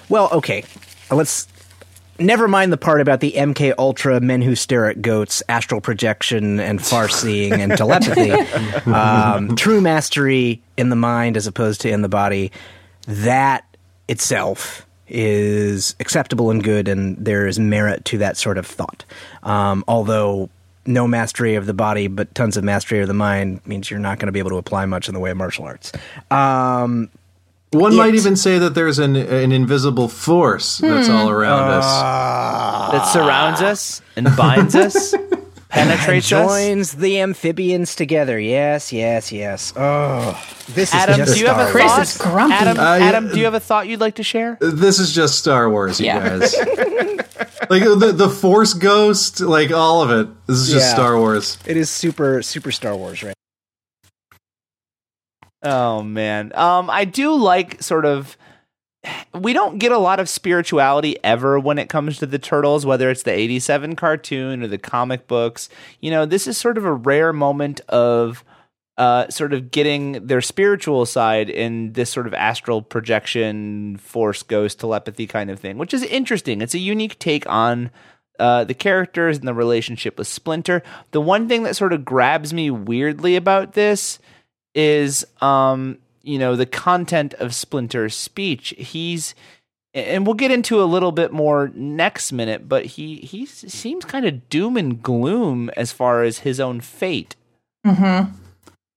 well, 0.08 0.28
okay. 0.32 0.64
Let's 1.10 1.48
never 2.18 2.48
mind 2.48 2.72
the 2.72 2.76
part 2.76 3.00
about 3.00 3.20
the 3.20 3.32
MK 3.32 3.74
Ultra 3.78 4.20
men 4.20 4.42
who 4.42 4.54
stare 4.54 4.86
at 4.86 5.02
goats, 5.02 5.42
astral 5.48 5.80
projection, 5.80 6.60
and 6.60 6.84
far 6.84 7.08
seeing 7.08 7.52
and 7.54 7.72
telepathy. 7.76 8.30
um, 8.90 9.56
true 9.56 9.80
mastery 9.80 10.62
in 10.76 10.88
the 10.88 10.96
mind 10.96 11.36
as 11.36 11.46
opposed 11.46 11.82
to 11.82 11.90
in 11.90 12.02
the 12.02 12.08
body. 12.08 12.52
That 13.06 13.64
itself 14.08 14.86
is 15.08 15.94
acceptable 16.00 16.50
and 16.50 16.62
good, 16.62 16.88
and 16.88 17.16
there 17.24 17.46
is 17.46 17.58
merit 17.58 18.04
to 18.06 18.18
that 18.18 18.36
sort 18.36 18.58
of 18.58 18.66
thought. 18.66 19.04
Um, 19.42 19.84
although 19.86 20.50
no 20.86 21.06
mastery 21.06 21.56
of 21.56 21.66
the 21.66 21.74
body 21.74 22.06
but 22.06 22.32
tons 22.34 22.56
of 22.56 22.64
mastery 22.64 23.00
of 23.00 23.08
the 23.08 23.14
mind 23.14 23.60
means 23.66 23.90
you're 23.90 23.98
not 24.00 24.18
going 24.18 24.26
to 24.26 24.32
be 24.32 24.38
able 24.38 24.50
to 24.50 24.56
apply 24.56 24.86
much 24.86 25.08
in 25.08 25.14
the 25.14 25.20
way 25.20 25.30
of 25.30 25.36
martial 25.36 25.64
arts. 25.64 25.92
Um, 26.30 27.10
One 27.76 27.94
might 27.96 28.14
even 28.14 28.36
say 28.36 28.58
that 28.58 28.74
there's 28.74 28.98
an 28.98 29.16
an 29.16 29.52
invisible 29.52 30.08
force 30.08 30.78
that's 30.78 31.08
all 31.08 31.28
around 31.30 31.70
us. 31.70 32.92
that 32.92 33.04
surrounds 33.12 33.62
us 33.62 34.02
and 34.16 34.28
binds 34.36 34.74
us, 34.74 35.14
penetrates 35.68 36.32
us. 36.32 36.48
joins 36.48 36.92
the 36.92 37.20
amphibians 37.20 37.94
together. 37.94 38.38
Yes, 38.38 38.92
yes, 38.92 39.30
yes. 39.32 39.72
Oh, 39.76 40.40
this 40.68 40.88
is 40.90 40.94
Adam, 40.94 41.16
just 41.16 41.34
do 41.34 41.40
you 41.40 41.46
have 41.46 41.68
a 41.68 41.70
Chris 41.70 41.84
thought? 41.92 42.02
is 42.02 42.16
grumpy. 42.18 42.54
Adam, 42.54 42.78
Uh, 42.78 42.96
yeah. 42.96 43.04
Adam, 43.04 43.28
do 43.28 43.38
you 43.38 43.44
have 43.44 43.54
a 43.54 43.60
thought 43.60 43.86
you'd 43.88 44.00
like 44.00 44.16
to 44.16 44.22
share? 44.22 44.58
This 44.60 44.98
is 44.98 45.12
just 45.14 45.38
Star 45.38 45.68
Wars, 45.70 46.00
you 46.00 46.06
Yeah. 46.06 46.38
guys. 46.38 46.56
like 47.70 47.82
the 47.82 48.12
the 48.16 48.28
Force 48.30 48.74
Ghost, 48.74 49.40
like 49.40 49.72
all 49.72 50.02
of 50.02 50.10
it. 50.10 50.28
This 50.46 50.58
is 50.58 50.70
just 50.70 50.86
Yeah. 50.86 50.94
Star 50.94 51.18
Wars. 51.18 51.58
It 51.66 51.76
is 51.76 51.90
super, 51.90 52.42
super 52.42 52.70
Star 52.72 52.96
Wars, 52.96 53.22
right? 53.22 53.34
Oh 55.66 56.02
man. 56.02 56.52
Um 56.54 56.88
I 56.90 57.04
do 57.04 57.34
like 57.34 57.82
sort 57.82 58.04
of 58.04 58.36
we 59.32 59.52
don't 59.52 59.78
get 59.78 59.92
a 59.92 59.98
lot 59.98 60.18
of 60.18 60.28
spirituality 60.28 61.16
ever 61.22 61.60
when 61.60 61.78
it 61.78 61.88
comes 61.88 62.18
to 62.18 62.26
the 62.26 62.38
turtles 62.38 62.84
whether 62.84 63.10
it's 63.10 63.22
the 63.22 63.32
87 63.32 63.96
cartoon 63.96 64.62
or 64.62 64.66
the 64.66 64.78
comic 64.78 65.26
books. 65.26 65.68
You 66.00 66.10
know, 66.10 66.26
this 66.26 66.46
is 66.46 66.56
sort 66.56 66.78
of 66.78 66.84
a 66.84 66.92
rare 66.92 67.32
moment 67.32 67.80
of 67.88 68.44
uh, 68.96 69.28
sort 69.28 69.52
of 69.52 69.70
getting 69.70 70.26
their 70.26 70.40
spiritual 70.40 71.04
side 71.04 71.50
in 71.50 71.92
this 71.92 72.10
sort 72.10 72.26
of 72.26 72.32
astral 72.32 72.80
projection, 72.80 73.98
force, 73.98 74.42
ghost, 74.42 74.80
telepathy 74.80 75.26
kind 75.26 75.50
of 75.50 75.60
thing, 75.60 75.76
which 75.76 75.92
is 75.92 76.02
interesting. 76.04 76.62
It's 76.62 76.74
a 76.74 76.78
unique 76.78 77.18
take 77.18 77.46
on 77.46 77.90
uh, 78.38 78.64
the 78.64 78.74
characters 78.74 79.38
and 79.38 79.46
the 79.46 79.54
relationship 79.54 80.18
with 80.18 80.26
Splinter. 80.26 80.82
The 81.10 81.20
one 81.20 81.48
thing 81.48 81.62
that 81.64 81.76
sort 81.76 81.92
of 81.92 82.04
grabs 82.04 82.54
me 82.54 82.70
weirdly 82.70 83.36
about 83.36 83.74
this 83.74 84.18
is 84.76 85.26
um 85.40 85.98
you 86.22 86.38
know 86.38 86.54
the 86.54 86.66
content 86.66 87.34
of 87.34 87.54
Splinter's 87.54 88.14
speech. 88.14 88.74
He's 88.78 89.34
and 89.94 90.26
we'll 90.26 90.34
get 90.34 90.50
into 90.50 90.82
a 90.82 90.84
little 90.84 91.10
bit 91.12 91.32
more 91.32 91.70
next 91.74 92.30
minute, 92.30 92.68
but 92.68 92.84
he 92.84 93.16
he 93.16 93.46
seems 93.46 94.04
kind 94.04 94.26
of 94.26 94.48
doom 94.50 94.76
and 94.76 95.02
gloom 95.02 95.70
as 95.76 95.90
far 95.90 96.22
as 96.22 96.40
his 96.40 96.60
own 96.60 96.80
fate, 96.82 97.34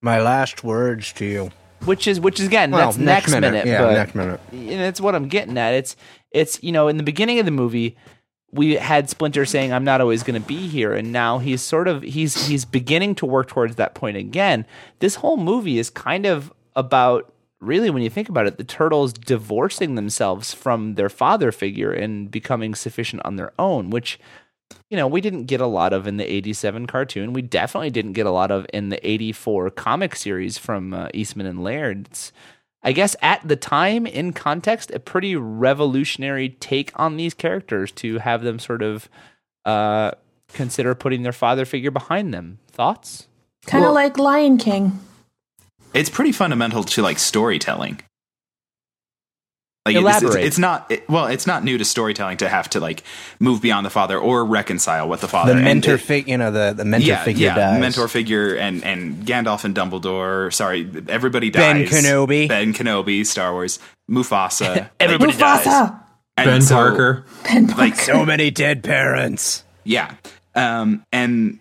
My 0.02 0.22
last 0.22 0.64
words 0.64 1.12
to 1.14 1.26
you. 1.26 1.52
which 1.86 2.08
is 2.08 2.20
which 2.20 2.40
is 2.40 2.48
again 2.48 2.72
Well, 2.72 2.88
that's 2.88 2.98
next, 2.98 3.32
minute, 3.32 3.66
Yeah, 3.66 3.82
but 3.84 3.94
next 3.94 4.16
minute. 4.16 4.40
and 4.52 4.82
it's 4.82 5.00
what 5.00 5.16
I'm 5.16 5.28
getting 5.30 5.58
at. 5.58 5.74
It's 5.74 5.96
it's 6.32 6.62
you 6.62 6.72
know 6.74 6.88
in 6.90 6.98
the 6.98 7.04
beginning 7.04 7.40
of 7.40 7.46
the 7.46 7.52
movie 7.52 7.96
we 8.52 8.76
had 8.76 9.10
Splinter 9.10 9.46
saying 9.46 9.72
I'm 9.72 9.84
not 9.84 10.02
always 10.02 10.24
going 10.24 10.42
to 10.42 10.48
be 10.48 10.68
here 10.68 10.94
and 10.94 11.12
now 11.12 11.38
he's 11.38 11.62
sort 11.62 11.88
of 11.88 12.02
he's 12.02 12.48
he's 12.48 12.66
beginning 12.66 13.16
to 13.16 13.26
work 13.26 13.48
towards 13.48 13.76
that 13.76 13.96
point 13.96 14.18
again. 14.18 14.66
This 15.00 15.16
whole 15.16 15.38
movie 15.38 15.80
is 15.80 15.90
kind 15.90 16.26
of 16.26 16.52
about 16.76 17.32
really 17.60 17.90
when 17.90 18.02
you 18.02 18.10
think 18.10 18.30
about 18.30 18.48
it 18.48 18.58
the 18.58 18.64
turtles 18.64 19.14
divorcing 19.14 19.96
themselves 19.96 20.54
from 20.54 20.96
their 20.96 21.10
father 21.10 21.52
figure 21.52 21.92
and 21.92 22.32
becoming 22.32 22.74
sufficient 22.74 23.22
on 23.26 23.36
their 23.36 23.52
own, 23.60 23.90
which 23.90 24.20
you 24.90 24.98
know, 24.98 25.08
we 25.08 25.22
didn't 25.22 25.46
get 25.46 25.62
a 25.62 25.68
lot 25.68 25.94
of 25.94 26.08
in 26.08 26.18
the 26.18 26.32
87 26.32 26.88
cartoon. 26.88 27.34
We 27.34 27.42
definitely 27.42 27.90
didn't 27.90 28.14
get 28.14 28.26
a 28.26 28.32
lot 28.32 28.52
of 28.52 28.66
in 28.74 28.90
the 28.90 29.08
84 29.08 29.72
comic 29.72 30.16
series 30.16 30.58
from 30.58 30.94
uh, 30.94 31.10
Eastman 31.14 31.46
and 31.46 31.64
Laird. 31.64 32.08
It's, 32.08 32.32
I 32.82 32.92
guess 32.94 33.16
at 33.22 33.46
the 33.48 33.56
time, 33.56 34.08
in 34.08 34.32
context, 34.34 34.90
a 34.92 35.00
pretty 35.00 35.36
revolutionary 35.36 36.50
take 36.50 36.92
on 36.96 37.18
these 37.18 37.34
characters 37.34 37.92
to 37.94 38.20
have 38.20 38.42
them 38.44 38.58
sort 38.58 38.82
of 38.82 39.10
uh, 39.66 40.12
consider 40.54 40.96
putting 40.96 41.24
their 41.24 41.34
father 41.34 41.66
figure 41.66 41.92
behind 41.92 42.34
them. 42.34 42.60
Thoughts? 42.72 43.28
Kind 43.66 43.84
of 43.84 43.88
Well- 43.90 43.96
like 43.96 44.18
Lion 44.18 44.58
King. 44.58 45.00
It's 45.94 46.10
pretty 46.10 46.32
fundamental 46.32 46.84
to 46.84 47.02
like 47.02 47.18
storytelling. 47.20 48.02
Like 49.86 49.96
it's- 49.96 50.22
it's, 50.22 50.36
it's 50.36 50.58
not 50.60 50.92
it, 50.92 51.10
well, 51.10 51.28
it's 51.28 51.48
not 51.48 51.64
new 51.64 51.78
to 51.78 51.86
storytelling 51.86 52.38
to 52.38 52.50
have 52.50 52.70
to 52.72 52.80
like 52.80 53.04
move 53.40 53.62
beyond 53.62 53.86
the 53.86 53.90
father 53.90 54.18
or 54.20 54.46
reconcile 54.46 55.08
with 55.08 55.22
the 55.22 55.28
father. 55.28 55.56
The 55.56 55.62
mentor 55.62 55.98
figure, 55.98 56.32
you 56.32 56.38
know, 56.38 56.52
the, 56.52 56.74
the 56.76 56.86
mentor 56.86 57.08
yeah, 57.08 57.24
figure 57.24 57.48
yeah, 57.48 57.56
dies. 57.56 57.80
mentor 57.80 58.08
figure, 58.08 58.56
and 58.56 58.84
and 58.84 59.26
Gandalf 59.26 59.64
and 59.64 59.74
Dumbledore. 59.74 60.54
Sorry, 60.54 60.90
everybody 61.08 61.50
dies. 61.50 61.90
Ben. 61.90 62.04
Kenobi. 62.04 62.48
Ben 62.50 62.74
Kenobi, 62.74 63.26
Star 63.26 63.54
Wars, 63.54 63.80
Mufasa. 64.10 64.90
Everybody 65.00 65.32
like, 65.32 65.40
dies. 65.40 65.66
Mufasa! 65.66 66.04
and 66.38 66.46
Ben 66.46 66.62
so, 66.62 66.76
Parker. 66.76 67.26
like 67.78 67.96
So 67.96 68.26
many 68.26 68.52
dead 68.52 68.84
parents. 68.84 69.64
Yeah. 69.84 70.14
Um, 70.56 71.04
and 71.12 71.60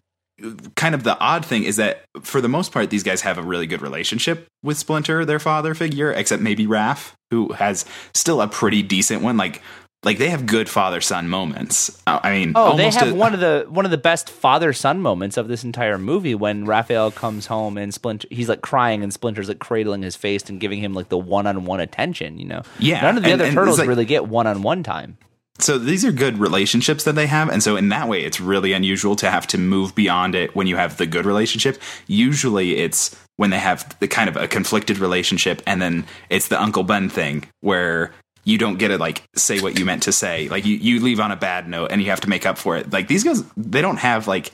kind 0.77 0.95
of 0.95 1.03
the 1.05 1.19
odd 1.19 1.45
thing 1.45 1.65
is 1.65 1.77
that 1.77 2.05
for 2.23 2.41
the 2.41 2.49
most 2.49 2.73
part, 2.73 2.91
these 2.91 3.03
guys 3.03 3.23
have 3.23 3.39
a 3.39 3.43
really 3.43 3.67
good 3.67 3.83
relationship 3.83 4.47
with 4.63 4.77
Splinter, 4.79 5.25
their 5.25 5.39
father 5.39 5.75
figure, 5.75 6.13
except 6.13 6.43
maybe 6.43 6.67
Raph, 6.67 7.13
who 7.31 7.53
has 7.55 7.85
still 8.15 8.41
a 8.41 8.49
pretty 8.49 8.83
decent 8.83 9.23
one. 9.23 9.37
Like, 9.37 9.63
like 10.05 10.19
they 10.19 10.31
have 10.31 10.47
good 10.47 10.69
father 10.69 11.01
son 11.01 11.29
moments. 11.29 12.01
Uh, 12.07 12.21
I 12.23 12.31
mean, 12.31 12.53
Oh, 12.55 12.77
they 12.77 12.89
have 12.89 13.09
a- 13.11 13.15
one 13.15 13.35
of 13.35 13.41
the 13.41 13.67
one 13.69 13.85
of 13.85 13.91
the 13.91 13.99
best 13.99 14.31
father 14.31 14.73
son 14.73 15.03
moments 15.03 15.37
of 15.37 15.49
this 15.49 15.65
entire 15.65 15.99
movie 15.99 16.37
when 16.37 16.65
Raphael 16.67 17.11
comes 17.11 17.47
home 17.47 17.77
and 17.77 17.93
Splinter 17.93 18.29
he's 18.31 18.49
like 18.49 18.61
crying 18.61 19.03
and 19.03 19.13
Splinter's 19.13 19.49
like 19.49 19.59
cradling 19.59 20.03
his 20.03 20.15
face 20.15 20.49
and 20.49 20.61
giving 20.61 20.79
him 20.79 20.95
like 20.95 21.09
the 21.09 21.19
one 21.19 21.49
on 21.49 21.65
one 21.65 21.81
attention. 21.81 22.39
You 22.39 22.47
know, 22.47 22.63
Yeah, 22.79 23.01
None 23.01 23.17
of 23.17 23.25
the 23.25 23.33
and- 23.33 23.41
other 23.41 23.49
and 23.49 23.55
turtles 23.55 23.81
like- 23.81 23.89
really 23.89 24.05
get 24.05 24.29
one 24.29 24.47
on 24.47 24.63
one 24.63 24.85
time. 24.85 25.19
So 25.61 25.77
these 25.79 26.05
are 26.05 26.13
good 26.13 26.39
relationships 26.39 27.05
that 27.05 27.15
they 27.15 27.27
have 27.27 27.49
and 27.49 27.63
so 27.63 27.77
in 27.77 27.89
that 27.89 28.09
way 28.09 28.23
it's 28.25 28.41
really 28.41 28.73
unusual 28.73 29.17
to 29.17 29.31
have 29.31 29.47
to 29.47 29.59
move 29.59 29.95
beyond 29.95 30.35
it 30.35 30.55
when 30.55 30.67
you 30.67 30.77
have 30.77 30.97
the 30.97 31.07
good 31.07 31.27
relationship 31.27 31.81
usually 32.07 32.77
it's 32.77 33.15
when 33.37 33.51
they 33.51 33.59
have 33.59 33.99
the 34.01 34.09
kind 34.09 34.29
of 34.29 34.37
a 34.37 34.47
conflicted 34.49 34.99
relationship 34.99 35.61
and 35.67 35.81
then 35.83 36.05
it's 36.31 36.49
the 36.49 36.61
uncle 36.61 36.85
ben 36.85 37.09
thing 37.09 37.45
where 37.61 38.13
you 38.45 38.57
don't 38.59 38.79
get 38.79 38.89
to 38.89 38.99
like 38.99 39.23
say 39.37 39.61
what 39.61 39.79
you 39.79 39.85
meant 39.85 40.03
to 40.05 40.13
say 40.13 40.49
like 40.49 40.65
you, 40.65 40.77
you 40.77 41.01
leave 41.01 41.21
on 41.21 41.31
a 41.33 41.37
bad 41.37 41.69
note 41.69 41.91
and 41.91 42.01
you 42.03 42.09
have 42.11 42.21
to 42.21 42.29
make 42.29 42.47
up 42.47 42.57
for 42.59 42.77
it 42.77 42.93
like 42.93 43.09
these 43.09 43.25
guys 43.25 43.43
they 43.57 43.83
don't 43.83 43.99
have 43.99 44.27
like 44.29 44.53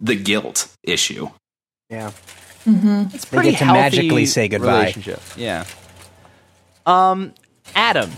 the 0.00 0.14
guilt 0.16 0.68
issue 0.82 1.28
Yeah. 1.90 2.10
It's 2.64 3.24
They 3.24 3.36
pretty 3.36 3.50
get 3.52 3.58
to 3.58 3.64
magically 3.66 4.24
say 4.26 4.46
goodbye. 4.46 4.78
Relationship. 4.80 5.20
Yeah. 5.36 5.64
Um, 6.86 7.34
Adam. 7.74 8.10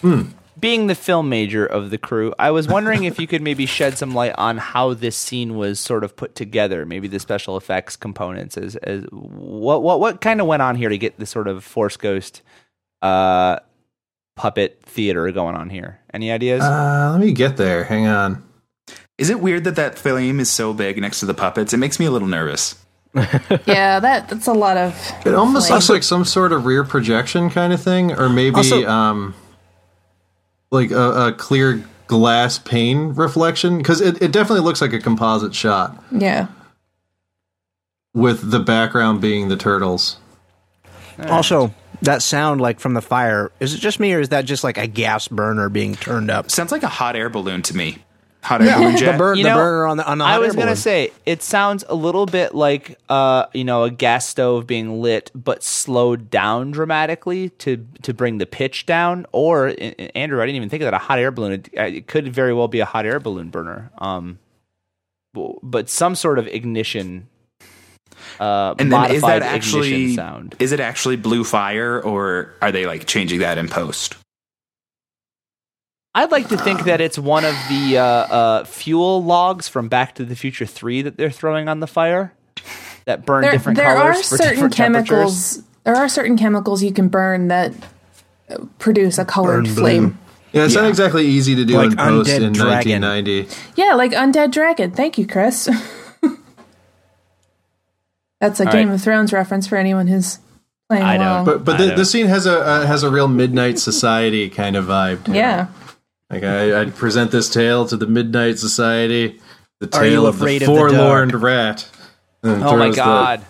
Hmm. 0.00 0.22
Being 0.58 0.86
the 0.86 0.94
film 0.94 1.28
major 1.28 1.66
of 1.66 1.90
the 1.90 1.98
crew, 1.98 2.32
I 2.38 2.50
was 2.52 2.68
wondering 2.68 3.04
if 3.04 3.18
you 3.18 3.26
could 3.26 3.42
maybe 3.42 3.66
shed 3.66 3.98
some 3.98 4.14
light 4.14 4.34
on 4.38 4.56
how 4.58 4.94
this 4.94 5.16
scene 5.16 5.56
was 5.56 5.80
sort 5.80 6.04
of 6.04 6.14
put 6.16 6.34
together, 6.34 6.86
maybe 6.86 7.08
the 7.08 7.18
special 7.18 7.56
effects 7.56 7.96
components 7.96 8.56
as, 8.56 8.76
as 8.76 9.04
what 9.10 9.82
what 9.82 10.00
what 10.00 10.20
kind 10.20 10.40
of 10.40 10.46
went 10.46 10.62
on 10.62 10.76
here 10.76 10.88
to 10.88 10.98
get 10.98 11.18
the 11.18 11.26
sort 11.26 11.48
of 11.48 11.64
Force 11.64 11.96
Ghost 11.96 12.42
uh 13.02 13.58
puppet 14.36 14.80
theater 14.84 15.30
going 15.32 15.54
on 15.56 15.70
here. 15.70 16.00
Any 16.12 16.30
ideas? 16.32 16.62
Uh, 16.62 17.10
let 17.12 17.20
me 17.20 17.32
get 17.32 17.56
there. 17.56 17.84
Hang 17.84 18.06
on. 18.06 18.42
is 19.18 19.30
it 19.30 19.40
weird 19.40 19.64
that 19.64 19.76
that 19.76 19.98
flame 19.98 20.40
is 20.40 20.50
so 20.50 20.72
big 20.72 21.00
next 21.00 21.20
to 21.20 21.26
the 21.26 21.34
puppets 21.34 21.72
it 21.72 21.76
makes 21.78 21.98
me 22.00 22.06
a 22.06 22.10
little 22.10 22.26
nervous 22.28 22.74
Yeah, 23.14 24.00
that 24.00 24.28
that's 24.28 24.48
a 24.48 24.52
lot 24.52 24.76
of. 24.76 24.92
It 25.24 25.34
almost 25.34 25.68
Flame. 25.68 25.76
looks 25.76 25.88
like 25.88 26.02
some 26.02 26.24
sort 26.24 26.52
of 26.52 26.66
rear 26.66 26.82
projection 26.82 27.48
kind 27.48 27.72
of 27.72 27.80
thing, 27.80 28.10
or 28.12 28.28
maybe 28.28 28.56
Also- 28.56 28.86
um, 28.88 29.34
like 30.70 30.90
a, 30.90 31.26
a 31.28 31.32
clear 31.32 31.84
glass 32.06 32.58
pane 32.58 33.14
reflection. 33.14 33.78
Because 33.78 34.00
it, 34.00 34.20
it 34.22 34.32
definitely 34.32 34.60
looks 34.64 34.80
like 34.80 34.92
a 34.92 34.98
composite 35.00 35.54
shot 35.54 35.96
Yeah. 36.10 36.48
with 38.12 38.50
the 38.50 38.60
background 38.60 39.20
being 39.20 39.48
the 39.48 39.56
turtles. 39.56 40.18
Eh. 41.18 41.28
Also, 41.28 41.72
that 42.02 42.22
sound 42.22 42.60
like 42.60 42.80
from 42.80 42.94
the 42.94 43.00
fire, 43.02 43.50
is 43.60 43.74
it 43.74 43.78
just 43.78 44.00
me 44.00 44.12
or 44.12 44.20
is 44.20 44.28
that 44.30 44.44
just 44.44 44.64
like 44.64 44.78
a 44.78 44.86
gas 44.86 45.28
burner 45.28 45.68
being 45.68 45.94
turned 45.94 46.30
up? 46.30 46.50
sounds 46.50 46.72
like 46.72 46.82
a 46.82 46.88
hot 46.88 47.16
air 47.16 47.28
balloon 47.30 47.62
to 47.62 47.76
me 47.76 47.98
hot 48.44 48.62
air 48.62 48.76
balloon 48.76 48.94
The, 48.94 49.14
bur- 49.18 49.34
You 49.34 49.42
the 49.42 49.48
know, 49.48 49.56
burner 49.56 49.86
on 49.86 49.96
the 49.96 50.06
on 50.06 50.18
the 50.18 50.24
I 50.24 50.38
was 50.38 50.52
gonna 50.54 50.66
balloon. 50.66 50.76
say 50.76 51.10
it 51.26 51.42
sounds 51.42 51.84
a 51.88 51.94
little 51.94 52.26
bit 52.26 52.54
like 52.54 52.98
uh 53.08 53.46
you 53.54 53.64
know 53.64 53.84
a 53.84 53.90
gas 53.90 54.28
stove 54.28 54.66
being 54.66 55.00
lit 55.00 55.30
but 55.34 55.62
slowed 55.64 56.30
down 56.30 56.70
dramatically 56.70 57.48
to 57.50 57.86
to 58.02 58.14
bring 58.14 58.38
the 58.38 58.46
pitch 58.46 58.86
down. 58.86 59.26
Or 59.32 59.68
a- 59.68 59.74
a- 59.78 60.16
Andrew, 60.16 60.40
I 60.42 60.46
didn't 60.46 60.56
even 60.56 60.68
think 60.68 60.82
of 60.82 60.86
that. 60.86 60.94
A 60.94 60.98
hot 60.98 61.18
air 61.18 61.30
balloon. 61.30 61.52
It, 61.52 61.68
it 61.74 62.06
could 62.06 62.28
very 62.32 62.52
well 62.54 62.68
be 62.68 62.80
a 62.80 62.84
hot 62.86 63.06
air 63.06 63.18
balloon 63.18 63.48
burner. 63.50 63.90
Um, 63.98 64.38
but 65.62 65.88
some 65.90 66.14
sort 66.14 66.38
of 66.38 66.46
ignition. 66.46 67.28
Uh, 68.38 68.74
and 68.78 68.92
then 68.92 69.10
is 69.10 69.22
that 69.22 69.42
actually 69.42 70.14
sound. 70.14 70.54
is 70.58 70.70
it 70.72 70.80
actually 70.80 71.16
blue 71.16 71.42
fire 71.44 72.00
or 72.00 72.52
are 72.62 72.70
they 72.72 72.86
like 72.86 73.06
changing 73.06 73.40
that 73.40 73.58
in 73.58 73.68
post 73.68 74.14
I'd 76.14 76.30
like 76.30 76.48
to 76.48 76.56
think 76.56 76.84
that 76.84 77.00
it's 77.00 77.18
one 77.18 77.44
of 77.44 77.54
the 77.68 77.98
uh, 77.98 78.02
uh, 78.04 78.64
fuel 78.64 79.22
logs 79.24 79.66
from 79.68 79.88
Back 79.88 80.14
to 80.16 80.24
the 80.24 80.36
Future 80.36 80.66
Three 80.66 81.02
that 81.02 81.16
they're 81.16 81.30
throwing 81.30 81.68
on 81.68 81.80
the 81.80 81.86
fire 81.88 82.32
that 83.06 83.26
burn 83.26 83.42
There, 83.42 83.50
different 83.52 83.76
there 83.76 83.94
colors 83.96 84.16
are 84.18 84.22
for 84.22 84.36
certain 84.36 84.50
different 84.52 84.74
chemicals. 84.76 85.62
There 85.84 85.96
are 85.96 86.08
certain 86.08 86.38
chemicals 86.38 86.82
you 86.82 86.92
can 86.92 87.08
burn 87.08 87.48
that 87.48 87.72
uh, 88.48 88.58
produce 88.78 89.18
a 89.18 89.24
colored 89.24 89.64
Burn 89.64 89.74
blue. 89.74 89.82
flame. 89.82 90.18
Yeah, 90.52 90.64
it's 90.66 90.74
not 90.74 90.86
exactly 90.88 91.26
easy 91.26 91.56
to 91.56 91.64
do 91.64 91.76
Like 91.76 91.90
in 91.90 91.96
post 91.96 92.30
Undead 92.30 92.42
in 92.42 92.52
Dragon. 92.52 93.02
1990. 93.02 93.48
Yeah, 93.74 93.94
like 93.94 94.12
undead 94.12 94.52
dragon. 94.52 94.92
Thank 94.92 95.18
you, 95.18 95.26
Chris. 95.26 95.68
That's 98.40 98.60
a 98.60 98.66
All 98.66 98.72
Game 98.72 98.88
right. 98.88 98.94
of 98.94 99.02
Thrones 99.02 99.32
reference 99.32 99.66
for 99.66 99.76
anyone 99.76 100.06
who's 100.06 100.38
playing 100.88 101.04
I 101.04 101.16
know. 101.16 101.24
along. 101.32 101.44
But 101.46 101.64
but 101.64 101.78
the, 101.78 101.94
the 101.96 102.04
scene 102.04 102.26
has 102.26 102.46
a 102.46 102.60
uh, 102.60 102.86
has 102.86 103.02
a 103.02 103.10
real 103.10 103.26
midnight 103.28 103.78
society 103.78 104.48
kind 104.48 104.76
of 104.76 104.84
vibe. 104.86 105.24
to 105.24 105.32
it. 105.32 105.34
Yeah. 106.42 106.52
Like 106.62 106.72
I, 106.74 106.80
I'd 106.82 106.94
present 106.94 107.30
this 107.30 107.48
tale 107.48 107.86
to 107.88 107.96
the 107.96 108.06
midnight 108.06 108.58
society, 108.58 109.40
the 109.80 109.86
tale 109.86 110.26
of 110.26 110.38
the 110.38 110.44
afraid 110.44 110.62
of 110.62 110.68
the 110.68 110.74
forlorn 110.74 111.28
rat. 111.30 111.88
Oh 112.42 112.56
my 112.56 112.68
throws 112.70 112.96
the- 112.96 113.02
god. 113.02 113.44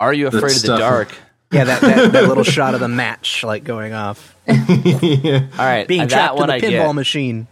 Are 0.00 0.12
you 0.12 0.26
afraid 0.26 0.56
of 0.56 0.62
the 0.62 0.76
dark? 0.76 1.14
Yeah, 1.52 1.64
that, 1.64 1.80
that, 1.82 2.12
that 2.12 2.24
little 2.28 2.42
shot 2.42 2.74
of 2.74 2.80
the 2.80 2.88
match 2.88 3.44
like 3.44 3.62
going 3.64 3.92
off, 3.92 4.34
All 4.48 4.56
right. 4.56 5.86
being 5.86 6.08
trapped 6.08 6.34
in 6.34 6.38
one 6.40 6.48
the 6.48 6.54
I 6.54 6.60
pinball 6.60 6.86
get. 6.88 6.92
machine. 6.94 7.46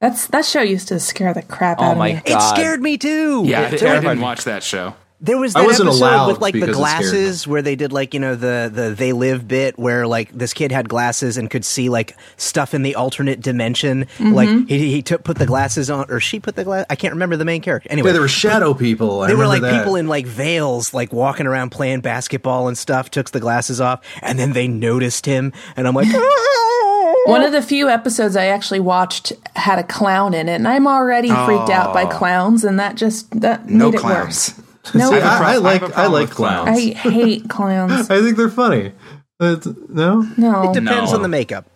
That's 0.00 0.26
that 0.28 0.44
show 0.44 0.60
used 0.62 0.88
to 0.88 1.00
scare 1.00 1.32
the 1.34 1.42
crap 1.42 1.78
Oh 1.80 1.84
out 1.84 1.96
my 1.98 2.08
of 2.08 2.24
me. 2.24 2.32
It 2.32 2.40
scared 2.40 2.80
me 2.82 2.96
too. 2.98 3.44
Yeah, 3.46 3.68
It 3.68 3.74
I 3.74 3.76
terrified 3.76 4.08
didn't 4.10 4.20
watch 4.22 4.44
that 4.44 4.62
show. 4.62 4.94
There 5.24 5.38
was 5.38 5.56
I 5.56 5.60
that 5.60 5.66
wasn't 5.66 5.88
episode 5.88 6.26
with 6.26 6.40
like 6.40 6.52
the 6.54 6.60
because 6.60 6.76
it 6.76 6.82
scared 6.82 7.00
me. 7.00 7.10
glasses 7.10 7.46
where 7.46 7.62
they 7.62 7.76
did 7.76 7.92
like 7.92 8.12
you 8.12 8.20
know 8.20 8.34
the 8.34 8.70
the 8.72 8.94
they 8.96 9.12
live 9.12 9.48
bit 9.48 9.78
where 9.78 10.06
like 10.06 10.30
this 10.32 10.52
kid 10.52 10.70
had 10.70 10.86
glasses 10.88 11.38
and 11.38 11.48
could 11.50 11.64
see 11.64 11.88
like 11.88 12.14
stuff 12.36 12.74
in 12.74 12.82
the 12.82 12.94
alternate 12.94 13.40
dimension. 13.40 14.04
Mm-hmm. 14.18 14.32
Like 14.32 14.48
he 14.68 14.90
he 14.90 15.00
took 15.02 15.24
put 15.24 15.38
the 15.38 15.46
glasses 15.46 15.88
on 15.88 16.06
or 16.10 16.20
she 16.20 16.40
put 16.40 16.56
the 16.56 16.64
glass. 16.64 16.84
I 16.90 16.96
can't 16.96 17.14
remember 17.14 17.36
the 17.36 17.44
main 17.46 17.62
character. 17.62 17.88
Anyway, 17.90 18.08
Yeah, 18.08 18.12
there 18.12 18.20
were 18.20 18.28
shadow 18.28 18.74
people. 18.74 19.22
I 19.22 19.28
they 19.28 19.34
were 19.34 19.46
like 19.46 19.62
that. 19.62 19.78
people 19.78 19.96
in 19.96 20.08
like 20.08 20.26
veils, 20.26 20.92
like 20.92 21.12
walking 21.12 21.46
around 21.46 21.70
playing 21.70 22.00
basketball 22.02 22.68
and 22.68 22.76
stuff. 22.76 23.10
Took 23.10 23.30
the 23.30 23.40
glasses 23.40 23.80
off, 23.80 24.00
and 24.20 24.38
then 24.38 24.52
they 24.52 24.68
noticed 24.68 25.24
him, 25.24 25.52
and 25.76 25.88
I'm 25.88 25.94
like, 25.94 26.08
ah! 26.14 27.14
One 27.26 27.42
of 27.42 27.52
the 27.52 27.62
few 27.62 27.88
episodes 27.88 28.36
I 28.36 28.46
actually 28.46 28.80
watched 28.80 29.32
had 29.56 29.78
a 29.78 29.82
clown 29.84 30.34
in 30.34 30.48
it, 30.50 30.56
and 30.56 30.68
I'm 30.68 30.86
already 30.86 31.28
freaked 31.28 31.70
out 31.70 31.94
by 31.94 32.04
clowns, 32.04 32.64
and 32.64 32.78
that 32.78 32.96
just 32.96 33.40
that 33.40 33.66
No 33.70 33.86
made 33.86 33.94
it 33.94 34.00
clowns. 34.00 34.26
worse. 34.26 34.60
No, 34.92 35.10
See, 35.10 35.16
I 35.16 35.20
have 35.20 35.24
a 35.24 35.26
I, 35.34 35.38
pro- 35.38 35.46
I 35.46 35.52
I 35.54 35.56
like 35.56 35.82
a 35.82 35.84
I 35.86 35.88
problem 35.90 36.12
like 36.12 36.30
clowns. 36.30 36.68
I 36.68 36.80
hate 36.92 37.48
clowns. 37.48 38.10
I 38.10 38.20
think 38.20 38.36
they're 38.36 38.50
funny. 38.50 38.92
But 39.38 39.66
no, 39.88 40.20
No, 40.36 40.70
It 40.70 40.74
depends 40.74 41.10
No. 41.10 41.16
on 41.16 41.22
the 41.22 41.28
makeup. 41.28 41.66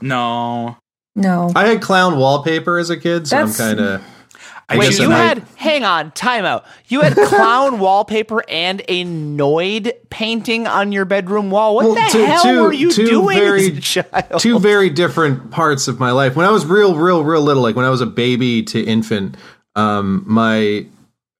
No. 0.00 0.76
no. 1.16 1.50
I 1.54 1.66
had 1.68 1.82
clown 1.82 2.16
wallpaper 2.18 2.78
as 2.78 2.90
a 2.90 2.96
kid, 2.96 3.26
so 3.26 3.36
That's- 3.36 3.58
I'm 3.60 3.76
kind 3.76 3.80
of. 3.80 4.02
I 4.70 4.76
Wait, 4.76 4.98
you 4.98 5.10
I 5.10 5.16
had 5.16 5.44
hang 5.56 5.82
on, 5.82 6.10
timeout. 6.10 6.62
You 6.88 7.00
had 7.00 7.14
clown 7.28 7.78
wallpaper 7.78 8.44
and 8.50 8.82
a 8.86 9.02
Noid 9.06 9.92
painting 10.10 10.66
on 10.66 10.92
your 10.92 11.06
bedroom 11.06 11.50
wall. 11.50 11.74
What 11.74 11.86
Well, 11.86 11.94
the 11.94 12.10
two- 12.12 12.24
hell 12.26 12.42
two- 12.42 12.62
were 12.64 12.72
you 12.74 12.90
two 12.90 13.06
doing 13.06 13.38
very- 13.38 13.60
as 13.72 13.78
a 13.78 13.80
child? 13.80 14.40
two 14.40 14.58
very 14.58 14.90
different 14.90 15.50
parts 15.50 15.88
of 15.88 15.98
my 15.98 16.10
life. 16.10 16.36
When 16.36 16.44
I 16.44 16.50
was 16.50 16.66
real, 16.66 16.94
real, 16.96 17.24
real 17.24 17.40
little, 17.40 17.62
like 17.62 17.76
when 17.76 17.86
I 17.86 17.90
was 17.90 18.02
a 18.02 18.06
baby 18.06 18.62
to 18.64 18.78
infant, 18.84 19.38
um, 19.74 20.22
my, 20.26 20.84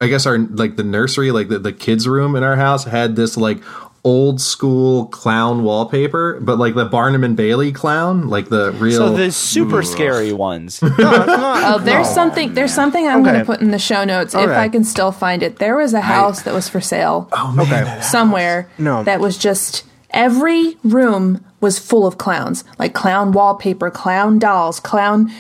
I 0.01 0.07
guess 0.07 0.27
our 0.27 0.39
like 0.39 0.77
the 0.77 0.85
nursery, 0.85 1.33
like 1.33 1.49
the, 1.49 1.59
the 1.59 1.73
kids' 1.73 2.07
room 2.07 2.37
in 2.37 2.45
our 2.45 2.55
house 2.57 2.85
had 2.85 3.17
this 3.17 3.37
like 3.37 3.59
old 4.05 4.41
school 4.41 5.07
clown 5.07 5.65
wallpaper, 5.65 6.39
but 6.41 6.57
like 6.57 6.77
the 6.77 6.85
Barnum 6.85 7.25
and 7.25 7.37
Bailey 7.37 7.73
clown, 7.73 8.29
like 8.29 8.49
the 8.49 8.71
real. 8.73 8.97
so 8.99 9.17
the 9.17 9.33
super 9.33 9.83
scary 9.83 10.33
ones. 10.33 10.81
Oh, 11.01 11.79
there's 11.83 12.09
something. 12.09 12.55
There's 12.55 12.73
something 12.73 13.07
I'm 13.09 13.23
going 13.25 13.39
to 13.41 13.45
put 13.45 13.61
in 13.61 13.73
the 13.73 13.79
show 13.79 14.05
notes 14.05 14.35
if 14.35 14.41
Okay. 14.41 14.55
I 14.57 14.69
can 14.69 14.85
still 14.85 15.11
find 15.13 15.43
it. 15.43 15.59
There 15.59 15.77
was 15.77 15.93
a 15.93 16.01
house 16.01 16.43
that 16.43 16.55
was 16.55 16.69
for 16.69 16.81
sale 16.81 17.29
oh 17.33 17.53
man, 17.53 17.67
Okay. 17.85 18.01
somewhere. 18.01 18.71
No. 18.79 19.03
that 19.03 19.19
was 19.21 19.37
just 19.37 19.85
every 20.11 20.77
room 20.85 21.45
was 21.61 21.79
full 21.81 22.07
of 22.07 22.17
clowns, 22.19 22.63
like 22.79 22.95
clown 22.95 23.33
wallpaper, 23.33 23.91
clown 23.91 24.39
dolls, 24.39 24.79
clown 24.79 25.31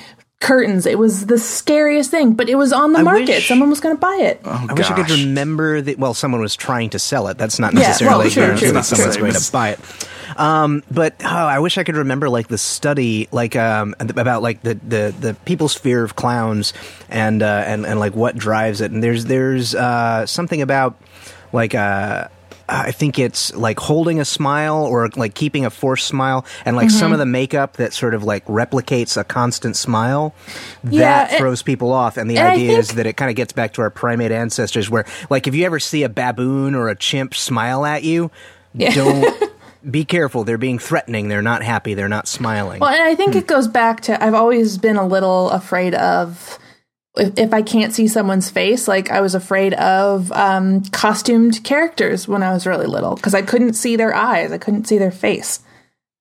curtains. 0.40 0.86
It 0.86 0.98
was 0.98 1.26
the 1.26 1.38
scariest 1.38 2.10
thing, 2.10 2.34
but 2.34 2.48
it 2.48 2.54
was 2.54 2.72
on 2.72 2.92
the 2.92 3.00
I 3.00 3.02
market. 3.02 3.28
wish- 3.28 3.48
Someone 3.48 3.70
was 3.70 3.80
going 3.80 3.96
to 3.96 4.00
buy 4.00 4.16
it. 4.22 4.40
I 4.44 4.72
wish 4.72 4.90
I 4.90 4.94
could 4.94 5.10
remember 5.10 5.80
that. 5.80 5.98
Well, 5.98 6.14
someone 6.14 6.40
was 6.40 6.54
trying 6.56 6.90
to 6.90 6.98
sell 6.98 7.28
it. 7.28 7.38
That's 7.38 7.58
not 7.58 7.72
Yeah, 7.74 7.80
necessarily 7.80 8.24
well, 8.26 8.30
true, 8.30 8.42
guaranteed 8.42 8.70
true, 8.72 8.82
someone's 8.82 9.16
going 9.16 9.32
to 9.32 9.52
buy 9.52 9.70
it. 9.70 9.80
Um, 10.36 10.84
but 10.90 11.14
oh, 11.24 11.26
I 11.26 11.58
wish 11.58 11.78
I 11.78 11.84
could 11.84 11.96
remember 11.96 12.28
like 12.28 12.46
the 12.46 12.58
study, 12.58 13.28
like 13.32 13.56
um, 13.56 13.96
about 13.98 14.42
like 14.42 14.62
the, 14.62 14.74
the, 14.74 15.14
the 15.18 15.34
people's 15.44 15.74
fear 15.74 16.04
of 16.04 16.14
clowns 16.14 16.72
and 17.08 17.42
uh, 17.42 17.64
and 17.66 17.84
and 17.84 17.98
like 17.98 18.14
what 18.14 18.36
drives 18.36 18.80
it. 18.80 18.92
And 18.92 19.02
there's 19.02 19.24
there's 19.24 19.74
uh, 19.74 20.26
something 20.26 20.62
about 20.62 20.96
like 21.52 21.74
uh, 21.74 22.28
I 22.68 22.90
think 22.92 23.18
it's 23.18 23.54
like 23.54 23.78
holding 23.80 24.20
a 24.20 24.24
smile 24.24 24.84
or 24.84 25.08
like 25.16 25.34
keeping 25.34 25.64
a 25.64 25.70
forced 25.70 26.06
smile, 26.06 26.44
and 26.64 26.76
like 26.76 26.88
Mm-hmm. 26.88 26.98
some 26.98 27.12
of 27.12 27.18
the 27.18 27.26
makeup 27.26 27.78
that 27.78 27.92
sort 27.92 28.14
of 28.14 28.24
like 28.24 28.44
replicates 28.46 29.16
a 29.16 29.24
constant 29.24 29.76
smile. 29.76 30.34
Yeah, 30.84 31.26
that 31.28 31.38
throws 31.38 31.62
people 31.62 31.92
off. 31.92 32.16
And 32.16 32.30
the 32.30 32.38
and 32.38 32.48
idea 32.48 32.78
is 32.78 32.88
that 32.90 33.06
it 33.06 33.16
kind 33.16 33.30
of 33.30 33.36
gets 33.36 33.52
back 33.52 33.72
to 33.74 33.82
our 33.82 33.90
primate 33.90 34.32
ancestors, 34.32 34.90
where 34.90 35.04
like 35.30 35.46
if 35.46 35.54
you 35.54 35.64
ever 35.64 35.80
see 35.80 36.02
a 36.02 36.08
baboon 36.08 36.74
or 36.74 36.88
a 36.88 36.94
chimp 36.96 37.34
smile 37.34 37.84
at 37.86 38.02
you, 38.04 38.30
don't. 38.76 39.44
Be 39.88 40.04
careful. 40.04 40.42
They're 40.42 40.58
being 40.58 40.80
threatening. 40.80 41.28
They're 41.28 41.40
not 41.40 41.62
happy. 41.62 41.94
They're 41.94 42.08
not 42.08 42.26
smiling. 42.26 42.80
Well, 42.80 42.90
and 42.90 43.00
I 43.02 43.14
think 43.14 43.36
it 43.36 43.46
goes 43.46 43.68
back 43.68 44.00
to 44.02 44.22
I've 44.22 44.34
always 44.34 44.76
been 44.76 44.96
a 44.96 45.06
little 45.06 45.50
afraid 45.50 45.94
of 45.94 46.58
if, 47.18 47.38
if 47.38 47.54
I 47.54 47.62
can't 47.62 47.92
see 47.92 48.08
someone's 48.08 48.50
face. 48.50 48.88
Like 48.88 49.10
I 49.10 49.20
was 49.20 49.34
afraid 49.34 49.74
of 49.74 50.30
um, 50.32 50.82
costumed 50.86 51.62
characters 51.64 52.26
when 52.28 52.42
I 52.42 52.52
was 52.52 52.66
really 52.66 52.86
little 52.86 53.14
because 53.16 53.34
I 53.34 53.42
couldn't 53.42 53.74
see 53.74 53.96
their 53.96 54.14
eyes. 54.14 54.52
I 54.52 54.58
couldn't 54.58 54.86
see 54.86 54.98
their 54.98 55.10
face. 55.10 55.60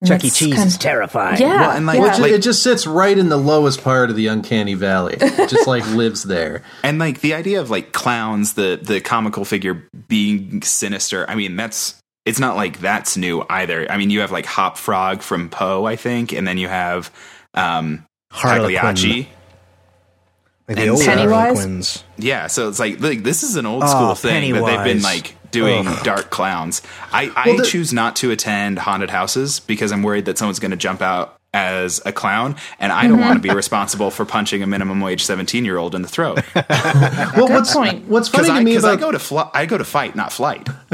And 0.02 0.10
Chuck 0.10 0.24
E. 0.24 0.30
Cheese 0.30 0.54
kind 0.54 0.68
is 0.68 0.78
terrifying. 0.78 1.42
Yeah, 1.42 1.60
Well, 1.60 1.72
and, 1.72 1.86
like, 1.88 2.00
yeah. 2.00 2.14
It 2.14 2.18
ju- 2.18 2.36
it 2.36 2.42
just 2.44 2.62
sits 2.62 2.86
right 2.86 3.18
in 3.18 3.30
the 3.30 3.38
lowest 3.38 3.84
part 3.84 4.12
of 4.12 4.16
the 4.16 4.28
uncanny 4.28 4.76
valley. 4.76 5.18
It 5.20 5.50
just 5.50 5.68
like 5.68 5.88
lives 5.88 6.22
there. 6.24 6.62
And 6.84 7.00
like 7.00 7.22
the 7.22 7.34
idea 7.34 7.60
of 7.62 7.72
like 7.72 7.94
clowns, 7.94 8.54
the 8.54 8.80
the 8.82 9.02
comical 9.02 9.44
figure 9.44 9.88
being 10.08 10.62
sinister. 10.62 11.28
I 11.28 11.34
mean, 11.34 11.56
that's 11.56 12.00
it's 12.26 12.40
not 12.40 12.56
like 12.56 12.80
that's 12.80 13.18
new 13.18 13.44
either. 13.50 13.90
I 13.92 13.98
mean, 13.98 14.12
you 14.12 14.20
have 14.20 14.32
like 14.32 14.46
Hop 14.46 14.78
Frog 14.78 15.24
from 15.24 15.50
Poe, 15.50 15.86
I 15.86 15.96
think, 15.96 16.32
and 16.32 16.48
then 16.48 16.60
you 16.60 16.68
have 16.68 17.12
um 17.56 18.06
Harlequin. 18.32 18.76
Pagliacci. 18.76 19.30
Like 20.68 20.76
the 20.78 20.82
And 20.84 20.92
old 20.92 21.02
Pennywise? 21.06 22.04
Yeah, 22.18 22.48
so 22.48 22.68
it's 22.68 22.80
like, 22.80 23.00
like 23.00 23.24
this 23.24 23.44
is 23.44 23.56
an 23.56 23.66
old 23.66 23.84
Oh, 23.86 23.88
school 23.88 24.16
thing 24.16 24.54
that 24.54 24.66
they've 24.66 24.84
been 24.84 25.02
like 25.02 25.36
doing 25.52 25.88
Ugh. 25.88 26.04
dark 26.04 26.30
clowns. 26.30 26.82
I, 27.14 27.32
I 27.36 27.48
Well, 27.48 27.58
the- 27.58 27.66
choose 27.66 27.94
not 27.94 28.18
to 28.18 28.32
attend 28.32 28.80
haunted 28.80 29.10
houses 29.10 29.62
because 29.62 29.94
I'm 29.94 30.04
worried 30.04 30.26
that 30.26 30.38
someone's 30.38 30.60
going 30.60 30.72
to 30.72 30.78
jump 30.78 31.02
out 31.02 31.37
as 31.58 32.00
a 32.06 32.12
clown, 32.12 32.56
and 32.80 32.92
I 32.92 33.08
don't 33.08 33.20
want 33.20 33.42
to 33.42 33.48
be 33.48 33.50
responsible 33.54 34.12
for 34.12 34.26
punching 34.26 34.62
a 34.62 34.68
minimum 34.68 35.02
wage 35.02 35.24
17 35.24 35.66
year 35.66 35.78
old 35.78 35.96
in 35.96 36.04
the 36.04 36.08
throat. 36.08 36.40
Well, 37.38 37.48
what's 37.50 37.74
point. 37.74 38.06
what's 38.08 38.28
funny 38.30 38.48
to 38.48 38.54
I, 38.54 38.64
me 38.64 38.74
'cause 38.74 38.86
I 38.86 38.96
go 38.96 39.12
to 39.12 39.20
fl- 39.20 39.50
I 39.54 39.66
go 39.66 39.78
to 39.78 39.84
fight, 39.84 40.16
not 40.16 40.32
flight. 40.34 40.68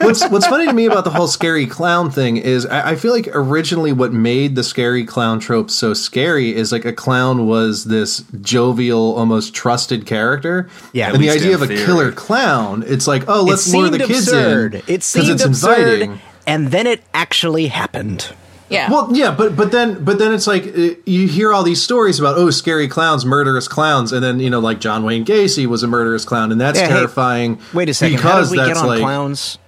what's 0.00 0.28
what's 0.28 0.46
funny 0.46 0.66
to 0.66 0.72
me 0.72 0.86
about 0.86 1.04
the 1.04 1.10
whole 1.10 1.26
scary 1.28 1.66
clown 1.66 2.10
thing 2.10 2.36
is 2.36 2.66
I, 2.66 2.90
I 2.92 2.96
feel 2.96 3.12
like 3.12 3.28
originally 3.32 3.92
what 3.92 4.12
made 4.12 4.56
the 4.56 4.62
scary 4.64 5.04
clown 5.04 5.40
trope 5.40 5.70
so 5.70 5.94
scary 5.94 6.54
is 6.54 6.72
like 6.72 6.84
a 6.84 6.92
clown 6.92 7.46
was 7.46 7.84
this 7.84 8.24
jovial, 8.40 9.14
almost 9.16 9.54
trusted 9.54 10.06
character. 10.06 10.68
Yeah. 10.92 11.12
and 11.12 11.22
the 11.22 11.30
idea 11.30 11.54
of 11.54 11.62
a 11.62 11.66
theory. 11.66 11.84
killer 11.84 12.12
clown, 12.12 12.84
it's 12.86 13.06
like 13.06 13.24
oh, 13.28 13.42
let's 13.42 13.66
it 13.66 13.76
lure 13.76 13.88
seemed 13.88 14.00
the 14.00 14.06
kids 14.06 14.28
absurd. 14.28 14.74
in 14.74 14.80
It 14.80 14.86
because 14.86 15.04
seemed 15.06 15.30
it's 15.30 15.44
absurd, 15.44 15.78
inviting. 16.02 16.20
and 16.46 16.68
then 16.68 16.86
it 16.86 17.02
actually 17.14 17.68
happened. 17.68 18.32
Yeah. 18.74 18.90
Well, 18.90 19.08
yeah, 19.12 19.34
but 19.34 19.56
but 19.56 19.72
then 19.72 20.04
but 20.04 20.18
then 20.18 20.34
it's 20.34 20.46
like 20.46 20.66
uh, 20.66 20.94
you 21.06 21.26
hear 21.28 21.52
all 21.52 21.62
these 21.62 21.82
stories 21.82 22.20
about 22.20 22.36
oh 22.36 22.50
scary 22.50 22.88
clowns, 22.88 23.24
murderous 23.24 23.68
clowns, 23.68 24.12
and 24.12 24.22
then 24.22 24.40
you 24.40 24.50
know 24.50 24.60
like 24.60 24.80
John 24.80 25.04
Wayne 25.04 25.24
Gacy 25.24 25.66
was 25.66 25.82
a 25.82 25.86
murderous 25.86 26.24
clown, 26.24 26.52
and 26.52 26.60
that's 26.60 26.78
Yeah, 26.78 26.88
hey, 26.88 26.94
terrifying. 26.94 27.60
Wait 27.72 27.88
a 27.88 27.94
second. 27.94 28.18
How 28.18 28.40
because 28.40 28.50
did 28.50 28.58
we 28.58 28.58
get 28.58 28.66
that's 28.68 28.80
on 28.80 28.86
like 28.86 29.00
clowns? 29.00 29.58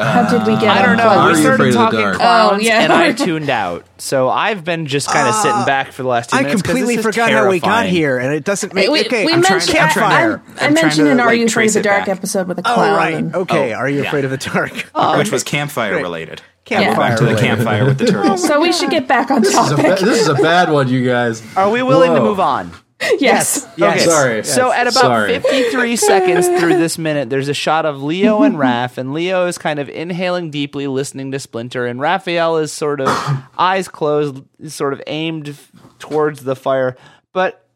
How 0.00 0.28
did 0.30 0.46
we 0.46 0.54
get? 0.58 0.68
I 0.70 0.82
don't 0.84 0.96
know. 0.96 1.28
We 1.28 1.34
started 1.34 1.54
afraid 1.54 1.68
of 1.68 1.74
the 1.74 1.78
talking 2.00 2.18
clowns, 2.18 2.52
Oh, 2.54 2.58
yeah. 2.58 2.80
and 2.80 2.92
I 2.92 3.12
tuned 3.26 3.50
out. 3.50 3.84
So 3.98 4.28
I've 4.30 4.64
been 4.64 4.86
just 4.86 5.08
kind 5.10 5.28
of 5.28 5.34
sitting 5.34 5.52
ah. 5.52 5.66
back 5.66 5.92
for 5.92 6.02
the 6.02 6.08
last 6.08 6.30
two 6.30 6.36
I 6.36 6.42
minutes. 6.42 6.62
'cause 6.62 6.70
completely 6.70 6.96
this 6.96 7.04
is 7.06 7.14
forgot 7.14 7.30
how 7.32 7.48
we 7.50 7.60
got 7.60 7.86
here, 7.86 8.18
and 8.18 8.32
it 8.32 8.44
doesn't 8.44 8.72
make. 8.72 8.88
We, 8.90 9.00
okay, 9.06 9.26
we 9.26 9.32
I'm 9.34 9.42
trying 9.42 9.52
mentioned 9.58 9.76
to 9.76 9.80
I'm 9.82 9.90
trying 9.90 10.12
I, 10.12 10.20
to- 10.20 10.32
I 10.32 10.34
I'm 10.34 10.56
trying 10.56 10.74
mentioned 10.74 11.06
to, 11.06 11.10
an 11.12 11.20
Are 11.20 11.26
like, 11.26 11.38
You 11.38 11.46
Afraid 11.46 11.66
of 11.68 11.72
the 11.74 11.82
Dark 11.82 12.06
back. 12.06 12.16
episode 12.16 12.48
with 12.48 12.58
a 12.58 12.62
Oh 12.70 12.74
clown. 12.74 12.96
right. 12.96 13.34
Okay. 13.34 13.74
Oh, 13.74 13.76
Are 13.78 13.88
you 13.90 14.02
yeah. 14.02 14.08
afraid 14.08 14.24
of 14.24 14.30
the 14.30 14.38
dark? 14.38 14.72
Oh. 14.94 15.18
which 15.18 15.30
was 15.30 15.44
campfire 15.44 15.96
related. 15.96 16.40
Campfire 16.64 17.10
Back 17.10 17.18
to 17.18 17.24
the 17.24 17.34
campfire 17.36 17.84
with 17.84 17.98
the 17.98 18.06
turtles. 18.12 18.46
So 18.46 18.60
we 18.60 18.72
should 18.72 18.90
get 18.90 19.06
back 19.08 19.30
on 19.30 19.42
This 19.42 19.54
is, 19.56 19.70
a 19.72 19.76
ba- 19.76 19.96
this 20.00 20.20
is 20.22 20.28
a 20.28 20.34
bad 20.34 20.70
one, 20.70 20.88
you 20.88 21.04
guys. 21.04 21.42
Are 21.56 21.68
we 21.70 21.82
willing 21.82 22.14
to 22.14 22.20
move 22.20 22.38
on? 22.40 22.70
yes. 23.18 23.66
Yes. 23.76 24.04
Sorry. 24.04 24.44
So 24.44 24.70
at 24.72 24.86
about 24.86 25.00
Sorry. 25.00 25.38
53 25.38 25.96
seconds 25.96 26.46
through 26.60 26.76
this 26.76 26.98
minute, 26.98 27.30
there's 27.30 27.48
a 27.48 27.54
shot 27.54 27.86
of 27.86 28.02
Leo 28.02 28.42
and 28.42 28.56
Raph, 28.56 28.98
and 28.98 29.12
Leo 29.14 29.46
is 29.46 29.58
kind 29.58 29.78
of 29.78 29.88
inhaling 29.88 30.50
deeply, 30.50 30.86
listening 30.86 31.32
to 31.32 31.38
Splinter, 31.38 31.86
and 31.86 32.00
Raphael 32.00 32.58
is 32.58 32.72
sort 32.72 33.00
of 33.00 33.08
eyes 33.58 33.88
closed, 33.88 34.42
sort 34.68 34.92
of 34.92 35.02
aimed 35.06 35.56
towards 35.98 36.44
the 36.44 36.56
fire. 36.56 36.96
But 37.32 37.66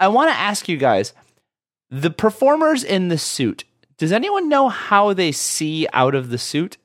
I 0.00 0.08
want 0.08 0.30
to 0.30 0.36
ask 0.36 0.68
you 0.68 0.76
guys 0.76 1.12
the 1.90 2.10
performers 2.10 2.82
in 2.84 3.08
the 3.08 3.18
suit, 3.18 3.64
does 3.96 4.12
anyone 4.12 4.48
know 4.48 4.68
how 4.68 5.12
they 5.12 5.32
see 5.32 5.86
out 5.92 6.14
of 6.14 6.30
the 6.30 6.38
suit? 6.38 6.76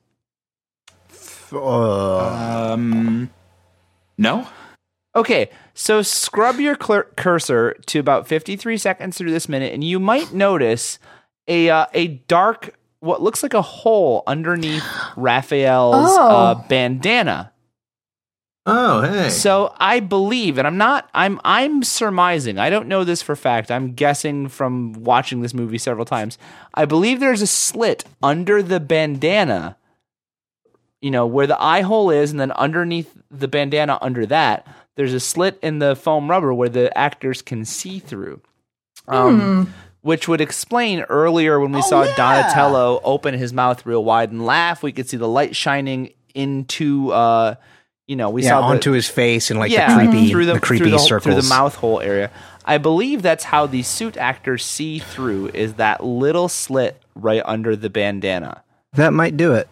Uh, 1.52 2.72
Um, 2.72 3.30
no. 4.18 4.48
Okay, 5.16 5.50
So 5.74 6.02
scrub 6.02 6.60
your 6.60 6.76
cl- 6.80 7.02
cursor 7.16 7.74
to 7.86 7.98
about 7.98 8.28
53 8.28 8.76
seconds 8.78 9.18
through 9.18 9.32
this 9.32 9.48
minute, 9.48 9.72
and 9.74 9.82
you 9.82 9.98
might 9.98 10.32
notice 10.32 10.98
a 11.48 11.68
uh, 11.68 11.86
a 11.92 12.06
dark, 12.28 12.76
what 13.00 13.20
looks 13.22 13.42
like 13.42 13.54
a 13.54 13.62
hole 13.62 14.22
underneath 14.26 14.84
Raphael's 15.16 15.94
Oh. 16.16 16.28
uh, 16.28 16.54
bandana. 16.68 17.50
Oh, 18.66 19.02
hey. 19.02 19.28
So 19.28 19.74
I 19.78 20.00
believe, 20.00 20.56
and 20.56 20.66
I'm 20.66 20.78
not, 20.78 21.10
I'm, 21.12 21.38
I'm 21.44 21.82
surmising. 21.82 22.58
I 22.58 22.70
don't 22.70 22.88
know 22.88 23.04
this 23.04 23.20
for 23.20 23.36
fact. 23.36 23.70
I'm 23.70 23.92
guessing 23.92 24.48
from 24.48 24.94
watching 24.94 25.42
this 25.42 25.52
movie 25.52 25.76
several 25.76 26.06
times. 26.06 26.38
I 26.72 26.86
believe 26.86 27.20
there's 27.20 27.42
a 27.42 27.46
slit 27.46 28.04
under 28.22 28.62
the 28.62 28.80
bandana. 28.80 29.76
You 31.02 31.10
know 31.10 31.26
where 31.26 31.46
the 31.46 31.60
eye 31.62 31.82
hole 31.82 32.08
is, 32.10 32.30
and 32.30 32.40
then 32.40 32.52
underneath 32.52 33.14
the 33.30 33.48
bandana, 33.48 33.98
under 34.00 34.24
that, 34.26 34.66
there's 34.96 35.12
a 35.12 35.20
slit 35.20 35.58
in 35.62 35.78
the 35.78 35.96
foam 35.96 36.30
rubber 36.30 36.52
where 36.54 36.68
the 36.68 36.96
actors 36.96 37.42
can 37.42 37.64
see 37.64 37.98
through. 37.98 38.40
Um, 39.08 39.72
Which 40.02 40.28
would 40.28 40.40
explain 40.40 41.00
earlier 41.02 41.58
when 41.58 41.72
we 41.72 41.80
saw 41.82 42.04
Donatello 42.14 43.00
open 43.04 43.34
his 43.34 43.52
mouth 43.52 43.84
real 43.86 44.04
wide 44.04 44.30
and 44.30 44.44
laugh, 44.44 44.82
we 44.82 44.92
could 44.92 45.08
see 45.08 45.16
the 45.16 45.28
light 45.28 45.56
shining 45.56 46.12
into, 46.34 47.10
uh, 47.10 47.54
you 48.06 48.14
know, 48.16 48.28
we 48.28 48.42
Yeah, 48.42 48.50
saw 48.50 48.60
the, 48.60 48.74
onto 48.74 48.92
his 48.92 49.08
face 49.08 49.50
and 49.50 49.58
like 49.58 49.70
yeah, 49.72 49.96
the 49.96 50.06
creepy, 50.06 50.30
through 50.30 50.46
the, 50.46 50.54
the 50.54 50.60
creepy 50.60 50.84
through 50.84 50.90
the, 50.90 50.98
circles. 50.98 51.24
through 51.24 51.42
the 51.42 51.48
mouth 51.48 51.74
hole 51.76 52.00
area. 52.00 52.30
I 52.66 52.78
believe 52.78 53.22
that's 53.22 53.44
how 53.44 53.66
the 53.66 53.82
suit 53.82 54.16
actors 54.16 54.64
see 54.64 54.98
through 54.98 55.48
is 55.54 55.74
that 55.74 56.04
little 56.04 56.48
slit 56.48 57.02
right 57.14 57.42
under 57.44 57.74
the 57.76 57.88
bandana. 57.90 58.62
That 58.94 59.12
might 59.12 59.36
do 59.36 59.54
it. 59.54 59.68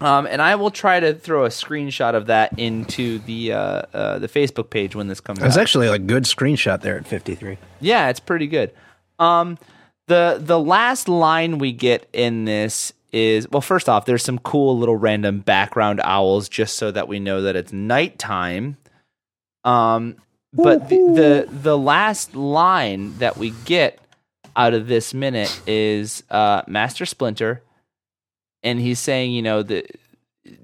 Um, 0.00 0.26
and 0.26 0.40
I 0.42 0.54
will 0.56 0.70
try 0.70 1.00
to 1.00 1.14
throw 1.14 1.44
a 1.44 1.48
screenshot 1.48 2.14
of 2.14 2.26
that 2.26 2.58
into 2.58 3.18
the 3.20 3.52
uh, 3.52 3.58
uh, 3.92 4.18
the 4.18 4.28
Facebook 4.28 4.70
page 4.70 4.94
when 4.94 5.08
this 5.08 5.20
comes 5.20 5.38
It 5.40 5.44
was 5.44 5.56
out. 5.56 5.62
actually 5.62 5.88
a 5.88 5.98
good 5.98 6.24
screenshot 6.24 6.80
there 6.80 6.96
at 6.96 7.06
53. 7.06 7.58
Yeah, 7.80 8.08
it's 8.08 8.20
pretty 8.20 8.46
good. 8.46 8.72
Um, 9.18 9.58
the 10.08 10.38
the 10.40 10.58
last 10.58 11.08
line 11.08 11.58
we 11.58 11.72
get 11.72 12.08
in 12.12 12.44
this 12.44 12.92
is 13.12 13.48
well, 13.50 13.60
first 13.60 13.88
off, 13.88 14.04
there's 14.06 14.24
some 14.24 14.38
cool 14.38 14.78
little 14.78 14.96
random 14.96 15.40
background 15.40 16.00
owls 16.02 16.48
just 16.48 16.76
so 16.76 16.90
that 16.90 17.08
we 17.08 17.20
know 17.20 17.42
that 17.42 17.54
it's 17.56 17.72
nighttime. 17.72 18.76
Um, 19.64 20.16
but 20.52 20.88
the, 20.88 20.96
the 20.96 21.48
the 21.50 21.78
last 21.78 22.34
line 22.34 23.16
that 23.18 23.36
we 23.36 23.50
get 23.64 23.98
out 24.56 24.74
of 24.74 24.86
this 24.86 25.14
minute 25.14 25.60
is 25.66 26.24
uh, 26.30 26.62
Master 26.66 27.06
Splinter, 27.06 27.62
and 28.62 28.80
he's 28.80 28.98
saying, 28.98 29.32
you 29.32 29.42
know, 29.42 29.62
that 29.62 29.98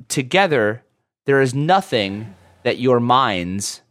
together 0.09 0.83
there 1.27 1.41
is 1.41 1.55
nothing 1.55 2.35
that 2.63 2.79
your 2.79 3.01
minds 3.01 3.83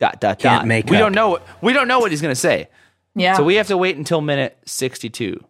dot 0.00 0.20
dot 0.20 0.38
Can't 0.38 0.60
dot. 0.60 0.66
make 0.66 0.86
we 0.86 0.96
up. 0.96 1.02
don't 1.02 1.12
know. 1.14 1.38
We 1.60 1.72
don't 1.72 1.88
know 1.88 1.98
what 1.98 2.10
he's 2.10 2.22
going 2.22 2.32
to 2.32 2.40
say. 2.40 2.68
Yeah. 3.14 3.36
So 3.36 3.42
we 3.42 3.56
have 3.56 3.66
to 3.68 3.76
wait 3.76 3.96
until 3.96 4.20
minute 4.20 4.56
62. 4.66 5.44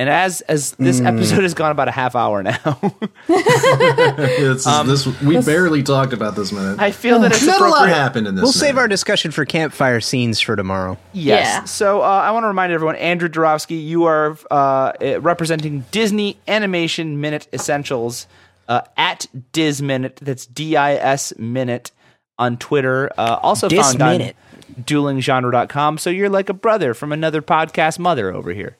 And 0.00 0.08
as 0.08 0.40
as 0.42 0.72
this 0.78 0.98
Mm. 0.98 1.06
episode 1.08 1.42
has 1.42 1.52
gone 1.52 1.70
about 1.72 1.88
a 1.88 1.90
half 1.90 2.16
hour 2.16 2.42
now, 2.42 2.56
It's- 3.28 4.66
Um, 4.66 4.86
this, 4.86 5.06
we 5.20 5.38
barely 5.42 5.82
talked 5.82 6.14
about 6.14 6.36
this 6.36 6.52
minute. 6.52 6.78
I 6.80 6.90
feel 6.90 7.18
that 7.20 7.32
it's 7.32 7.44
Not 7.44 7.60
a 7.60 7.68
lot 7.68 7.88
happened 7.88 8.26
in 8.26 8.34
this. 8.34 8.42
We'll 8.42 8.52
save 8.52 8.78
our 8.78 8.88
discussion 8.88 9.30
for 9.30 9.44
campfire 9.44 10.00
scenes 10.00 10.40
for 10.40 10.56
tomorrow. 10.56 10.96
Yes. 11.12 11.46
Yeah. 11.46 11.64
So 11.64 12.00
uh, 12.00 12.04
I 12.06 12.30
want 12.30 12.44
to 12.44 12.48
remind 12.48 12.72
everyone, 12.72 12.96
Andrew 12.96 13.28
Dorofsky, 13.28 13.84
you 13.84 14.04
are 14.04 14.38
uh, 14.50 14.92
eh, 15.02 15.18
representing 15.20 15.84
Disney 15.90 16.38
Animation 16.48 17.20
Minute 17.20 17.46
Essentials 17.52 18.26
uh, 18.68 18.80
at 18.96 19.26
Dis 19.52 19.82
Minute. 19.82 20.18
That's 20.22 20.46
D 20.46 20.76
I 20.76 20.94
S 20.94 21.34
Minute 21.38 21.90
on 22.38 22.56
Twitter. 22.56 23.10
Uh, 23.18 23.38
also 23.42 23.68
Dis 23.68 23.94
found 23.94 23.98
Minute. 24.18 24.36
on 24.78 24.84
duelinggenre.com. 24.84 25.98
So 25.98 26.08
you're 26.08 26.30
like 26.30 26.48
a 26.48 26.54
brother 26.54 26.94
from 26.94 27.12
another 27.12 27.42
podcast 27.42 27.98
mother 27.98 28.32
over 28.32 28.52
here. 28.52 28.76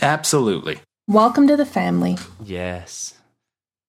Absolutely. 0.00 0.80
Welcome 1.06 1.46
to 1.48 1.56
the 1.56 1.66
family. 1.66 2.18
Yes. 2.42 3.14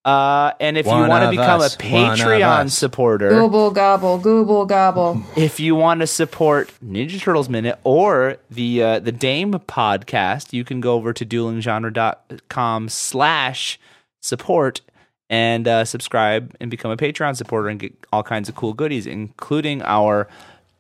Uh, 0.05 0.51
and 0.59 0.77
if 0.77 0.85
you 0.85 0.91
want 0.91 1.23
to 1.23 1.31
become 1.31 1.61
us. 1.61 1.73
a 1.73 1.77
Patreon 1.79 2.69
supporter, 2.69 3.31
Gooble 3.31 3.73
gobble, 3.73 4.19
gooble 4.19 4.67
gobble. 4.67 5.23
if 5.35 5.59
you 5.59 5.73
want 5.73 6.01
to 6.01 6.07
support 6.07 6.71
Ninja 6.85 7.19
Turtles 7.19 7.49
Minute 7.49 7.79
or 7.83 8.37
the 8.51 8.83
uh, 8.83 8.99
the 8.99 9.11
Dame 9.11 9.53
podcast, 9.53 10.53
you 10.53 10.63
can 10.63 10.79
go 10.79 10.93
over 10.93 11.11
to 11.11 11.25
duelinggenre.com 11.25 12.89
slash 12.89 13.79
support 14.21 14.81
and 15.27 15.67
uh, 15.67 15.83
subscribe 15.85 16.55
and 16.59 16.69
become 16.69 16.91
a 16.91 16.97
Patreon 16.97 17.35
supporter 17.35 17.69
and 17.69 17.79
get 17.79 17.93
all 18.13 18.21
kinds 18.21 18.47
of 18.47 18.53
cool 18.53 18.73
goodies, 18.73 19.07
including 19.07 19.81
our 19.81 20.27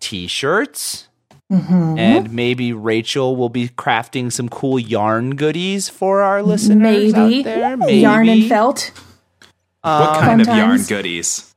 t-shirts. 0.01 1.07
Mm-hmm. 1.51 1.99
And 1.99 2.33
maybe 2.33 2.73
Rachel 2.73 3.35
will 3.35 3.49
be 3.49 3.69
crafting 3.69 4.31
some 4.31 4.49
cool 4.49 4.79
yarn 4.79 5.35
goodies 5.35 5.89
for 5.89 6.21
our 6.21 6.41
listeners 6.41 7.13
Maybe. 7.13 7.39
out 7.39 7.43
there. 7.43 7.77
Maybe 7.77 7.99
Yarn 7.99 8.29
and 8.29 8.47
felt. 8.49 8.91
what 9.81 10.19
kind 10.19 10.41
of 10.41 10.47
yarn 10.47 10.83
goodies? 10.83 11.53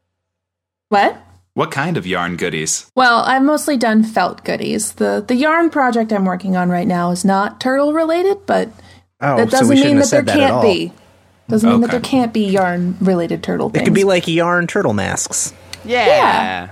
What? 0.90 1.16
What 1.54 1.70
kind 1.70 1.96
of 1.96 2.06
yarn 2.06 2.36
goodies? 2.36 2.90
Well, 2.94 3.20
I've 3.20 3.42
mostly 3.42 3.76
done 3.76 4.04
felt 4.04 4.44
goodies. 4.44 4.92
The 4.92 5.24
the 5.26 5.34
yarn 5.34 5.70
project 5.70 6.12
I'm 6.12 6.24
working 6.24 6.54
on 6.56 6.68
right 6.68 6.86
now 6.86 7.10
is 7.10 7.24
not 7.24 7.60
turtle 7.60 7.92
related, 7.92 8.44
but 8.46 8.68
Oh, 9.20 9.36
that 9.38 9.50
doesn't 9.50 9.68
we 9.68 9.76
shouldn't 9.76 9.94
mean 9.94 10.00
that 10.00 10.10
there 10.10 10.22
that 10.22 10.36
can't 10.36 10.62
be. 10.62 10.92
Doesn't 11.48 11.68
mean 11.68 11.80
that 11.80 11.90
there 11.90 12.00
can't 12.00 12.32
be 12.32 12.44
yarn 12.44 12.96
related 13.00 13.42
turtle 13.42 13.70
Things. 13.70 13.82
It 13.82 13.84
could 13.86 13.94
be 13.94 14.04
like 14.04 14.28
yarn 14.28 14.66
turtle 14.66 14.92
masks. 14.92 15.52
Yeah. 15.84 16.06
Yeah. 16.06 16.70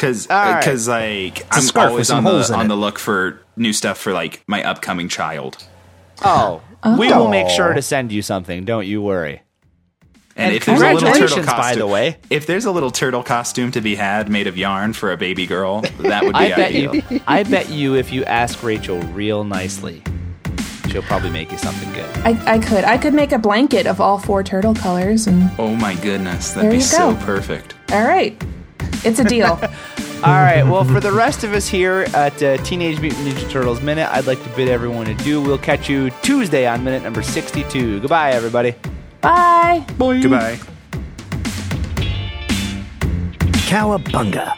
Because 0.00 0.28
right. 0.30 0.52
Uh, 0.54 0.58
because 0.58 0.88
like 0.88 1.42
I'm 1.50 1.62
always 1.76 2.10
on 2.10 2.24
the 2.24 2.52
on 2.54 2.66
it. 2.66 2.68
the 2.68 2.74
look 2.76 2.98
for 2.98 3.40
new 3.56 3.72
stuff 3.74 3.98
for 3.98 4.12
like 4.12 4.42
my 4.46 4.62
upcoming 4.64 5.08
child. 5.08 5.62
Oh, 6.22 6.62
we 6.98 7.12
oh. 7.12 7.18
will 7.18 7.28
make 7.28 7.46
Oh. 7.46 7.50
sure 7.56 7.74
to 7.74 7.82
send 7.82 8.10
you 8.12 8.22
something. 8.22 8.64
Don't 8.64 8.86
you 8.86 9.02
worry. 9.02 9.42
And, 10.36 10.46
And 10.46 10.56
if 10.56 10.64
there's 10.64 10.80
a 10.80 10.92
little 10.94 11.12
turtle 11.12 11.44
costume, 11.44 11.56
by 11.56 11.74
the 11.74 11.86
way. 11.86 12.16
if 12.30 12.46
there's 12.46 12.64
a 12.64 12.70
little 12.70 12.90
turtle 12.90 13.22
costume 13.22 13.72
to 13.72 13.80
be 13.82 13.96
had 13.96 14.30
made 14.30 14.46
of 14.46 14.56
yarn 14.56 14.92
for 14.94 15.12
a 15.12 15.16
baby 15.18 15.46
girl, 15.46 15.82
that 15.98 16.22
would 16.24 16.32
be 16.32 16.38
I 16.38 16.48
bet 16.50 16.70
ideal. 16.70 16.94
you. 16.94 17.20
I 17.26 17.42
bet 17.42 17.68
you, 17.68 17.94
if 17.96 18.10
you 18.12 18.24
ask 18.24 18.62
Rachel 18.62 19.00
real 19.12 19.44
nicely, 19.44 20.02
she'll 20.88 21.02
probably 21.02 21.30
make 21.30 21.52
you 21.52 21.58
something 21.58 21.92
good. 21.92 22.08
I, 22.24 22.54
I 22.54 22.58
could. 22.58 22.84
I 22.84 22.96
could 22.96 23.12
make 23.12 23.32
a 23.32 23.38
blanket 23.38 23.86
of 23.86 24.00
all 24.00 24.18
four 24.18 24.42
turtle 24.42 24.74
colors 24.74 25.26
and 25.26 25.50
Oh 25.58 25.74
my 25.76 25.94
goodness, 25.96 26.52
that'd 26.52 26.70
be 26.70 26.76
you 26.76 26.82
so 26.82 27.14
perfect. 27.16 27.74
all 27.92 28.04
right. 28.04 28.40
It's 29.04 29.18
a 29.18 29.24
deal. 29.24 29.46
All 30.22 30.34
right. 30.34 30.62
Well, 30.62 30.84
for 30.84 31.00
the 31.00 31.12
rest 31.12 31.44
of 31.44 31.54
us 31.54 31.66
here 31.66 32.06
at 32.14 32.42
uh, 32.42 32.58
Teenage 32.58 33.00
Mutant 33.00 33.26
Ninja 33.26 33.48
Turtles 33.50 33.80
Minute, 33.80 34.08
I'd 34.12 34.26
like 34.26 34.42
to 34.42 34.50
bid 34.50 34.68
everyone 34.68 35.06
adieu. 35.06 35.40
We'll 35.40 35.56
catch 35.58 35.88
you 35.88 36.10
Tuesday 36.22 36.66
on 36.66 36.84
minute 36.84 37.02
number 37.02 37.22
sixty-two. 37.22 38.00
Goodbye, 38.00 38.32
everybody. 38.32 38.74
Bye. 39.22 39.84
Goodbye. 40.22 40.58
Cowabunga. 43.70 44.52